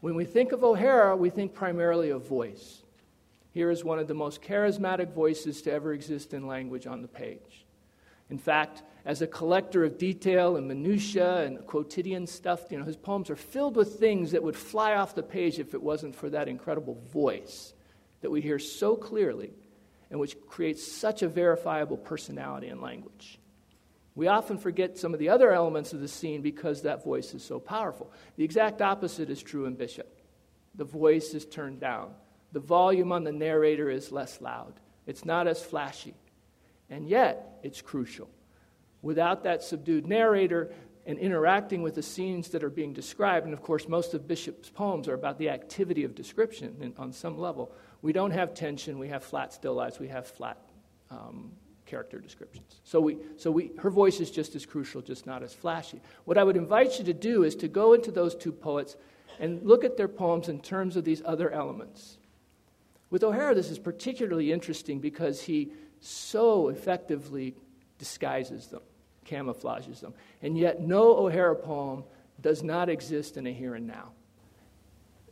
When 0.00 0.14
we 0.14 0.24
think 0.24 0.52
of 0.52 0.64
O'Hara, 0.64 1.16
we 1.16 1.28
think 1.28 1.52
primarily 1.52 2.10
of 2.10 2.26
voice. 2.26 2.82
Here 3.52 3.70
is 3.70 3.84
one 3.84 3.98
of 3.98 4.08
the 4.08 4.14
most 4.14 4.40
charismatic 4.40 5.12
voices 5.12 5.60
to 5.62 5.72
ever 5.72 5.92
exist 5.92 6.32
in 6.32 6.46
language 6.46 6.86
on 6.86 7.02
the 7.02 7.08
page. 7.08 7.66
In 8.30 8.38
fact, 8.38 8.82
as 9.08 9.22
a 9.22 9.26
collector 9.26 9.84
of 9.84 9.96
detail 9.96 10.56
and 10.56 10.68
minutiae 10.68 11.46
and 11.46 11.66
quotidian 11.66 12.26
stuff. 12.26 12.70
You 12.70 12.78
know, 12.78 12.84
his 12.84 12.98
poems 12.98 13.30
are 13.30 13.36
filled 13.36 13.74
with 13.74 13.98
things 13.98 14.32
that 14.32 14.42
would 14.42 14.54
fly 14.54 14.96
off 14.96 15.14
the 15.14 15.22
page 15.22 15.58
if 15.58 15.72
it 15.72 15.82
wasn't 15.82 16.14
for 16.14 16.28
that 16.28 16.46
incredible 16.46 17.00
voice 17.10 17.72
that 18.20 18.30
we 18.30 18.42
hear 18.42 18.58
so 18.58 18.96
clearly 18.96 19.50
and 20.10 20.20
which 20.20 20.36
creates 20.46 20.86
such 20.86 21.22
a 21.22 21.28
verifiable 21.28 21.96
personality 21.96 22.68
and 22.68 22.82
language. 22.82 23.38
We 24.14 24.28
often 24.28 24.58
forget 24.58 24.98
some 24.98 25.14
of 25.14 25.20
the 25.20 25.30
other 25.30 25.52
elements 25.54 25.94
of 25.94 26.00
the 26.00 26.08
scene 26.08 26.42
because 26.42 26.82
that 26.82 27.02
voice 27.02 27.32
is 27.32 27.42
so 27.42 27.58
powerful. 27.58 28.12
The 28.36 28.44
exact 28.44 28.82
opposite 28.82 29.30
is 29.30 29.42
true 29.42 29.64
in 29.64 29.74
Bishop. 29.74 30.20
The 30.74 30.84
voice 30.84 31.32
is 31.32 31.46
turned 31.46 31.80
down, 31.80 32.10
the 32.52 32.60
volume 32.60 33.12
on 33.12 33.24
the 33.24 33.32
narrator 33.32 33.88
is 33.88 34.12
less 34.12 34.42
loud, 34.42 34.74
it's 35.06 35.24
not 35.24 35.48
as 35.48 35.62
flashy, 35.62 36.14
and 36.90 37.08
yet 37.08 37.58
it's 37.62 37.80
crucial. 37.80 38.28
Without 39.02 39.44
that 39.44 39.62
subdued 39.62 40.06
narrator 40.06 40.72
and 41.06 41.18
interacting 41.18 41.82
with 41.82 41.94
the 41.94 42.02
scenes 42.02 42.48
that 42.50 42.62
are 42.62 42.70
being 42.70 42.92
described, 42.92 43.46
and 43.46 43.54
of 43.54 43.62
course, 43.62 43.88
most 43.88 44.12
of 44.12 44.28
Bishop's 44.28 44.68
poems 44.68 45.08
are 45.08 45.14
about 45.14 45.38
the 45.38 45.48
activity 45.48 46.04
of 46.04 46.14
description 46.14 46.92
on 46.98 47.12
some 47.12 47.38
level, 47.38 47.72
we 48.02 48.12
don't 48.12 48.30
have 48.30 48.54
tension, 48.54 48.98
we 48.98 49.08
have 49.08 49.24
flat 49.24 49.52
still 49.52 49.74
lives, 49.74 49.98
we 49.98 50.08
have 50.08 50.26
flat 50.26 50.58
um, 51.10 51.52
character 51.86 52.18
descriptions. 52.18 52.80
So, 52.84 53.00
we, 53.00 53.18
so 53.36 53.50
we, 53.50 53.72
her 53.78 53.90
voice 53.90 54.20
is 54.20 54.30
just 54.30 54.54
as 54.54 54.66
crucial, 54.66 55.00
just 55.00 55.26
not 55.26 55.42
as 55.42 55.54
flashy. 55.54 56.00
What 56.26 56.38
I 56.38 56.44
would 56.44 56.56
invite 56.56 56.98
you 56.98 57.04
to 57.06 57.14
do 57.14 57.44
is 57.44 57.56
to 57.56 57.68
go 57.68 57.94
into 57.94 58.10
those 58.10 58.34
two 58.34 58.52
poets 58.52 58.96
and 59.40 59.62
look 59.62 59.84
at 59.84 59.96
their 59.96 60.08
poems 60.08 60.48
in 60.48 60.60
terms 60.60 60.96
of 60.96 61.04
these 61.04 61.22
other 61.24 61.50
elements. 61.50 62.18
With 63.10 63.24
O'Hara, 63.24 63.54
this 63.54 63.70
is 63.70 63.78
particularly 63.78 64.52
interesting 64.52 65.00
because 65.00 65.42
he 65.42 65.72
so 66.00 66.68
effectively 66.68 67.56
disguises 67.98 68.68
them, 68.68 68.82
camouflages 69.26 70.00
them. 70.00 70.14
And 70.42 70.56
yet, 70.56 70.80
no 70.80 71.16
O'Hara 71.16 71.56
poem 71.56 72.04
does 72.40 72.62
not 72.62 72.88
exist 72.88 73.36
in 73.36 73.46
a 73.46 73.52
here 73.52 73.74
and 73.74 73.86
now. 73.86 74.10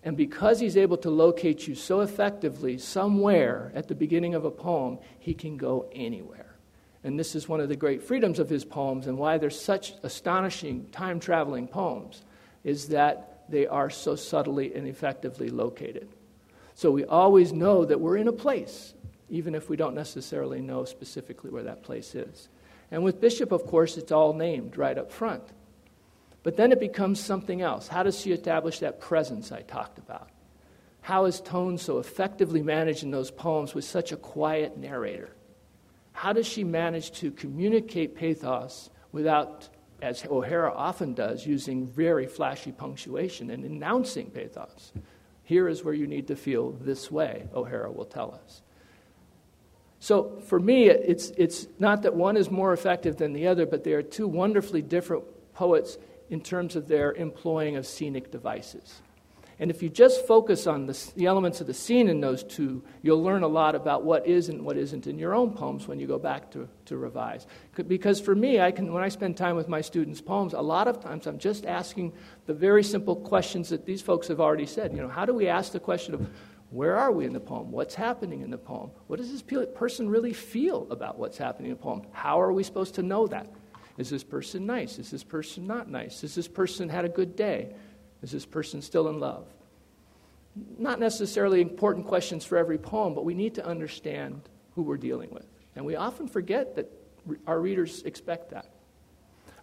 And 0.03 0.17
because 0.17 0.61
he's 0.61 0.77
able 0.77 0.99
to 0.99 1.11
locate 1.11 1.67
you 1.67 1.75
so 1.75 2.01
effectively 2.01 2.79
somewhere 2.79 3.73
at 3.75 3.89
the 3.89 3.95
beginning 3.95 4.35
of 4.35 4.45
a 4.45 4.51
poem, 4.51 4.99
he 5.19 5.35
can 5.35 5.57
go 5.57 5.89
anywhere. 5.93 6.55
And 7.03 7.19
this 7.19 7.35
is 7.35 7.49
one 7.49 7.61
of 7.61 7.69
the 7.69 7.77
great 7.77 8.03
freedoms 8.03 8.39
of 8.39 8.49
his 8.49 8.65
poems 8.65 9.07
and 9.07 9.19
why 9.19 9.39
they're 9.39 9.51
such 9.51 9.95
astonishing 10.03 10.89
time 10.91 11.21
traveling 11.21 11.69
poems, 11.69 12.23
is 12.65 12.89
that 12.89 13.45
they 13.49 13.67
are 13.67 13.91
so 13.91 14.17
subtly 14.17 14.75
and 14.75 14.89
effectively 14.89 15.49
located. 15.49 16.09
So 16.75 16.91
we 16.91 17.05
always 17.05 17.53
know 17.53 17.85
that 17.85 18.01
we're 18.01 18.17
in 18.17 18.29
a 18.29 18.33
place, 18.33 18.95
even 19.31 19.55
if 19.55 19.69
we 19.69 19.77
don't 19.77 19.95
necessarily 19.95 20.61
know 20.61 20.85
specifically 20.85 21.51
where 21.51 21.63
that 21.63 21.83
place 21.83 22.15
is. 22.15 22.49
And 22.91 23.03
with 23.03 23.21
Bishop, 23.21 23.53
of 23.53 23.67
course, 23.67 23.97
it's 23.97 24.13
all 24.13 24.33
named 24.33 24.77
right 24.77 24.97
up 24.97 25.11
front. 25.11 25.43
But 26.43 26.57
then 26.57 26.71
it 26.71 26.79
becomes 26.79 27.19
something 27.19 27.61
else. 27.61 27.89
How 27.89 28.05
does 28.05 28.21
she 28.21 28.33
establish 28.33 28.79
that 28.79 29.01
presence 29.01 29.51
I 29.51 29.63
talked 29.63 29.99
about? 29.99 30.31
How 31.01 31.25
is 31.25 31.41
tone 31.41 31.79
so 31.79 31.99
effectively 31.99 32.63
managed 32.63 33.03
in 33.03 33.11
those 33.11 33.31
poems 33.31 33.75
with 33.75 33.85
such 33.85 34.13
a 34.13 34.17
quiet 34.17 34.77
narrator? 34.77 35.31
How 36.13 36.33
does 36.33 36.47
she 36.47 36.65
manage 36.65 37.13
to 37.21 37.31
communicate 37.31 38.15
pathos 38.15 38.91
without, 39.13 39.69
as 40.01 40.25
O'Hara 40.25 40.73
often 40.73 41.15
does, 41.15 41.47
using 41.47 41.87
very 41.87 42.27
flashy 42.27 42.73
punctuation 42.73 43.51
and 43.51 43.65
announcing 43.65 44.31
pathos? 44.31 44.93
Here 45.43 45.69
is 45.69 45.85
where 45.85 45.95
you 45.95 46.07
need 46.07 46.27
to 46.29 46.37
feel 46.37 46.73
this 46.73 47.11
way, 47.11 47.49
O'Hara 47.55 47.91
will 47.91 48.05
tell 48.05 48.41
us. 48.45 48.63
So 49.99 50.41
for 50.47 50.61
me, 50.61 50.89
it's, 50.89 51.31
it's 51.37 51.67
not 51.79 52.03
that 52.03 52.15
one 52.15 52.37
is 52.37 52.51
more 52.51 52.73
effective 52.73 53.17
than 53.17 53.33
the 53.33 53.47
other, 53.47 53.67
but 53.67 53.85
they 53.85 53.93
are 53.93 54.03
two 54.03 54.29
wonderfully 54.29 54.83
different 54.83 55.25
poets 55.55 55.99
in 56.29 56.41
terms 56.41 56.77
of 56.77 56.89
their 56.89 57.13
employing 57.13 57.77
of 57.77 57.87
scenic 57.87 58.31
devices. 58.31 59.01
And 59.59 59.71
if 59.71 59.83
you 59.83 59.89
just 59.89 60.27
focus 60.27 60.67
on 60.67 60.85
the, 60.85 61.11
the, 61.17 61.25
elements 61.25 61.63
of 61.63 61.67
the 61.67 61.73
scene 61.73 62.11
in 62.11 62.21
those 62.21 62.45
two, 62.45 62.85
you'll 63.01 63.23
learn 63.23 63.43
a 63.43 63.49
lot 63.49 63.75
about 63.75 64.05
what 64.05 64.27
is 64.27 64.51
and 64.51 64.63
what 64.63 64.77
isn't 64.77 65.07
in 65.07 65.19
your 65.19 65.35
own 65.35 65.53
poems 65.55 65.89
when 65.89 65.99
you 65.99 66.07
go 66.07 66.19
back 66.19 66.51
to, 66.51 66.69
to 66.85 66.99
revise. 66.99 67.47
Because 67.89 68.21
for 68.21 68.35
me, 68.35 68.61
I 68.61 68.71
can, 68.71 68.93
when 68.93 69.03
I 69.03 69.09
spend 69.09 69.39
time 69.39 69.57
with 69.57 69.67
my 69.67 69.81
students' 69.81 70.21
poems, 70.21 70.53
a 70.53 70.61
lot 70.61 70.89
of 70.89 71.01
times 71.01 71.27
I'm 71.27 71.39
just 71.39 71.65
asking 71.65 72.13
the 72.45 72.53
very 72.53 72.85
simple 72.85 73.17
questions 73.17 73.71
that 73.71 73.87
these 73.87 74.03
folks 74.03 74.29
have 74.29 74.41
already 74.41 74.67
said. 74.67 74.93
You 74.93 75.01
know, 75.01 75.09
how 75.09 75.25
do 75.25 75.33
we 75.33 75.49
ask 75.49 75.73
the 75.73 75.81
question 75.81 76.13
of 76.13 76.29
where 76.71 76.97
are 76.97 77.13
we 77.13 77.25
in 77.25 77.33
the 77.33 77.41
poem? 77.41 77.71
What's 77.71 77.95
happening 77.95 78.41
in 78.43 78.51
the 78.51 78.59
poem? 78.59 78.91
What 79.07 79.19
does 79.19 79.31
this 79.31 79.43
person 79.75 80.09
really 80.09 80.33
feel 80.33 80.87
about 80.91 81.19
what's 81.19 81.39
happening 81.39 81.71
in 81.71 81.77
the 81.77 81.83
poem? 81.83 82.03
How 82.13 82.41
are 82.41 82.53
we 82.53 82.63
supposed 82.63 82.97
to 82.97 83.03
know 83.03 83.27
that? 83.29 83.53
Is 83.99 84.11
this 84.11 84.25
person 84.25 84.67
nice? 84.67 84.99
Is 84.99 85.11
this 85.11 85.25
person 85.25 85.67
not 85.67 85.89
nice? 85.89 86.21
Has 86.21 86.35
this 86.35 86.49
person 86.49 86.89
had 86.89 87.05
a 87.05 87.09
good 87.09 87.37
day? 87.37 87.73
Is 88.23 88.31
this 88.31 88.45
person 88.45 88.83
still 88.83 89.09
in 89.09 89.21
love? 89.21 89.47
Not 90.79 91.01
necessarily 91.01 91.61
important 91.61 92.07
questions 92.07 92.45
for 92.45 92.59
every 92.59 92.79
poem, 92.79 93.15
but 93.15 93.25
we 93.25 93.35
need 93.35 93.55
to 93.55 93.65
understand 93.65 94.43
who 94.75 94.83
we're 94.83 94.97
dealing 94.97 95.31
with. 95.31 95.47
And 95.77 95.85
we 95.85 95.97
often 95.97 96.27
forget 96.27 96.75
that 96.77 96.91
our 97.47 97.61
readers 97.61 98.03
expect 98.03 98.51
that. 98.51 98.67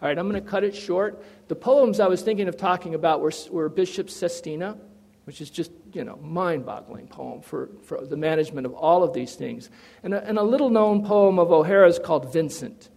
All 0.01 0.08
right, 0.08 0.18
I'm 0.18 0.30
going 0.30 0.41
to 0.41 0.49
cut 0.49 0.64
it 0.64 0.76
short. 0.76 1.24
The 1.47 1.56
poems 1.56 1.99
I 1.99 2.08
was 2.08 2.22
thinking 2.22 2.47
of 2.47 2.58
talking 2.58 2.93
about 2.95 3.22
were, 3.22 3.32
were 3.51 3.70
Bishop 3.70 4.10
Sestina, 4.10 4.78
which 5.26 5.41
is 5.41 5.49
just, 5.49 5.72
you 5.93 6.03
know, 6.03 6.17
mind-boggling 6.17 7.07
poem 7.07 7.41
for, 7.41 7.69
for 7.83 8.05
the 8.05 8.17
management 8.17 8.65
of 8.65 8.73
all 8.73 9.03
of 9.03 9.13
these 9.13 9.35
things. 9.35 9.69
And 10.03 10.13
a, 10.13 10.23
and 10.27 10.37
a 10.37 10.43
little-known 10.43 11.05
poem 11.05 11.39
of 11.39 11.51
O'Hara's 11.51 11.99
called 11.99 12.33
Vincent. 12.33 12.89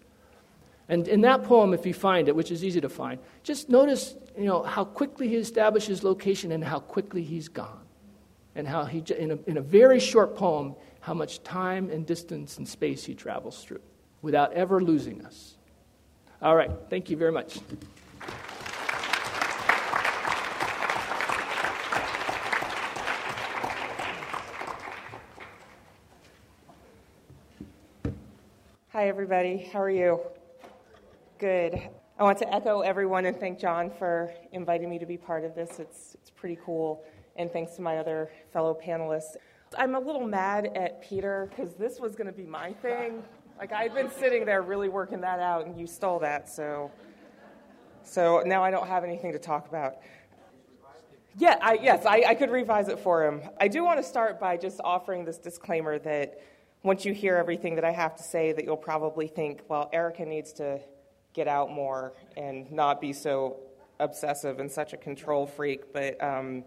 And 0.88 1.08
in 1.08 1.20
that 1.22 1.44
poem, 1.44 1.74
if 1.74 1.84
you 1.84 1.94
find 1.94 2.28
it, 2.28 2.36
which 2.36 2.50
is 2.50 2.64
easy 2.64 2.80
to 2.80 2.88
find, 2.88 3.20
just 3.42 3.68
notice 3.68 4.14
you 4.36 4.44
know, 4.44 4.62
how 4.62 4.84
quickly 4.84 5.28
he 5.28 5.36
establishes 5.36 6.02
location 6.02 6.52
and 6.52 6.62
how 6.62 6.78
quickly 6.78 7.22
he's 7.22 7.48
gone. 7.48 7.80
And 8.54 8.66
how 8.66 8.84
he, 8.84 9.02
in 9.18 9.32
a, 9.32 9.38
in 9.46 9.58
a 9.58 9.60
very 9.60 10.00
short 10.00 10.34
poem, 10.34 10.76
how 11.00 11.12
much 11.12 11.42
time 11.42 11.90
and 11.90 12.06
distance 12.06 12.56
and 12.56 12.66
space 12.66 13.04
he 13.04 13.14
travels 13.14 13.62
through 13.62 13.82
without 14.22 14.52
ever 14.54 14.80
losing 14.80 15.24
us. 15.24 15.56
All 16.40 16.56
right, 16.56 16.70
thank 16.88 17.10
you 17.10 17.16
very 17.16 17.32
much. 17.32 17.58
Hi, 28.96 29.08
everybody. 29.08 29.68
How 29.74 29.82
are 29.82 29.90
you? 29.90 30.22
Good. 31.38 31.74
I 32.18 32.22
want 32.22 32.38
to 32.38 32.50
echo 32.50 32.80
everyone 32.80 33.26
and 33.26 33.38
thank 33.38 33.58
John 33.58 33.90
for 33.90 34.32
inviting 34.52 34.88
me 34.88 34.98
to 34.98 35.04
be 35.04 35.18
part 35.18 35.44
of 35.44 35.54
this. 35.54 35.78
It's, 35.78 36.14
it's 36.14 36.30
pretty 36.30 36.58
cool. 36.64 37.04
And 37.36 37.52
thanks 37.52 37.74
to 37.74 37.82
my 37.82 37.98
other 37.98 38.30
fellow 38.54 38.74
panelists. 38.82 39.36
I'm 39.76 39.96
a 39.96 40.00
little 40.00 40.26
mad 40.26 40.70
at 40.74 41.02
Peter 41.02 41.50
because 41.50 41.74
this 41.74 42.00
was 42.00 42.16
going 42.16 42.26
to 42.26 42.32
be 42.32 42.44
my 42.46 42.72
thing. 42.72 43.22
Like, 43.58 43.70
I'd 43.70 43.92
been 43.92 44.10
sitting 44.10 44.46
there 44.46 44.62
really 44.62 44.88
working 44.88 45.20
that 45.20 45.40
out, 45.40 45.66
and 45.66 45.78
you 45.78 45.86
stole 45.86 46.18
that. 46.20 46.48
So, 46.48 46.90
so 48.02 48.44
now 48.46 48.64
I 48.64 48.70
don't 48.70 48.88
have 48.88 49.04
anything 49.04 49.30
to 49.32 49.38
talk 49.38 49.68
about. 49.68 49.96
Yeah, 51.36 51.58
I, 51.60 51.74
yes, 51.82 52.06
I, 52.06 52.22
I 52.28 52.34
could 52.34 52.50
revise 52.50 52.88
it 52.88 52.98
for 52.98 53.26
him. 53.26 53.42
I 53.60 53.68
do 53.68 53.84
want 53.84 53.98
to 53.98 54.02
start 54.02 54.40
by 54.40 54.56
just 54.56 54.80
offering 54.82 55.26
this 55.26 55.36
disclaimer 55.36 55.98
that 55.98 56.40
once 56.86 57.04
you 57.04 57.12
hear 57.12 57.36
everything 57.36 57.74
that 57.74 57.84
I 57.84 57.90
have 57.90 58.14
to 58.14 58.22
say, 58.22 58.52
that 58.52 58.64
you'll 58.64 58.76
probably 58.76 59.26
think, 59.26 59.62
well, 59.68 59.90
Erica 59.92 60.24
needs 60.24 60.52
to 60.54 60.78
get 61.34 61.48
out 61.48 61.68
more 61.68 62.14
and 62.36 62.70
not 62.70 63.00
be 63.00 63.12
so 63.12 63.56
obsessive 63.98 64.60
and 64.60 64.70
such 64.70 64.92
a 64.92 64.96
control 64.96 65.46
freak, 65.46 65.92
but 65.92 66.22
um, 66.22 66.62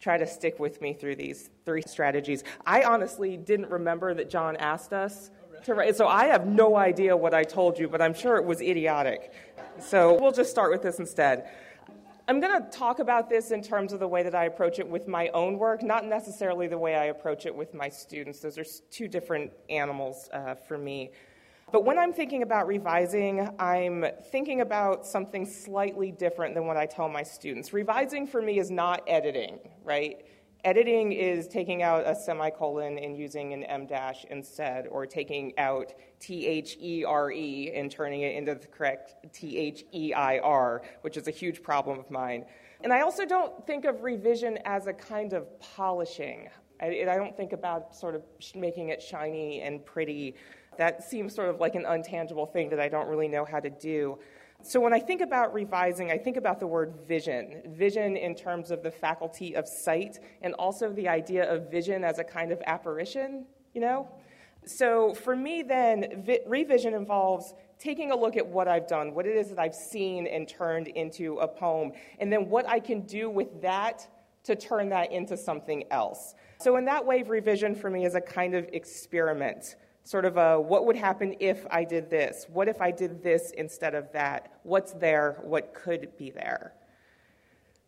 try 0.00 0.16
to 0.16 0.28
stick 0.28 0.60
with 0.60 0.80
me 0.80 0.94
through 0.94 1.16
these 1.16 1.50
three 1.64 1.82
strategies. 1.82 2.44
I 2.64 2.84
honestly 2.84 3.36
didn't 3.36 3.68
remember 3.68 4.14
that 4.14 4.30
John 4.30 4.56
asked 4.56 4.92
us 4.92 5.32
to 5.64 5.74
write, 5.74 5.96
so 5.96 6.06
I 6.06 6.26
have 6.26 6.46
no 6.46 6.76
idea 6.76 7.16
what 7.16 7.34
I 7.34 7.42
told 7.42 7.80
you, 7.80 7.88
but 7.88 8.00
I'm 8.00 8.14
sure 8.14 8.36
it 8.36 8.44
was 8.44 8.60
idiotic. 8.60 9.32
So 9.80 10.20
we'll 10.20 10.30
just 10.30 10.50
start 10.50 10.70
with 10.70 10.82
this 10.82 11.00
instead. 11.00 11.50
I'm 12.28 12.40
going 12.40 12.62
to 12.62 12.68
talk 12.68 12.98
about 12.98 13.30
this 13.30 13.52
in 13.52 13.62
terms 13.62 13.94
of 13.94 14.00
the 14.00 14.06
way 14.06 14.22
that 14.22 14.34
I 14.34 14.44
approach 14.44 14.78
it 14.78 14.86
with 14.86 15.08
my 15.08 15.28
own 15.28 15.58
work, 15.58 15.82
not 15.82 16.04
necessarily 16.04 16.66
the 16.68 16.76
way 16.76 16.94
I 16.94 17.06
approach 17.06 17.46
it 17.46 17.56
with 17.56 17.72
my 17.72 17.88
students. 17.88 18.40
Those 18.40 18.58
are 18.58 18.64
two 18.90 19.08
different 19.08 19.50
animals 19.70 20.28
uh, 20.34 20.54
for 20.54 20.76
me. 20.76 21.10
But 21.72 21.86
when 21.86 21.98
I'm 21.98 22.12
thinking 22.12 22.42
about 22.42 22.66
revising, 22.66 23.48
I'm 23.58 24.04
thinking 24.30 24.60
about 24.60 25.06
something 25.06 25.46
slightly 25.46 26.12
different 26.12 26.54
than 26.54 26.66
what 26.66 26.76
I 26.76 26.84
tell 26.84 27.08
my 27.08 27.22
students. 27.22 27.72
Revising 27.72 28.26
for 28.26 28.42
me 28.42 28.58
is 28.58 28.70
not 28.70 29.02
editing, 29.06 29.58
right? 29.82 30.26
Editing 30.68 31.12
is 31.12 31.48
taking 31.48 31.82
out 31.82 32.06
a 32.06 32.14
semicolon 32.14 32.98
and 32.98 33.16
using 33.16 33.54
an 33.54 33.64
em 33.64 33.86
dash 33.86 34.26
instead, 34.28 34.86
or 34.88 35.06
taking 35.06 35.58
out 35.58 35.94
T 36.20 36.46
H 36.46 36.76
E 36.78 37.04
R 37.06 37.30
E 37.32 37.72
and 37.74 37.90
turning 37.90 38.20
it 38.20 38.36
into 38.36 38.54
the 38.54 38.66
correct 38.66 39.14
T 39.32 39.56
H 39.56 39.84
E 39.94 40.12
I 40.12 40.40
R, 40.40 40.82
which 41.00 41.16
is 41.16 41.26
a 41.26 41.30
huge 41.30 41.62
problem 41.62 41.98
of 41.98 42.10
mine. 42.10 42.44
And 42.82 42.92
I 42.92 43.00
also 43.00 43.24
don't 43.24 43.66
think 43.66 43.86
of 43.86 44.02
revision 44.02 44.58
as 44.66 44.88
a 44.88 44.92
kind 44.92 45.32
of 45.32 45.58
polishing. 45.58 46.50
I, 46.82 47.06
I 47.08 47.16
don't 47.16 47.34
think 47.34 47.54
about 47.54 47.96
sort 47.96 48.14
of 48.14 48.22
making 48.54 48.90
it 48.90 49.00
shiny 49.00 49.62
and 49.62 49.82
pretty 49.86 50.34
That 50.76 51.02
seems 51.02 51.34
sort 51.34 51.48
of 51.48 51.60
like 51.60 51.76
an 51.76 51.84
untangible 51.84 52.52
thing 52.52 52.68
that 52.68 52.78
I 52.78 52.90
don't 52.90 53.08
really 53.08 53.26
know 53.26 53.46
how 53.46 53.58
to 53.58 53.70
do. 53.70 54.18
So 54.68 54.80
when 54.80 54.92
I 54.92 55.00
think 55.00 55.22
about 55.22 55.54
revising, 55.54 56.10
I 56.10 56.18
think 56.18 56.36
about 56.36 56.60
the 56.60 56.66
word 56.66 56.92
vision. 57.06 57.62
Vision 57.68 58.18
in 58.18 58.34
terms 58.34 58.70
of 58.70 58.82
the 58.82 58.90
faculty 58.90 59.56
of 59.56 59.66
sight, 59.66 60.18
and 60.42 60.52
also 60.54 60.92
the 60.92 61.08
idea 61.08 61.50
of 61.50 61.70
vision 61.70 62.04
as 62.04 62.18
a 62.18 62.24
kind 62.24 62.52
of 62.52 62.60
apparition, 62.66 63.46
you 63.72 63.80
know? 63.80 64.08
So 64.66 65.14
for 65.14 65.34
me, 65.34 65.62
then, 65.62 66.22
vi- 66.26 66.40
revision 66.46 66.92
involves 66.92 67.54
taking 67.78 68.10
a 68.10 68.16
look 68.16 68.36
at 68.36 68.46
what 68.46 68.68
I've 68.68 68.86
done, 68.86 69.14
what 69.14 69.26
it 69.26 69.36
is 69.36 69.48
that 69.48 69.58
I've 69.58 69.74
seen 69.74 70.26
and 70.26 70.46
turned 70.46 70.88
into 70.88 71.38
a 71.38 71.48
poem, 71.48 71.92
and 72.18 72.30
then 72.30 72.50
what 72.50 72.68
I 72.68 72.78
can 72.78 73.02
do 73.02 73.30
with 73.30 73.62
that 73.62 74.06
to 74.44 74.54
turn 74.54 74.90
that 74.90 75.12
into 75.12 75.36
something 75.38 75.84
else. 75.90 76.34
So, 76.60 76.76
in 76.76 76.84
that 76.84 77.06
way, 77.06 77.22
revision 77.22 77.74
for 77.74 77.88
me 77.88 78.04
is 78.04 78.16
a 78.16 78.20
kind 78.20 78.54
of 78.54 78.68
experiment 78.72 79.76
sort 80.08 80.24
of 80.24 80.38
a 80.38 80.58
what 80.58 80.86
would 80.86 80.96
happen 80.96 81.36
if 81.38 81.66
I 81.70 81.84
did 81.84 82.08
this? 82.08 82.46
What 82.48 82.66
if 82.66 82.80
I 82.80 82.90
did 82.90 83.22
this 83.22 83.50
instead 83.50 83.94
of 83.94 84.10
that? 84.12 84.58
What's 84.62 84.92
there? 84.94 85.38
What 85.42 85.74
could 85.74 86.16
be 86.16 86.30
there? 86.30 86.72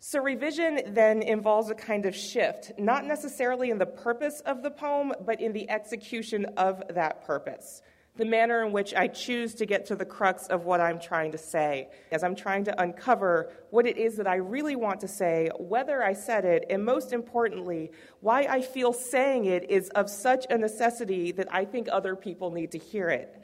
So, 0.00 0.20
revision 0.20 0.80
then 0.94 1.22
involves 1.22 1.70
a 1.70 1.74
kind 1.74 2.04
of 2.04 2.14
shift, 2.14 2.72
not 2.78 3.06
necessarily 3.06 3.70
in 3.70 3.78
the 3.78 3.86
purpose 3.86 4.40
of 4.44 4.62
the 4.62 4.70
poem, 4.70 5.14
but 5.24 5.40
in 5.40 5.54
the 5.54 5.68
execution 5.70 6.44
of 6.58 6.82
that 6.90 7.24
purpose 7.24 7.80
the 8.20 8.26
manner 8.26 8.64
in 8.64 8.70
which 8.70 8.94
I 8.94 9.08
choose 9.08 9.54
to 9.56 9.66
get 9.66 9.86
to 9.86 9.96
the 9.96 10.04
crux 10.04 10.46
of 10.46 10.64
what 10.64 10.80
I'm 10.80 11.00
trying 11.00 11.32
to 11.32 11.38
say, 11.38 11.88
as 12.12 12.22
I'm 12.22 12.36
trying 12.36 12.64
to 12.64 12.80
uncover 12.80 13.50
what 13.70 13.86
it 13.86 13.96
is 13.96 14.16
that 14.18 14.28
I 14.28 14.36
really 14.36 14.76
want 14.76 15.00
to 15.00 15.08
say, 15.08 15.50
whether 15.58 16.04
I 16.04 16.12
said 16.12 16.44
it, 16.44 16.66
and 16.70 16.84
most 16.84 17.12
importantly, 17.12 17.90
why 18.20 18.42
I 18.42 18.62
feel 18.62 18.92
saying 18.92 19.46
it 19.46 19.70
is 19.70 19.88
of 19.90 20.08
such 20.08 20.46
a 20.50 20.58
necessity 20.58 21.32
that 21.32 21.52
I 21.52 21.64
think 21.64 21.88
other 21.90 22.14
people 22.14 22.50
need 22.50 22.70
to 22.72 22.78
hear 22.78 23.08
it. 23.08 23.42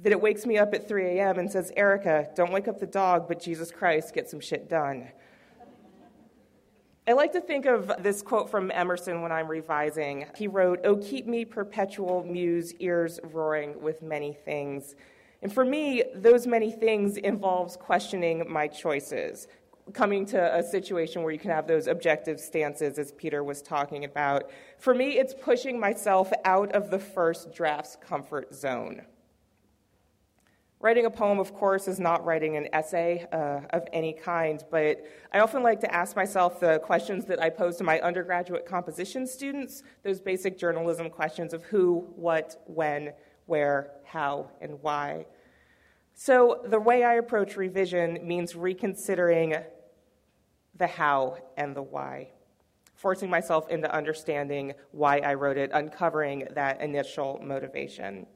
That 0.00 0.12
it 0.12 0.20
wakes 0.20 0.44
me 0.44 0.58
up 0.58 0.74
at 0.74 0.86
3 0.86 1.18
a.m. 1.18 1.38
and 1.38 1.50
says, 1.50 1.72
Erica, 1.76 2.28
don't 2.34 2.52
wake 2.52 2.68
up 2.68 2.80
the 2.80 2.86
dog, 2.86 3.28
but 3.28 3.40
Jesus 3.40 3.70
Christ, 3.70 4.12
get 4.12 4.28
some 4.28 4.40
shit 4.40 4.68
done. 4.68 5.08
I 7.08 7.12
like 7.12 7.32
to 7.34 7.40
think 7.40 7.66
of 7.66 7.92
this 8.00 8.20
quote 8.20 8.50
from 8.50 8.72
Emerson 8.72 9.22
when 9.22 9.30
I'm 9.30 9.46
revising. 9.46 10.26
He 10.36 10.48
wrote, 10.48 10.80
Oh, 10.82 10.96
keep 10.96 11.28
me 11.28 11.44
perpetual 11.44 12.24
muse, 12.24 12.74
ears 12.80 13.20
roaring 13.22 13.80
with 13.80 14.02
many 14.02 14.32
things. 14.32 14.96
And 15.40 15.52
for 15.52 15.64
me, 15.64 16.02
those 16.16 16.48
many 16.48 16.72
things 16.72 17.16
involves 17.16 17.76
questioning 17.76 18.50
my 18.50 18.66
choices, 18.66 19.46
coming 19.92 20.26
to 20.26 20.56
a 20.56 20.64
situation 20.64 21.22
where 21.22 21.32
you 21.32 21.38
can 21.38 21.52
have 21.52 21.68
those 21.68 21.86
objective 21.86 22.40
stances, 22.40 22.98
as 22.98 23.12
Peter 23.12 23.44
was 23.44 23.62
talking 23.62 24.04
about. 24.04 24.50
For 24.78 24.92
me, 24.92 25.16
it's 25.16 25.32
pushing 25.32 25.78
myself 25.78 26.32
out 26.44 26.72
of 26.72 26.90
the 26.90 26.98
first 26.98 27.52
draft's 27.54 27.96
comfort 28.04 28.52
zone. 28.52 29.02
Writing 30.86 31.06
a 31.06 31.10
poem, 31.10 31.40
of 31.40 31.52
course, 31.52 31.88
is 31.88 31.98
not 31.98 32.24
writing 32.24 32.56
an 32.56 32.68
essay 32.72 33.26
uh, 33.32 33.58
of 33.70 33.88
any 33.92 34.12
kind, 34.12 34.62
but 34.70 35.04
I 35.32 35.40
often 35.40 35.64
like 35.64 35.80
to 35.80 35.92
ask 35.92 36.14
myself 36.14 36.60
the 36.60 36.78
questions 36.78 37.24
that 37.24 37.42
I 37.42 37.50
pose 37.50 37.76
to 37.78 37.82
my 37.82 37.98
undergraduate 38.02 38.64
composition 38.66 39.26
students 39.26 39.82
those 40.04 40.20
basic 40.20 40.56
journalism 40.56 41.10
questions 41.10 41.52
of 41.52 41.64
who, 41.64 42.06
what, 42.14 42.62
when, 42.68 43.14
where, 43.46 43.94
how, 44.04 44.52
and 44.60 44.80
why. 44.80 45.26
So, 46.14 46.60
the 46.64 46.78
way 46.78 47.02
I 47.02 47.14
approach 47.14 47.56
revision 47.56 48.20
means 48.22 48.54
reconsidering 48.54 49.56
the 50.76 50.86
how 50.86 51.38
and 51.56 51.74
the 51.74 51.82
why, 51.82 52.28
forcing 52.94 53.28
myself 53.28 53.68
into 53.70 53.92
understanding 53.92 54.72
why 54.92 55.18
I 55.18 55.34
wrote 55.34 55.56
it, 55.56 55.72
uncovering 55.74 56.46
that 56.52 56.80
initial 56.80 57.40
motivation. 57.42 58.28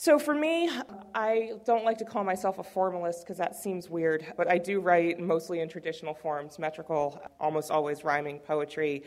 So 0.00 0.16
for 0.16 0.32
me, 0.32 0.70
I 1.12 1.54
don't 1.64 1.84
like 1.84 1.98
to 1.98 2.04
call 2.04 2.22
myself 2.22 2.60
a 2.60 2.62
formalist 2.62 3.24
because 3.24 3.36
that 3.38 3.56
seems 3.56 3.90
weird, 3.90 4.24
but 4.36 4.48
I 4.48 4.56
do 4.56 4.78
write 4.78 5.18
mostly 5.18 5.58
in 5.58 5.68
traditional 5.68 6.14
forms, 6.14 6.56
metrical, 6.56 7.20
almost 7.40 7.72
always 7.72 8.04
rhyming 8.04 8.38
poetry. 8.38 9.02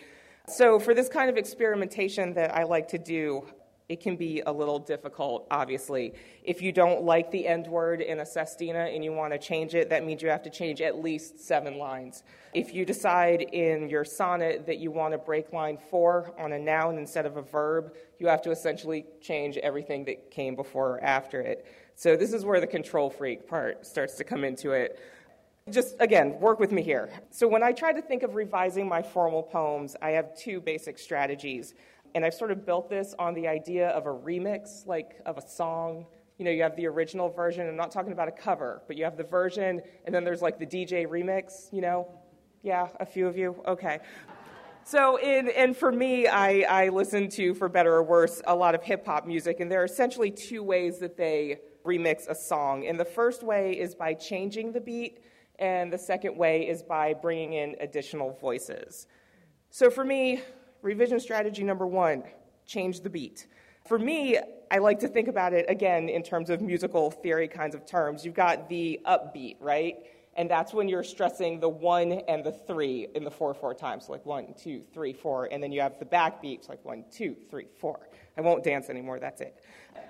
So 0.49 0.79
for 0.79 0.93
this 0.93 1.07
kind 1.07 1.29
of 1.29 1.37
experimentation 1.37 2.33
that 2.33 2.53
I 2.53 2.63
like 2.63 2.89
to 2.89 2.97
do, 2.97 3.47
it 3.91 3.99
can 3.99 4.15
be 4.15 4.41
a 4.45 4.51
little 4.53 4.79
difficult, 4.79 5.45
obviously. 5.51 6.13
If 6.45 6.61
you 6.61 6.71
don't 6.71 7.03
like 7.03 7.29
the 7.29 7.45
end 7.45 7.67
word 7.67 7.99
in 7.99 8.21
a 8.21 8.25
sestina 8.25 8.85
and 8.85 9.03
you 9.03 9.11
want 9.11 9.33
to 9.33 9.37
change 9.37 9.75
it, 9.75 9.89
that 9.89 10.05
means 10.05 10.21
you 10.21 10.29
have 10.29 10.43
to 10.43 10.49
change 10.49 10.79
at 10.79 11.03
least 11.03 11.41
seven 11.41 11.77
lines. 11.77 12.23
If 12.53 12.73
you 12.73 12.85
decide 12.85 13.41
in 13.41 13.89
your 13.89 14.05
sonnet 14.05 14.65
that 14.65 14.77
you 14.77 14.91
want 14.91 15.11
to 15.11 15.17
break 15.17 15.51
line 15.51 15.77
four 15.89 16.33
on 16.39 16.53
a 16.53 16.57
noun 16.57 16.97
instead 16.99 17.25
of 17.25 17.35
a 17.35 17.41
verb, 17.41 17.93
you 18.17 18.27
have 18.27 18.41
to 18.43 18.51
essentially 18.51 19.05
change 19.19 19.57
everything 19.57 20.05
that 20.05 20.31
came 20.31 20.55
before 20.55 20.91
or 20.91 21.03
after 21.03 21.41
it. 21.41 21.65
So, 21.95 22.15
this 22.15 22.31
is 22.31 22.45
where 22.45 22.61
the 22.61 22.67
control 22.67 23.09
freak 23.09 23.45
part 23.45 23.85
starts 23.85 24.15
to 24.15 24.23
come 24.23 24.45
into 24.45 24.71
it. 24.71 25.01
Just 25.69 25.97
again, 25.99 26.39
work 26.39 26.61
with 26.61 26.71
me 26.71 26.81
here. 26.81 27.09
So, 27.29 27.45
when 27.45 27.61
I 27.61 27.73
try 27.73 27.91
to 27.91 28.01
think 28.01 28.23
of 28.23 28.35
revising 28.35 28.87
my 28.87 29.01
formal 29.01 29.43
poems, 29.43 29.97
I 30.01 30.11
have 30.11 30.33
two 30.33 30.61
basic 30.61 30.97
strategies. 30.97 31.73
And 32.13 32.25
I've 32.25 32.33
sort 32.33 32.51
of 32.51 32.65
built 32.65 32.89
this 32.89 33.15
on 33.17 33.33
the 33.33 33.47
idea 33.47 33.89
of 33.89 34.05
a 34.05 34.09
remix, 34.09 34.85
like 34.85 35.21
of 35.25 35.37
a 35.37 35.47
song. 35.47 36.05
You 36.37 36.45
know, 36.45 36.51
you 36.51 36.63
have 36.63 36.75
the 36.75 36.87
original 36.87 37.29
version. 37.29 37.67
I'm 37.67 37.75
not 37.75 37.91
talking 37.91 38.11
about 38.11 38.27
a 38.27 38.31
cover, 38.31 38.81
but 38.87 38.97
you 38.97 39.03
have 39.03 39.17
the 39.17 39.23
version, 39.23 39.81
and 40.05 40.13
then 40.13 40.23
there's 40.23 40.41
like 40.41 40.59
the 40.59 40.65
DJ 40.65 41.07
remix, 41.07 41.71
you 41.71 41.81
know? 41.81 42.07
Yeah, 42.63 42.89
a 42.99 43.05
few 43.05 43.27
of 43.27 43.37
you? 43.37 43.61
Okay. 43.67 43.99
So, 44.83 45.17
in, 45.17 45.49
and 45.49 45.77
for 45.77 45.91
me, 45.91 46.27
I, 46.27 46.61
I 46.61 46.89
listen 46.89 47.29
to, 47.29 47.53
for 47.53 47.69
better 47.69 47.93
or 47.93 48.03
worse, 48.03 48.41
a 48.45 48.55
lot 48.55 48.73
of 48.73 48.83
hip 48.83 49.05
hop 49.05 49.27
music, 49.27 49.59
and 49.59 49.71
there 49.71 49.81
are 49.81 49.85
essentially 49.85 50.31
two 50.31 50.63
ways 50.63 50.99
that 50.99 51.15
they 51.15 51.59
remix 51.85 52.27
a 52.27 52.35
song. 52.35 52.87
And 52.87 52.99
the 52.99 53.05
first 53.05 53.43
way 53.43 53.73
is 53.79 53.93
by 53.93 54.15
changing 54.15 54.71
the 54.71 54.81
beat, 54.81 55.19
and 55.59 55.93
the 55.93 55.97
second 55.97 56.35
way 56.35 56.67
is 56.67 56.81
by 56.81 57.13
bringing 57.13 57.53
in 57.53 57.75
additional 57.79 58.33
voices. 58.41 59.05
So, 59.69 59.91
for 59.91 60.03
me, 60.03 60.41
revision 60.81 61.19
strategy 61.19 61.63
number 61.63 61.87
one 61.87 62.23
change 62.65 63.01
the 63.01 63.09
beat. 63.09 63.47
For 63.87 63.97
me, 63.97 64.37
I 64.69 64.77
like 64.77 64.99
to 64.99 65.07
think 65.07 65.27
about 65.27 65.53
it 65.53 65.65
again 65.67 66.07
in 66.07 66.23
terms 66.23 66.49
of 66.49 66.61
musical 66.61 67.11
theory 67.11 67.47
kinds 67.47 67.75
of 67.75 67.85
terms. 67.85 68.23
You've 68.23 68.35
got 68.35 68.69
the 68.69 68.99
upbeat, 69.05 69.57
right? 69.59 69.97
And 70.35 70.49
that's 70.49 70.73
when 70.73 70.87
you're 70.87 71.03
stressing 71.03 71.59
the 71.59 71.67
one 71.67 72.13
and 72.29 72.43
the 72.43 72.53
three 72.53 73.07
in 73.15 73.25
the 73.25 73.31
four 73.31 73.53
four 73.53 73.73
times, 73.73 74.05
so 74.05 74.13
like 74.13 74.25
one, 74.25 74.53
two, 74.57 74.83
three, 74.93 75.11
four, 75.11 75.49
and 75.51 75.61
then 75.61 75.73
you 75.73 75.81
have 75.81 75.99
the 75.99 76.05
backbeats 76.05 76.69
like 76.69 76.83
one, 76.85 77.03
two, 77.11 77.35
three, 77.49 77.67
four. 77.79 78.07
I 78.37 78.41
won't 78.41 78.63
dance 78.63 78.89
anymore, 78.89 79.19
that's 79.19 79.41
it. 79.41 79.61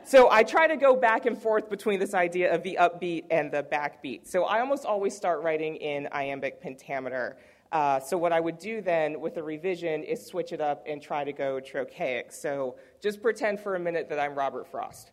So 0.05 0.29
I 0.29 0.43
try 0.43 0.67
to 0.67 0.77
go 0.77 0.95
back 0.95 1.25
and 1.25 1.35
forth 1.35 1.71
between 1.71 1.99
this 1.99 2.13
idea 2.13 2.53
of 2.53 2.61
the 2.61 2.77
upbeat 2.79 3.23
and 3.31 3.51
the 3.51 3.63
backbeat. 3.63 4.27
So 4.27 4.43
I 4.43 4.59
almost 4.59 4.85
always 4.85 5.15
start 5.15 5.41
writing 5.41 5.77
in 5.77 6.07
iambic 6.11 6.61
pentameter. 6.61 7.37
Uh, 7.71 7.99
so 7.99 8.17
what 8.17 8.33
I 8.33 8.39
would 8.39 8.59
do 8.59 8.81
then 8.81 9.21
with 9.21 9.35
the 9.35 9.43
revision 9.43 10.03
is 10.03 10.25
switch 10.25 10.51
it 10.51 10.59
up 10.59 10.83
and 10.85 11.01
try 11.01 11.23
to 11.23 11.31
go 11.31 11.59
trochaic. 11.59 12.33
So 12.33 12.75
just 13.01 13.21
pretend 13.21 13.61
for 13.61 13.75
a 13.75 13.79
minute 13.79 14.09
that 14.09 14.19
I'm 14.19 14.35
Robert 14.35 14.67
Frost. 14.69 15.11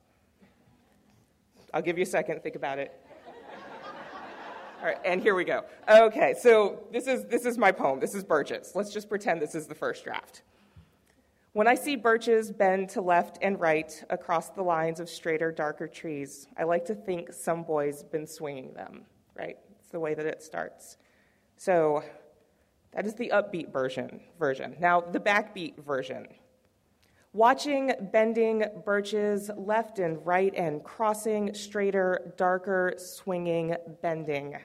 I'll 1.72 1.82
give 1.82 1.98
you 1.98 2.02
a 2.02 2.06
second 2.06 2.42
think 2.42 2.56
about 2.56 2.78
it. 2.78 2.92
All 4.80 4.86
right, 4.86 4.98
and 5.04 5.20
here 5.20 5.34
we 5.34 5.44
go. 5.44 5.64
Okay, 5.88 6.34
so 6.40 6.84
this 6.92 7.08
is, 7.08 7.24
this 7.24 7.44
is 7.44 7.58
my 7.58 7.72
poem. 7.72 7.98
This 7.98 8.14
is 8.14 8.22
birches. 8.22 8.72
Let's 8.76 8.92
just 8.92 9.08
pretend 9.08 9.42
this 9.42 9.56
is 9.56 9.66
the 9.66 9.74
first 9.74 10.04
draft. 10.04 10.42
When 11.52 11.66
I 11.66 11.74
see 11.74 11.96
birches 11.96 12.52
bend 12.52 12.88
to 12.90 13.00
left 13.00 13.38
and 13.42 13.58
right 13.58 13.92
across 14.10 14.50
the 14.50 14.62
lines 14.62 15.00
of 15.00 15.08
straighter, 15.08 15.50
darker 15.50 15.88
trees, 15.88 16.46
I 16.56 16.62
like 16.62 16.84
to 16.84 16.94
think 16.94 17.32
some 17.32 17.64
boy's 17.64 18.04
been 18.04 18.26
swinging 18.26 18.72
them, 18.74 19.02
right? 19.34 19.56
It's 19.80 19.90
the 19.90 19.98
way 19.98 20.14
that 20.14 20.26
it 20.26 20.42
starts. 20.42 20.96
So 21.56 22.04
that 22.92 23.06
is 23.06 23.14
the 23.14 23.30
upbeat 23.34 23.72
version. 23.72 24.20
version. 24.38 24.76
Now, 24.80 25.00
the 25.00 25.20
backbeat 25.20 25.84
version. 25.84 26.26
Watching 27.32 27.92
bending 28.12 28.64
birches 28.84 29.50
left 29.56 29.98
and 29.98 30.24
right 30.26 30.54
and 30.54 30.82
crossing 30.82 31.54
straighter, 31.54 32.32
darker, 32.36 32.94
swinging, 32.96 33.76
bending. 34.00 34.56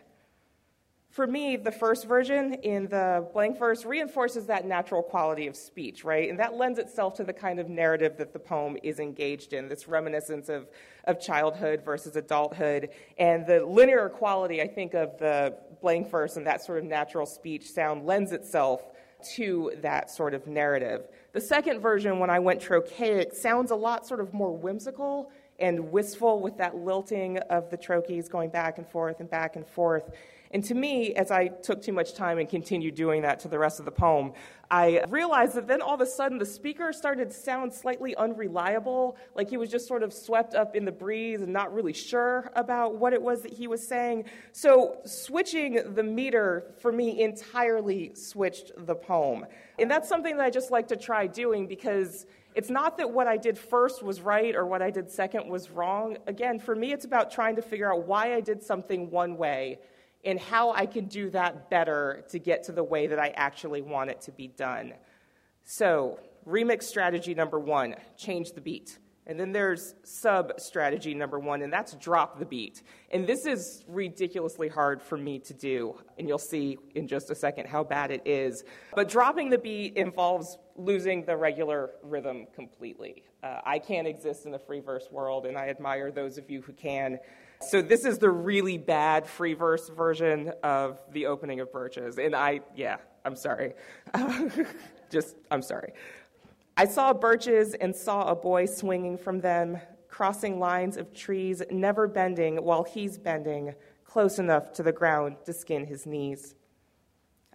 For 1.14 1.28
me, 1.28 1.58
the 1.58 1.72
first 1.72 2.08
version 2.08 2.56
in 2.64 2.88
the 2.88 3.28
blank 3.34 3.60
verse 3.60 3.86
reinforces 3.86 4.48
that 4.48 4.66
natural 4.66 5.04
quality 5.04 5.46
of 5.46 5.56
speech, 5.56 6.04
right? 6.04 6.28
And 6.28 6.40
that 6.40 6.56
lends 6.56 6.80
itself 6.80 7.14
to 7.18 7.24
the 7.24 7.32
kind 7.32 7.60
of 7.60 7.70
narrative 7.70 8.18
that 8.18 8.34
the 8.34 8.40
poem 8.40 8.78
is 8.82 8.98
engaged 8.98 9.54
in, 9.54 9.70
this 9.70 9.88
reminiscence 9.88 10.50
of, 10.50 10.70
of 11.04 11.22
childhood 11.22 11.84
versus 11.86 12.16
adulthood. 12.16 12.90
And 13.20 13.46
the 13.46 13.64
linear 13.64 14.10
quality, 14.10 14.60
I 14.60 14.68
think, 14.68 14.96
of 14.96 15.20
the 15.20 15.56
blank 15.82 16.10
verse 16.10 16.36
and 16.36 16.48
that 16.48 16.64
sort 16.66 16.80
of 16.80 16.86
natural 16.86 17.28
speech 17.28 17.70
sound 17.70 18.08
lends 18.08 18.32
itself 18.32 18.82
to 19.36 19.72
that 19.84 20.10
sort 20.10 20.34
of 20.34 20.48
narrative. 20.48 21.10
The 21.32 21.42
second 21.42 21.80
version, 21.80 22.18
when 22.18 22.32
I 22.32 22.40
went 22.40 22.60
trochaic, 22.60 23.36
sounds 23.36 23.70
a 23.70 23.76
lot 23.76 24.08
sort 24.08 24.20
of 24.20 24.34
more 24.34 24.58
whimsical 24.58 25.30
and 25.60 25.92
wistful 25.92 26.40
with 26.40 26.58
that 26.58 26.76
lilting 26.76 27.38
of 27.38 27.70
the 27.70 27.78
trochees 27.78 28.28
going 28.28 28.50
back 28.50 28.80
and 28.80 28.88
forth 28.88 29.20
and 29.20 29.30
back 29.30 29.56
and 29.56 29.68
forth. 29.68 30.10
And 30.54 30.64
to 30.66 30.76
me, 30.76 31.16
as 31.16 31.32
I 31.32 31.48
took 31.48 31.82
too 31.82 31.94
much 31.94 32.14
time 32.14 32.38
and 32.38 32.48
continued 32.48 32.94
doing 32.94 33.24
that 33.24 33.40
to 33.40 33.48
the 33.48 33.58
rest 33.58 33.80
of 33.80 33.86
the 33.86 33.92
poem, 33.92 34.34
I 34.70 35.04
realized 35.10 35.56
that 35.56 35.68
then 35.68 35.82
all 35.82 35.96
of 35.96 36.02
a 36.02 36.06
sudden 36.06 36.38
the 36.38 36.46
speaker 36.46 36.94
started 36.94 37.30
to 37.30 37.36
sound 37.36 37.74
slightly 37.74 38.16
unreliable, 38.16 39.18
like 39.36 39.50
he 39.50 39.58
was 39.58 39.72
just 39.72 39.88
sort 39.88 40.04
of 40.04 40.14
swept 40.14 40.54
up 40.54 40.76
in 40.76 40.86
the 40.86 40.92
breeze 40.92 41.42
and 41.42 41.52
not 41.52 41.74
really 41.74 41.92
sure 41.92 42.52
about 42.56 42.96
what 42.96 43.14
it 43.14 43.22
was 43.22 43.42
that 43.42 43.52
he 43.52 43.68
was 43.68 43.86
saying. 43.86 44.26
So, 44.52 44.98
switching 45.06 45.96
the 45.96 46.04
meter 46.04 46.72
for 46.80 46.92
me 46.92 47.22
entirely 47.22 48.14
switched 48.14 48.72
the 48.78 48.96
poem. 48.96 49.48
And 49.80 49.90
that's 49.90 50.08
something 50.08 50.38
that 50.38 50.46
I 50.46 50.52
just 50.52 50.70
like 50.70 50.88
to 50.90 50.96
try 50.96 51.26
doing 51.26 51.66
because 51.66 52.28
it's 52.54 52.70
not 52.70 52.98
that 52.98 53.10
what 53.10 53.28
I 53.28 53.38
did 53.38 53.58
first 53.58 54.04
was 54.04 54.22
right 54.22 54.56
or 54.56 54.68
what 54.68 54.84
I 54.84 54.92
did 54.92 55.10
second 55.10 55.50
was 55.50 55.72
wrong. 55.72 56.18
Again, 56.28 56.60
for 56.60 56.76
me, 56.76 56.94
it's 56.94 57.06
about 57.06 57.32
trying 57.32 57.56
to 57.56 57.64
figure 57.64 57.92
out 57.92 58.06
why 58.06 58.36
I 58.36 58.42
did 58.42 58.62
something 58.62 59.10
one 59.10 59.36
way 59.36 59.80
and 60.24 60.40
how 60.40 60.72
I 60.72 60.86
can 60.86 61.06
do 61.06 61.30
that 61.32 61.70
better 61.70 62.24
to 62.30 62.40
get 62.40 62.64
to 62.64 62.72
the 62.72 62.84
way 62.84 63.08
that 63.08 63.20
I 63.20 63.30
actually 63.36 63.82
want 63.82 64.10
it 64.10 64.22
to 64.22 64.32
be 64.32 64.48
done. 64.48 64.94
So, 65.64 66.20
remix 66.48 66.84
strategy 66.84 67.34
number 67.34 67.60
one 67.60 67.96
change 68.18 68.52
the 68.52 68.62
beat. 68.62 69.00
And 69.26 69.40
then 69.40 69.54
there's 69.54 69.96
sub 70.04 70.60
strategy 70.60 71.14
number 71.14 71.40
one, 71.40 71.62
and 71.62 71.72
that's 71.72 71.94
drop 71.94 72.40
the 72.40 72.46
beat. 72.46 72.84
And 73.10 73.26
this 73.26 73.46
is 73.46 73.86
ridiculously 73.88 74.68
hard 74.68 75.02
for 75.02 75.18
me 75.18 75.40
to 75.40 75.54
do, 75.54 75.96
and 76.18 76.28
you'll 76.28 76.38
see 76.38 76.78
in 76.96 77.08
just 77.08 77.32
a 77.32 77.36
second 77.36 77.68
how 77.68 77.86
bad 77.86 78.12
it 78.12 78.22
is. 78.26 78.66
But 78.94 79.08
dropping 79.08 79.50
the 79.50 79.58
beat 79.58 79.96
involves 79.96 80.58
losing 80.76 81.24
the 81.24 81.38
regular 81.38 81.92
rhythm 82.04 82.48
completely. 82.54 83.24
Uh, 83.42 83.62
I 83.66 83.80
can't 83.80 84.08
exist 84.08 84.46
in 84.46 84.52
the 84.52 84.60
free 84.60 84.82
verse 84.82 85.08
world, 85.10 85.46
and 85.46 85.58
I 85.58 85.70
admire 85.70 86.12
those 86.12 86.38
of 86.38 86.50
you 86.50 86.62
who 86.62 86.74
can. 86.74 87.18
So, 87.68 87.82
this 87.82 88.06
is 88.06 88.18
the 88.20 88.30
really 88.30 88.78
bad 88.78 89.28
free 89.28 89.54
verse 89.54 89.90
version 89.90 90.52
of 90.64 91.00
the 91.12 91.28
opening 91.28 91.60
of 91.60 91.72
Birches. 91.72 92.18
And 92.18 92.36
I, 92.36 92.62
yeah, 92.76 92.98
I'm 93.26 93.36
sorry. 93.36 93.74
Just, 95.10 95.36
I'm 95.52 95.62
sorry. 95.62 95.94
I 96.76 96.86
saw 96.86 97.14
birches 97.14 97.76
and 97.76 97.96
saw 97.96 98.24
a 98.30 98.36
boy 98.36 98.66
swinging 98.66 99.18
from 99.18 99.40
them, 99.42 99.78
crossing 100.08 100.60
lines 100.60 100.98
of 100.98 101.14
trees, 101.14 101.62
never 101.70 102.08
bending 102.08 102.58
while 102.58 102.84
he's 102.84 103.18
bending, 103.18 103.76
close 104.06 104.40
enough 104.40 104.74
to 104.74 104.84
the 104.84 104.92
ground 104.92 105.38
to 105.46 105.54
skin 105.54 105.86
his 105.86 106.08
knees. 106.08 106.56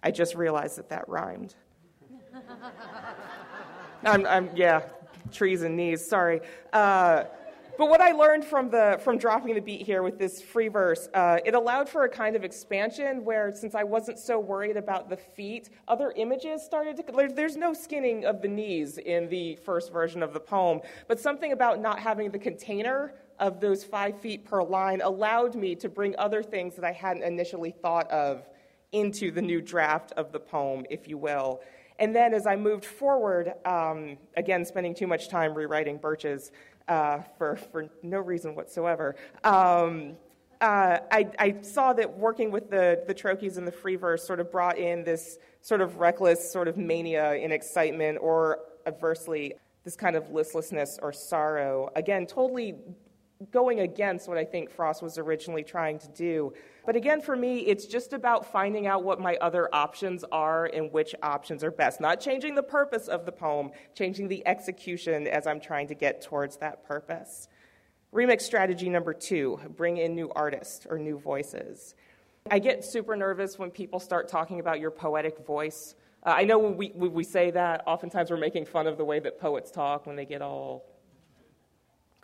I 0.01 0.11
just 0.11 0.35
realized 0.35 0.77
that 0.77 0.89
that 0.89 1.07
rhymed. 1.09 1.55
I'm, 4.05 4.25
I'm, 4.25 4.49
yeah, 4.55 4.83
trees 5.33 5.63
and 5.63 5.75
knees, 5.75 6.07
sorry. 6.07 6.39
Uh, 6.71 7.25
but 7.79 7.87
what 7.87 8.01
I 8.01 8.11
learned 8.11 8.43
from, 8.43 8.69
the, 8.69 8.99
from 9.01 9.17
dropping 9.17 9.55
the 9.55 9.61
beat 9.61 9.83
here 9.83 10.03
with 10.03 10.19
this 10.19 10.41
free 10.41 10.67
verse, 10.67 11.07
uh, 11.13 11.39
it 11.45 11.55
allowed 11.55 11.87
for 11.87 12.03
a 12.03 12.09
kind 12.09 12.35
of 12.35 12.43
expansion 12.43 13.23
where, 13.23 13.53
since 13.55 13.73
I 13.73 13.85
wasn't 13.85 14.19
so 14.19 14.37
worried 14.37 14.75
about 14.75 15.09
the 15.09 15.15
feet, 15.15 15.69
other 15.87 16.11
images 16.17 16.61
started 16.61 16.97
to. 16.97 17.29
There's 17.33 17.55
no 17.55 17.73
skinning 17.73 18.25
of 18.25 18.41
the 18.41 18.49
knees 18.49 18.97
in 18.97 19.29
the 19.29 19.55
first 19.63 19.93
version 19.93 20.21
of 20.21 20.33
the 20.33 20.41
poem, 20.41 20.81
but 21.07 21.21
something 21.21 21.53
about 21.53 21.79
not 21.79 21.99
having 21.99 22.31
the 22.31 22.37
container 22.37 23.13
of 23.39 23.61
those 23.61 23.85
five 23.85 24.19
feet 24.19 24.43
per 24.43 24.61
line 24.61 24.99
allowed 24.99 25.55
me 25.55 25.73
to 25.75 25.87
bring 25.87 26.13
other 26.17 26.43
things 26.43 26.75
that 26.75 26.83
I 26.83 26.91
hadn't 26.91 27.23
initially 27.23 27.71
thought 27.71 28.11
of 28.11 28.45
into 28.91 29.31
the 29.31 29.41
new 29.41 29.61
draft 29.61 30.11
of 30.17 30.33
the 30.33 30.39
poem, 30.39 30.85
if 30.89 31.07
you 31.07 31.17
will. 31.17 31.61
And 31.99 32.15
then 32.15 32.33
as 32.33 32.47
I 32.47 32.55
moved 32.55 32.85
forward, 32.85 33.53
um, 33.65 34.17
again, 34.37 34.63
spending 34.63 34.95
too 34.95 35.07
much 35.07 35.27
time 35.27 35.53
rewriting 35.53 35.97
Birches, 35.97 36.51
uh, 36.89 37.21
for, 37.37 37.55
for 37.71 37.87
no 38.03 38.19
reason 38.19 38.55
whatsoever. 38.55 39.15
Um, 39.43 40.17
uh, 40.59 40.97
I, 41.09 41.29
I, 41.39 41.55
saw 41.61 41.93
that 41.93 42.17
working 42.17 42.51
with 42.51 42.69
the, 42.69 43.01
the 43.07 43.15
trochees 43.15 43.57
and 43.57 43.65
the 43.65 43.71
free 43.71 43.95
verse 43.95 44.27
sort 44.27 44.41
of 44.41 44.51
brought 44.51 44.77
in 44.77 45.05
this 45.05 45.37
sort 45.61 45.79
of 45.79 45.97
reckless 45.97 46.51
sort 46.51 46.67
of 46.67 46.75
mania 46.75 47.31
and 47.31 47.53
excitement, 47.53 48.17
or 48.21 48.59
adversely, 48.85 49.53
this 49.85 49.95
kind 49.95 50.17
of 50.17 50.31
listlessness 50.31 50.99
or 51.01 51.13
sorrow. 51.13 51.89
Again, 51.95 52.25
totally 52.25 52.75
going 53.51 53.79
against 53.79 54.27
what 54.27 54.37
I 54.37 54.43
think 54.43 54.69
Frost 54.69 55.01
was 55.01 55.17
originally 55.17 55.63
trying 55.63 55.97
to 55.99 56.09
do. 56.09 56.53
But 56.89 56.95
again, 56.95 57.21
for 57.21 57.35
me, 57.35 57.59
it's 57.59 57.85
just 57.85 58.13
about 58.13 58.51
finding 58.51 58.87
out 58.87 59.03
what 59.03 59.21
my 59.21 59.35
other 59.41 59.69
options 59.71 60.25
are 60.31 60.65
and 60.65 60.91
which 60.91 61.13
options 61.21 61.63
are 61.63 61.69
best. 61.69 62.01
Not 62.01 62.19
changing 62.19 62.55
the 62.55 62.63
purpose 62.63 63.07
of 63.07 63.27
the 63.27 63.31
poem, 63.31 63.69
changing 63.93 64.27
the 64.27 64.41
execution 64.47 65.27
as 65.27 65.45
I'm 65.45 65.59
trying 65.59 65.87
to 65.89 65.93
get 65.93 66.19
towards 66.23 66.57
that 66.57 66.83
purpose. 66.83 67.47
Remix 68.11 68.41
strategy 68.41 68.89
number 68.89 69.13
two 69.13 69.59
bring 69.77 69.97
in 69.97 70.15
new 70.15 70.31
artists 70.35 70.87
or 70.89 70.97
new 70.97 71.19
voices. 71.19 71.93
I 72.49 72.57
get 72.57 72.83
super 72.83 73.15
nervous 73.15 73.59
when 73.59 73.69
people 73.69 73.99
start 73.99 74.27
talking 74.27 74.59
about 74.59 74.79
your 74.79 74.89
poetic 74.89 75.45
voice. 75.45 75.93
Uh, 76.23 76.33
I 76.37 76.43
know 76.43 76.57
when 76.57 76.75
we, 76.75 76.87
when 76.95 77.13
we 77.13 77.23
say 77.23 77.51
that, 77.51 77.83
oftentimes 77.85 78.31
we're 78.31 78.37
making 78.37 78.65
fun 78.65 78.87
of 78.87 78.97
the 78.97 79.05
way 79.05 79.19
that 79.19 79.39
poets 79.39 79.69
talk 79.69 80.07
when 80.07 80.15
they 80.15 80.25
get 80.25 80.41
all 80.41 80.87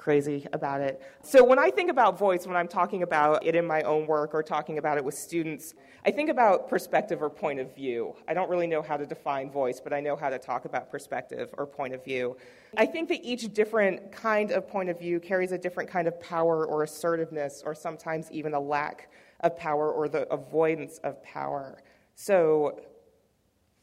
crazy 0.06 0.46
about 0.54 0.82
it. 0.82 1.02
So 1.24 1.44
when 1.44 1.58
I 1.58 1.72
think 1.72 1.90
about 1.90 2.20
voice, 2.20 2.46
when 2.46 2.56
I'm 2.56 2.68
talking 2.68 3.02
about 3.02 3.44
it 3.44 3.56
in 3.56 3.66
my 3.66 3.82
own 3.82 4.06
work 4.06 4.36
or 4.36 4.44
talking 4.44 4.78
about 4.78 5.00
it 5.00 5.04
with 5.04 5.16
students, 5.16 5.74
I 6.06 6.12
think 6.12 6.30
about 6.30 6.70
perspective 6.70 7.24
or 7.24 7.30
point 7.32 7.60
of 7.60 7.74
view. 7.74 8.16
I 8.28 8.36
don't 8.36 8.48
really 8.48 8.68
know 8.68 8.84
how 8.84 8.98
to 8.98 9.06
define 9.08 9.50
voice, 9.50 9.82
but 9.84 9.94
I 9.94 10.02
know 10.02 10.16
how 10.16 10.30
to 10.30 10.38
talk 10.38 10.66
about 10.66 10.92
perspective 10.92 11.50
or 11.58 11.66
point 11.66 11.96
of 11.96 12.06
view. 12.06 12.38
I 12.78 12.86
think 12.86 13.10
that 13.10 13.24
each 13.24 13.52
different 13.52 14.12
kind 14.12 14.52
of 14.52 14.68
point 14.68 14.90
of 14.90 15.00
view 15.00 15.20
carries 15.20 15.52
a 15.52 15.58
different 15.58 15.90
kind 15.90 16.08
of 16.08 16.22
power 16.22 16.68
or 16.68 16.84
assertiveness, 16.84 17.64
or 17.66 17.74
sometimes 17.74 18.32
even 18.32 18.54
a 18.54 18.60
lack 18.60 19.10
of 19.40 19.58
power 19.58 19.92
or 19.92 20.08
the 20.08 20.32
avoidance 20.32 21.00
of 21.00 21.24
power. 21.24 21.82
So 22.14 22.80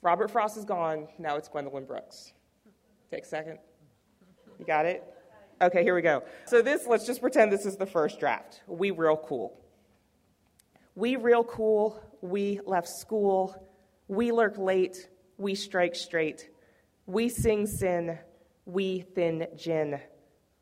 Robert 0.02 0.30
Frost 0.30 0.56
is 0.56 0.64
gone, 0.64 1.08
now 1.18 1.34
it's 1.34 1.48
Gwendolyn 1.48 1.84
Brooks. 1.84 2.32
Take 3.10 3.24
a 3.24 3.26
second. 3.26 3.58
You 4.60 4.64
got 4.64 4.86
it? 4.86 5.11
Okay, 5.62 5.84
here 5.84 5.94
we 5.94 6.02
go. 6.02 6.24
So 6.46 6.60
this, 6.60 6.88
let's 6.88 7.06
just 7.06 7.20
pretend 7.20 7.52
this 7.52 7.64
is 7.64 7.76
the 7.76 7.86
first 7.86 8.18
draft. 8.18 8.62
We 8.66 8.90
real 8.90 9.16
cool. 9.16 9.56
We 10.96 11.14
real 11.14 11.44
cool. 11.44 12.02
We 12.20 12.58
left 12.66 12.88
school. 12.88 13.54
We 14.08 14.32
lurk 14.32 14.58
late. 14.58 15.08
We 15.38 15.54
strike 15.54 15.94
straight. 15.94 16.50
We 17.06 17.28
sing 17.28 17.68
sin. 17.68 18.18
We 18.66 19.02
thin 19.14 19.46
gin. 19.56 20.00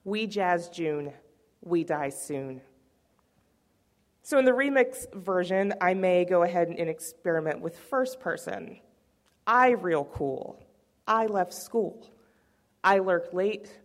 We 0.05 0.27
jazz 0.27 0.69
June. 0.69 1.15
We 1.63 1.83
die 1.83 2.11
soon. 2.11 2.61
So 4.23 4.39
in 4.39 4.45
the 4.45 4.53
remix 4.53 5.11
version, 5.15 5.73
I 5.81 5.95
may 5.95 6.27
go 6.27 6.43
ahead 6.43 6.69
and 6.69 6.91
experiment 6.91 7.63
with 7.63 7.79
first 7.79 8.21
person. 8.21 8.79
I 9.47 9.71
real 9.71 10.05
cool. 10.05 10.63
I 11.07 11.25
left 11.25 11.55
school. 11.55 12.07
I 12.85 12.99
lurk 12.99 13.33
late. 13.33 13.81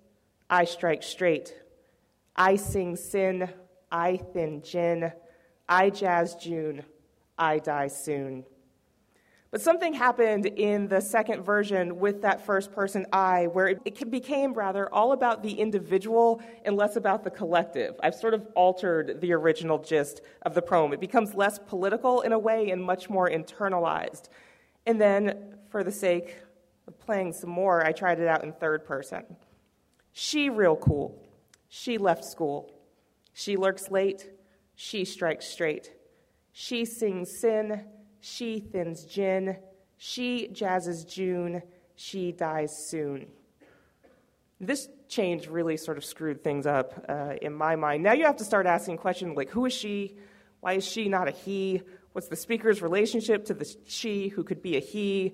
I 0.49 0.65
strike 0.65 1.03
straight. 1.03 1.53
I 2.35 2.55
sing 2.55 2.95
sin. 2.95 3.49
I 3.91 4.17
thin 4.17 4.61
gin. 4.61 5.11
I 5.67 5.89
jazz 5.89 6.35
June. 6.35 6.83
I 7.37 7.59
die 7.59 7.87
soon. 7.87 8.45
But 9.55 9.61
something 9.61 9.93
happened 9.93 10.47
in 10.47 10.89
the 10.89 10.99
second 10.99 11.43
version 11.43 11.97
with 11.97 12.21
that 12.23 12.45
first 12.45 12.73
person 12.73 13.05
I, 13.13 13.47
where 13.47 13.69
it 13.69 14.11
became 14.11 14.53
rather 14.53 14.93
all 14.93 15.13
about 15.13 15.43
the 15.43 15.53
individual 15.53 16.41
and 16.65 16.75
less 16.75 16.97
about 16.97 17.23
the 17.23 17.29
collective. 17.29 17.95
I've 18.03 18.15
sort 18.15 18.33
of 18.33 18.45
altered 18.53 19.21
the 19.21 19.31
original 19.31 19.79
gist 19.79 20.21
of 20.41 20.55
the 20.55 20.61
poem. 20.61 20.91
It 20.91 20.99
becomes 20.99 21.35
less 21.35 21.57
political 21.57 22.19
in 22.19 22.33
a 22.33 22.39
way 22.39 22.69
and 22.69 22.83
much 22.83 23.09
more 23.09 23.29
internalized. 23.29 24.27
And 24.85 24.99
then, 24.99 25.55
for 25.69 25.85
the 25.85 25.91
sake 25.91 26.35
of 26.85 26.99
playing 26.99 27.31
some 27.31 27.49
more, 27.49 27.85
I 27.85 27.93
tried 27.93 28.19
it 28.19 28.27
out 28.27 28.43
in 28.43 28.51
third 28.51 28.85
person. 28.85 29.23
She 30.17 30.49
real 30.49 30.77
cool. 30.77 31.21
She 31.67 31.97
left 31.97 32.23
school. 32.23 32.71
She 33.33 33.57
lurks 33.57 33.91
late. 33.91 34.31
She 34.73 35.03
strikes 35.03 35.45
straight. 35.45 35.91
She 36.53 36.85
sings 36.85 37.29
sin. 37.41 37.83
She 38.21 38.61
thins 38.61 39.03
gin. 39.03 39.57
She 39.97 40.47
jazzes 40.53 41.05
June. 41.05 41.63
She 41.95 42.31
dies 42.31 42.71
soon. 42.87 43.27
This 44.61 44.87
change 45.09 45.49
really 45.49 45.75
sort 45.75 45.97
of 45.97 46.05
screwed 46.05 46.45
things 46.45 46.65
up 46.65 47.05
uh, 47.09 47.33
in 47.41 47.53
my 47.53 47.75
mind. 47.75 48.01
Now 48.01 48.13
you 48.13 48.23
have 48.23 48.37
to 48.37 48.45
start 48.45 48.67
asking 48.67 48.95
questions 48.99 49.35
like 49.35 49.49
who 49.49 49.65
is 49.65 49.73
she? 49.73 50.15
Why 50.61 50.73
is 50.75 50.87
she 50.87 51.09
not 51.09 51.27
a 51.27 51.31
he? 51.31 51.81
What's 52.13 52.29
the 52.29 52.37
speaker's 52.37 52.81
relationship 52.81 53.47
to 53.47 53.53
the 53.53 53.69
she 53.85 54.29
who 54.29 54.45
could 54.45 54.61
be 54.61 54.77
a 54.77 54.79
he? 54.79 55.33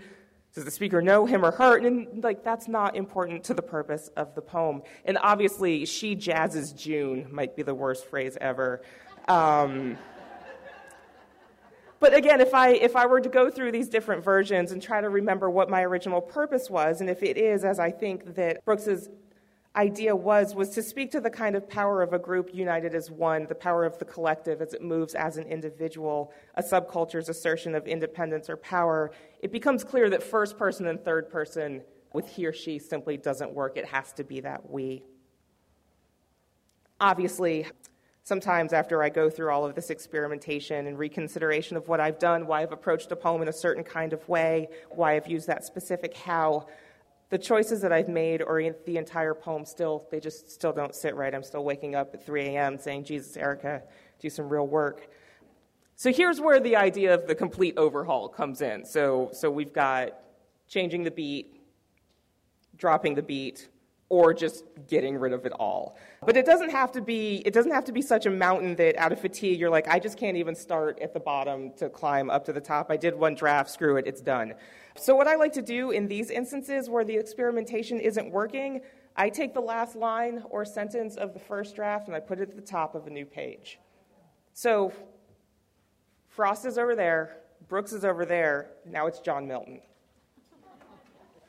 Does 0.53 0.65
the 0.65 0.71
speaker 0.71 1.01
know 1.01 1.25
him 1.25 1.45
or 1.45 1.51
her? 1.51 1.77
And 1.77 2.23
like 2.23 2.43
that's 2.43 2.67
not 2.67 2.95
important 2.95 3.43
to 3.45 3.53
the 3.53 3.61
purpose 3.61 4.09
of 4.17 4.35
the 4.35 4.41
poem. 4.41 4.81
And 5.05 5.17
obviously, 5.21 5.85
she 5.85 6.15
jazzes 6.15 6.75
June 6.75 7.27
might 7.31 7.55
be 7.55 7.63
the 7.63 7.73
worst 7.73 8.05
phrase 8.05 8.37
ever. 8.41 8.81
Um, 9.29 9.97
but 12.01 12.13
again, 12.13 12.41
if 12.41 12.53
I 12.53 12.71
if 12.71 12.95
I 12.95 13.05
were 13.05 13.21
to 13.21 13.29
go 13.29 13.49
through 13.49 13.71
these 13.71 13.87
different 13.87 14.25
versions 14.25 14.71
and 14.71 14.81
try 14.81 14.99
to 14.99 15.09
remember 15.09 15.49
what 15.49 15.69
my 15.69 15.83
original 15.83 16.19
purpose 16.19 16.69
was, 16.69 16.99
and 16.99 17.09
if 17.09 17.23
it 17.23 17.37
is 17.37 17.63
as 17.63 17.79
I 17.79 17.91
think 17.91 18.35
that 18.35 18.65
Brooks's 18.65 19.07
idea 19.75 20.13
was 20.13 20.53
was 20.53 20.69
to 20.71 20.83
speak 20.83 21.11
to 21.11 21.21
the 21.21 21.29
kind 21.29 21.55
of 21.55 21.69
power 21.69 22.01
of 22.01 22.13
a 22.13 22.19
group 22.19 22.49
united 22.53 22.93
as 22.93 23.09
one, 23.09 23.45
the 23.47 23.55
power 23.55 23.85
of 23.85 23.97
the 23.99 24.05
collective 24.05 24.61
as 24.61 24.73
it 24.73 24.81
moves 24.81 25.15
as 25.15 25.37
an 25.37 25.45
individual, 25.47 26.33
a 26.55 26.63
subculture's 26.63 27.29
assertion 27.29 27.73
of 27.75 27.87
independence 27.87 28.49
or 28.49 28.57
power. 28.57 29.11
It 29.41 29.51
becomes 29.51 29.83
clear 29.83 30.09
that 30.09 30.23
first 30.23 30.57
person 30.57 30.87
and 30.87 31.03
third 31.03 31.29
person 31.29 31.81
with 32.13 32.27
he 32.27 32.45
or 32.45 32.53
she 32.53 32.79
simply 32.79 33.15
doesn't 33.15 33.53
work. 33.53 33.77
It 33.77 33.85
has 33.85 34.11
to 34.13 34.23
be 34.23 34.41
that 34.41 34.69
we. 34.69 35.03
Obviously, 36.99 37.65
sometimes 38.23 38.73
after 38.73 39.01
I 39.01 39.09
go 39.09 39.29
through 39.29 39.51
all 39.51 39.65
of 39.65 39.73
this 39.73 39.89
experimentation 39.89 40.87
and 40.87 40.99
reconsideration 40.99 41.77
of 41.77 41.87
what 41.87 41.99
I've 41.99 42.19
done, 42.19 42.45
why 42.45 42.61
I've 42.61 42.73
approached 42.73 43.11
a 43.11 43.15
poem 43.15 43.41
in 43.41 43.47
a 43.47 43.53
certain 43.53 43.83
kind 43.83 44.11
of 44.11 44.27
way, 44.27 44.67
why 44.89 45.15
I've 45.15 45.27
used 45.27 45.47
that 45.47 45.63
specific 45.63 46.15
how, 46.15 46.67
the 47.31 47.37
choices 47.37 47.79
that 47.81 47.93
I've 47.93 48.09
made 48.09 48.41
or 48.41 48.61
the 48.85 48.97
entire 48.97 49.33
poem 49.33 49.65
still, 49.65 50.05
they 50.11 50.19
just 50.19 50.51
still 50.51 50.73
don't 50.73 50.93
sit 50.93 51.15
right. 51.15 51.33
I'm 51.33 51.43
still 51.43 51.63
waking 51.63 51.95
up 51.95 52.13
at 52.13 52.25
3 52.25 52.41
a.m. 52.41 52.77
saying, 52.77 53.05
Jesus, 53.05 53.37
Erica, 53.37 53.81
do 54.19 54.29
some 54.29 54.49
real 54.49 54.67
work. 54.67 55.09
So 55.95 56.11
here's 56.11 56.41
where 56.41 56.59
the 56.59 56.75
idea 56.75 57.13
of 57.13 57.27
the 57.27 57.35
complete 57.35 57.77
overhaul 57.77 58.27
comes 58.27 58.61
in. 58.61 58.85
So, 58.85 59.29
so 59.31 59.49
we've 59.49 59.71
got 59.71 60.11
changing 60.67 61.03
the 61.03 61.11
beat, 61.11 61.61
dropping 62.75 63.15
the 63.15 63.23
beat, 63.23 63.69
or 64.09 64.33
just 64.33 64.65
getting 64.89 65.17
rid 65.17 65.31
of 65.31 65.45
it 65.45 65.53
all. 65.53 65.95
But 66.25 66.35
it 66.35 66.45
doesn't 66.45 66.71
have 66.71 66.91
to 66.91 67.01
be 67.01 67.37
it 67.45 67.53
doesn't 67.53 67.71
have 67.71 67.85
to 67.85 67.93
be 67.93 68.01
such 68.01 68.25
a 68.25 68.29
mountain 68.29 68.75
that 68.75 68.97
out 68.97 69.13
of 69.13 69.21
fatigue 69.21 69.57
you're 69.57 69.69
like 69.69 69.87
I 69.87 69.99
just 69.99 70.17
can't 70.17 70.35
even 70.35 70.53
start 70.53 70.99
at 70.99 71.13
the 71.13 71.19
bottom 71.21 71.71
to 71.77 71.87
climb 71.87 72.29
up 72.29 72.43
to 72.45 72.51
the 72.51 72.59
top. 72.59 72.91
I 72.91 72.97
did 72.97 73.17
one 73.17 73.35
draft, 73.35 73.69
screw 73.69 73.95
it, 73.95 74.05
it's 74.05 74.19
done. 74.19 74.53
So 74.95 75.15
what 75.15 75.27
I 75.27 75.35
like 75.35 75.53
to 75.53 75.61
do 75.61 75.91
in 75.91 76.07
these 76.07 76.29
instances 76.29 76.89
where 76.89 77.03
the 77.03 77.15
experimentation 77.15 77.99
isn't 77.99 78.31
working, 78.31 78.81
I 79.15 79.29
take 79.29 79.53
the 79.53 79.61
last 79.61 79.95
line 79.95 80.43
or 80.49 80.65
sentence 80.65 81.15
of 81.15 81.33
the 81.33 81.39
first 81.39 81.75
draft 81.75 82.07
and 82.07 82.15
I 82.15 82.19
put 82.19 82.39
it 82.39 82.49
at 82.49 82.55
the 82.55 82.61
top 82.61 82.95
of 82.95 83.07
a 83.07 83.09
new 83.09 83.25
page. 83.25 83.79
So 84.53 84.93
Frost 86.27 86.65
is 86.65 86.77
over 86.77 86.95
there, 86.95 87.37
Brooks 87.67 87.93
is 87.93 88.05
over 88.05 88.25
there, 88.25 88.71
now 88.85 89.07
it's 89.07 89.19
John 89.19 89.47
Milton. 89.47 89.81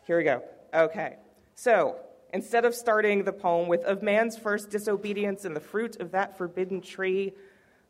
Here 0.07 0.19
we 0.19 0.25
go. 0.25 0.43
Okay. 0.75 1.17
So, 1.55 1.97
Instead 2.33 2.65
of 2.65 2.75
starting 2.75 3.25
the 3.25 3.33
poem 3.33 3.69
with, 3.69 3.83
Of 3.85 4.03
man's 4.03 4.39
first 4.39 4.71
disobedience 4.71 5.45
and 5.45 5.55
the 5.55 5.61
fruit 5.61 6.01
of 6.01 6.13
that 6.13 6.39
forbidden 6.39 6.81
tree, 6.81 7.35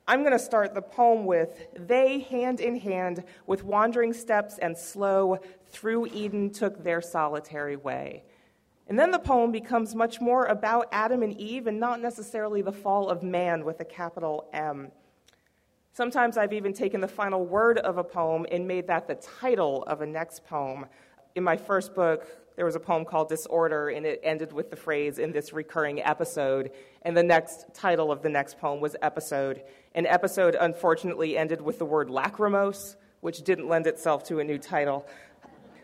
I'm 0.07 0.21
going 0.21 0.33
to 0.33 0.39
start 0.39 0.75
the 0.75 0.83
poem 0.83 1.25
with, 1.27 1.67
They, 1.75 2.21
hand 2.21 2.61
in 2.61 2.77
hand, 2.79 3.25
with 3.47 3.63
wandering 3.63 4.13
steps 4.13 4.59
and 4.59 4.77
slow, 4.77 5.39
through 5.67 6.07
Eden 6.07 6.51
took 6.51 6.83
their 6.83 7.01
solitary 7.01 7.77
way. 7.77 8.25
And 8.89 8.99
then 8.99 9.11
the 9.11 9.19
poem 9.19 9.53
becomes 9.53 9.95
much 9.95 10.21
more 10.21 10.47
about 10.47 10.89
Adam 10.93 11.23
and 11.23 11.39
Eve 11.39 11.67
and 11.67 11.79
not 11.79 12.01
necessarily 12.01 12.63
the 12.63 12.73
fall 12.73 13.09
of 13.09 13.23
man 13.23 13.65
with 13.65 13.81
a 13.81 13.85
capital 13.85 14.49
M. 14.53 14.91
Sometimes 15.93 16.37
I've 16.37 16.53
even 16.53 16.73
taken 16.73 17.01
the 17.01 17.09
final 17.09 17.47
word 17.47 17.79
of 17.79 17.99
a 17.99 18.05
poem 18.05 18.45
and 18.51 18.67
made 18.67 18.89
that 18.89 19.07
the 19.07 19.15
title 19.15 19.85
of 19.85 20.01
a 20.01 20.07
next 20.07 20.45
poem. 20.45 20.87
In 21.35 21.45
my 21.45 21.57
first 21.57 21.95
book, 21.95 22.27
there 22.57 22.65
was 22.65 22.77
a 22.77 22.81
poem 22.81 23.05
called 23.05 23.29
Disorder, 23.29 23.91
and 23.91 24.05
it 24.05 24.21
ended 24.23 24.53
with 24.53 24.71
the 24.71 24.77
phrase, 24.77 25.19
in 25.19 25.33
this 25.33 25.53
recurring 25.53 26.03
episode. 26.03 26.71
And 27.03 27.17
the 27.17 27.23
next 27.23 27.73
title 27.75 28.13
of 28.13 28.23
the 28.23 28.29
next 28.29 28.59
poem 28.59 28.81
was 28.81 28.97
Episode. 29.01 29.63
And 29.95 30.07
Episode, 30.07 30.57
unfortunately, 30.59 31.37
ended 31.37 31.61
with 31.61 31.79
the 31.79 31.85
word 31.85 32.09
lachrymose, 32.09 32.97
which 33.21 33.43
didn't 33.43 33.69
lend 33.69 33.87
itself 33.87 34.25
to 34.25 34.41
a 34.41 34.45
new 34.45 34.59
title. 34.59 35.07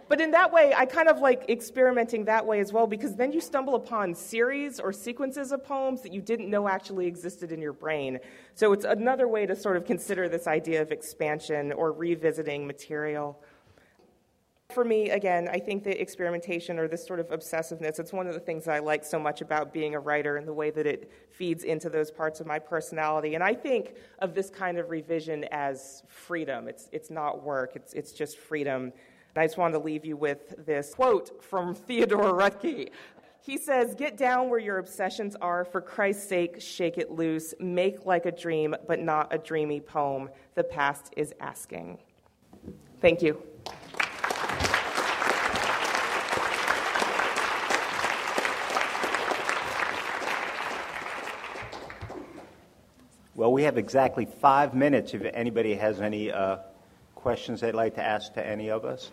But 0.09 0.22
in 0.22 0.30
that 0.30 0.50
way, 0.50 0.72
I 0.74 0.86
kind 0.86 1.09
of 1.09 1.18
like 1.18 1.50
experimenting 1.50 2.24
that 2.24 2.46
way 2.46 2.61
as 2.61 2.72
well, 2.72 2.86
because 2.86 3.14
then 3.16 3.30
you 3.30 3.42
stumble 3.42 3.74
upon 3.74 4.14
series 4.14 4.80
or 4.80 4.90
sequences 4.90 5.52
of 5.52 5.62
poems 5.62 6.00
that 6.00 6.14
you 6.14 6.22
didn't 6.22 6.48
know 6.48 6.66
actually 6.66 7.06
existed 7.06 7.52
in 7.52 7.61
your 7.61 7.74
brain. 7.74 8.18
So 8.54 8.72
it's 8.72 8.86
another 8.86 9.28
way 9.28 9.44
to 9.44 9.54
sort 9.54 9.76
of 9.76 9.84
consider 9.84 10.26
this 10.26 10.46
idea 10.46 10.80
of 10.80 10.92
expansion 10.92 11.72
or 11.72 11.92
revisiting 11.92 12.66
material. 12.66 13.38
For 14.79 14.85
me, 14.85 15.11
again, 15.11 15.49
I 15.51 15.59
think 15.59 15.83
that 15.83 16.01
experimentation 16.01 16.79
or 16.79 16.87
this 16.87 17.05
sort 17.05 17.18
of 17.18 17.31
obsessiveness, 17.31 17.99
it's 17.99 18.12
one 18.12 18.29
of 18.29 18.35
the 18.35 18.39
things 18.39 18.66
that 18.66 18.76
I 18.76 18.79
like 18.79 19.05
so 19.05 19.18
much 19.18 19.41
about 19.41 19.72
being 19.72 19.97
a 19.97 19.99
writer 19.99 20.37
and 20.37 20.47
the 20.47 20.53
way 20.53 20.70
that 20.70 20.87
it 20.87 21.11
feeds 21.33 21.64
into 21.64 21.91
those 21.91 22.12
parts 22.12 22.39
of 22.39 22.47
my 22.47 22.61
personality. 22.61 23.35
And 23.35 23.43
I 23.43 23.55
think 23.55 23.97
of 24.20 24.37
this 24.37 24.51
kind 24.51 24.79
of 24.79 24.89
revision 24.89 25.47
as 25.51 26.05
freedom. 26.07 26.68
It's, 26.68 26.89
it's 26.93 27.11
not 27.11 27.43
work, 27.43 27.72
it's, 27.74 27.93
it's 27.93 28.12
just 28.12 28.39
freedom. 28.39 28.93
And 29.35 29.43
I 29.43 29.47
just 29.47 29.59
wanted 29.59 29.72
to 29.72 29.81
leave 29.81 30.05
you 30.05 30.16
with 30.16 30.64
this 30.64 30.95
quote 30.95 31.43
from 31.43 31.74
Theodore 31.89 32.39
Roethke. 32.39 32.93
He 33.41 33.59
says, 33.59 33.97
Get 33.97 34.16
down 34.16 34.49
where 34.49 34.61
your 34.61 34.79
obsessions 34.79 35.35
are. 35.41 35.64
For 35.64 35.81
Christ's 35.81 36.29
sake, 36.29 36.61
shake 36.61 36.99
it 36.99 37.11
loose. 37.11 37.53
Make 37.59 38.07
like 38.07 38.26
a 38.26 38.33
dream, 38.33 38.76
but 38.87 39.01
not 39.01 39.35
a 39.35 39.39
dreamy 39.39 39.81
poem. 39.81 40.31
The 40.55 40.62
past 40.62 41.12
is 41.16 41.35
asking. 41.41 41.99
Thank 43.01 43.22
you. 43.22 43.43
Well, 53.39 53.53
we 53.53 53.62
have 53.62 53.78
exactly 53.78 54.26
five 54.26 54.74
minutes 54.74 55.14
if 55.14 55.22
anybody 55.22 55.76
has 55.76 56.01
any 56.01 56.32
uh, 56.32 56.57
questions 57.14 57.61
they'd 57.61 57.70
like 57.70 57.95
to 57.95 58.03
ask 58.05 58.34
to 58.34 58.45
any 58.45 58.68
of 58.68 58.84
us. 58.84 59.12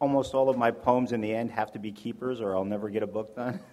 almost 0.00 0.34
all 0.34 0.48
of 0.48 0.56
my 0.56 0.70
poems 0.70 1.12
in 1.12 1.20
the 1.20 1.34
end 1.34 1.50
have 1.50 1.72
to 1.72 1.78
be 1.78 1.92
keepers 1.92 2.40
or 2.40 2.56
I'll 2.56 2.64
never 2.64 2.88
get 2.88 3.02
a 3.02 3.06
book 3.06 3.34
done. 3.36 3.60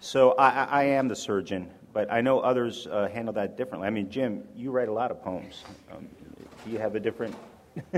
So 0.00 0.36
I, 0.38 0.62
I 0.62 0.84
am 0.84 1.08
the 1.08 1.16
surgeon, 1.16 1.68
but 1.92 2.08
I 2.08 2.20
know 2.20 2.38
others 2.38 2.86
uh, 2.86 3.08
handle 3.08 3.34
that 3.34 3.56
differently. 3.56 3.88
I 3.88 3.90
mean, 3.90 4.08
Jim, 4.08 4.44
you 4.54 4.70
write 4.70 4.86
a 4.86 4.92
lot 4.92 5.10
of 5.10 5.20
poems. 5.24 5.64
Um, 5.90 6.06
do 6.64 6.70
you 6.70 6.78
have 6.78 6.94
a 6.94 7.00
different. 7.00 7.34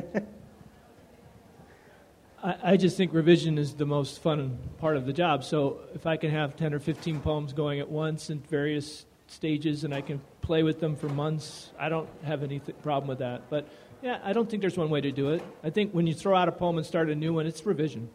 I, 2.42 2.56
I 2.62 2.76
just 2.78 2.96
think 2.96 3.12
revision 3.12 3.58
is 3.58 3.74
the 3.74 3.84
most 3.84 4.22
fun 4.22 4.56
part 4.78 4.96
of 4.96 5.04
the 5.04 5.12
job. 5.12 5.44
So 5.44 5.80
if 5.94 6.06
I 6.06 6.16
can 6.16 6.30
have 6.30 6.56
10 6.56 6.72
or 6.72 6.78
15 6.78 7.20
poems 7.20 7.52
going 7.52 7.80
at 7.80 7.90
once 7.90 8.30
in 8.30 8.40
various 8.40 9.04
stages 9.26 9.84
and 9.84 9.94
I 9.94 10.00
can 10.00 10.20
play 10.42 10.62
with 10.62 10.80
them 10.80 10.96
for 10.96 11.08
months. 11.08 11.70
I 11.78 11.88
don't 11.88 12.08
have 12.24 12.42
any 12.42 12.58
th- 12.58 12.76
problem 12.82 13.08
with 13.08 13.18
that. 13.18 13.42
But 13.50 13.68
yeah, 14.02 14.18
I 14.24 14.32
don't 14.32 14.48
think 14.48 14.60
there's 14.62 14.76
one 14.76 14.88
way 14.90 15.00
to 15.00 15.12
do 15.12 15.30
it. 15.30 15.42
I 15.62 15.70
think 15.70 15.92
when 15.92 16.06
you 16.06 16.14
throw 16.14 16.34
out 16.36 16.48
a 16.48 16.52
poem 16.52 16.78
and 16.78 16.86
start 16.86 17.10
a 17.10 17.14
new 17.14 17.34
one, 17.34 17.46
it's 17.46 17.64
revision. 17.66 18.08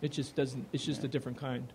It 0.00 0.12
just 0.12 0.36
doesn't. 0.36 0.68
It's 0.72 0.84
just 0.84 1.02
a 1.02 1.08
different 1.08 1.38
kind. 1.38 1.66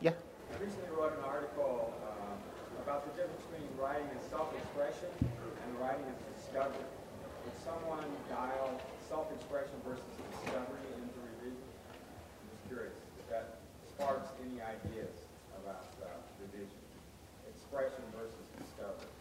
Yeah. 0.00 0.12
I 0.54 0.62
recently 0.62 0.90
wrote 0.94 1.12
an 1.18 1.24
article 1.24 1.92
uh, 2.06 2.82
about 2.82 3.02
the 3.02 3.10
difference 3.18 3.42
between 3.50 3.66
writing 3.82 4.06
as 4.14 4.22
self-expression 4.30 5.10
and 5.18 5.70
writing 5.82 6.06
as 6.06 6.18
discovery. 6.38 6.86
Would 7.44 7.58
someone 7.66 8.06
dial 8.30 8.80
self-expression 9.08 9.74
versus 9.82 10.06
discovery 10.38 10.86
into 11.02 11.18
revision? 11.34 11.66
I'm 11.90 12.46
just 12.46 12.62
curious 12.70 12.94
if 13.18 13.26
that 13.26 13.58
sparks 13.90 14.30
any 14.46 14.62
ideas 14.62 15.18
about 15.58 15.82
uh, 15.98 16.14
revision, 16.38 16.78
expression 17.50 18.06
versus 18.14 18.46
discovery. 18.54 19.17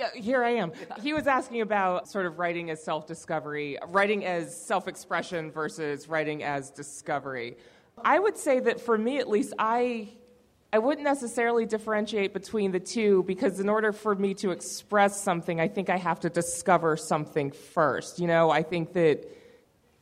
Yeah, 0.00 0.08
here 0.14 0.42
I 0.42 0.52
am. 0.52 0.72
He 1.02 1.12
was 1.12 1.26
asking 1.26 1.60
about 1.60 2.08
sort 2.08 2.24
of 2.24 2.38
writing 2.38 2.70
as 2.70 2.82
self 2.82 3.06
discovery, 3.06 3.76
writing 3.88 4.24
as 4.24 4.58
self 4.58 4.88
expression 4.88 5.50
versus 5.50 6.08
writing 6.08 6.42
as 6.42 6.70
discovery. 6.70 7.58
I 8.02 8.18
would 8.18 8.38
say 8.38 8.60
that 8.60 8.80
for 8.80 8.96
me, 8.96 9.18
at 9.18 9.28
least, 9.28 9.52
I. 9.58 10.08
I 10.72 10.78
wouldn't 10.78 11.04
necessarily 11.04 11.66
differentiate 11.66 12.32
between 12.32 12.70
the 12.70 12.78
two 12.78 13.24
because, 13.24 13.58
in 13.58 13.68
order 13.68 13.92
for 13.92 14.14
me 14.14 14.34
to 14.34 14.52
express 14.52 15.20
something, 15.20 15.60
I 15.60 15.66
think 15.66 15.90
I 15.90 15.96
have 15.96 16.20
to 16.20 16.30
discover 16.30 16.96
something 16.96 17.50
first. 17.50 18.20
You 18.20 18.28
know, 18.28 18.50
I 18.50 18.62
think 18.62 18.92
that 18.92 19.28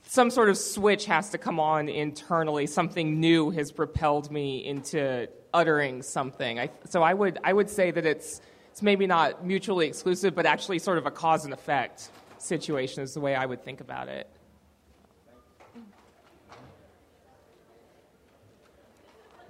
some 0.03 0.31
sort 0.31 0.51
of 0.51 0.59
switch 0.59 1.07
has 1.07 1.31
to 1.31 1.39
come 1.39 1.59
on 1.59 1.89
internally. 1.89 2.67
Something 2.67 3.19
new 3.19 3.49
has 3.51 3.73
propelled 3.73 4.31
me 4.31 4.67
into 4.67 5.31
uttering 5.55 6.03
something. 6.03 6.61
I, 6.61 6.69
so 6.85 7.03
I 7.03 7.15
would, 7.15 7.39
I 7.43 7.55
would 7.55 7.71
say 7.71 7.91
that 7.91 8.05
it's 8.05 8.43
it's 8.79 8.83
maybe 8.85 9.09
not 9.09 9.45
mutually 9.45 9.89
exclusive, 9.89 10.37
but 10.37 10.47
actually 10.47 10.79
sort 10.79 10.99
of 10.99 11.07
a 11.07 11.11
cause 11.11 11.45
and 11.45 11.53
effect 11.53 12.11
situation 12.39 13.03
is 13.03 13.13
the 13.13 13.19
way 13.19 13.35
I 13.35 13.45
would 13.45 13.65
think 13.65 13.81
about 13.81 14.07
it. 14.07 14.29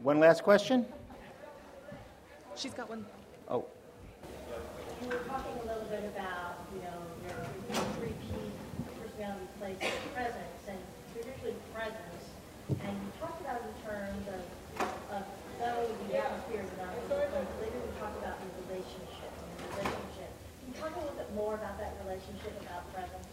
One 0.03 0.19
last 0.19 0.43
question? 0.43 0.87
She's 2.57 2.73
got 2.73 2.89
one. 2.89 3.05
Oh, 3.49 3.67
You 5.03 5.09
were 5.09 5.21
talking 5.29 5.53
a 5.61 5.67
little 5.67 5.85
bit 5.91 6.05
about, 6.17 6.65
you 6.73 6.81
know, 6.81 6.97
your 7.29 7.85
three 8.01 8.17
key 8.33 8.49
personality 8.97 9.45
place 9.61 9.77
in 9.83 10.11
presence 10.15 10.63
and 10.69 10.79
traditionally 11.13 11.55
presence, 11.75 12.25
and 12.71 12.97
you 12.97 13.13
talked 13.21 13.43
about 13.43 13.61
it 13.61 13.69
in 13.69 13.77
terms 13.85 14.25
of, 14.33 15.21
of 15.21 15.23
though 15.59 15.85
the 16.09 16.17
atmosphere 16.17 16.63
is 16.63 16.71
not 16.79 16.95
really 16.97 17.29
close, 17.29 17.51
later 17.61 17.77
we 17.77 17.93
talked 17.99 18.17
about 18.23 18.39
the 18.41 18.47
relationship 18.71 19.31
and 19.43 19.51
the 19.59 19.69
relationship. 19.75 20.31
Can 20.63 20.67
you 20.71 20.77
talk 20.79 20.95
a 20.95 21.01
little 21.03 21.19
bit 21.19 21.35
more 21.35 21.55
about 21.59 21.79
that 21.83 21.99
relationship, 22.07 22.55
about 22.63 22.87
presence? 22.95 23.27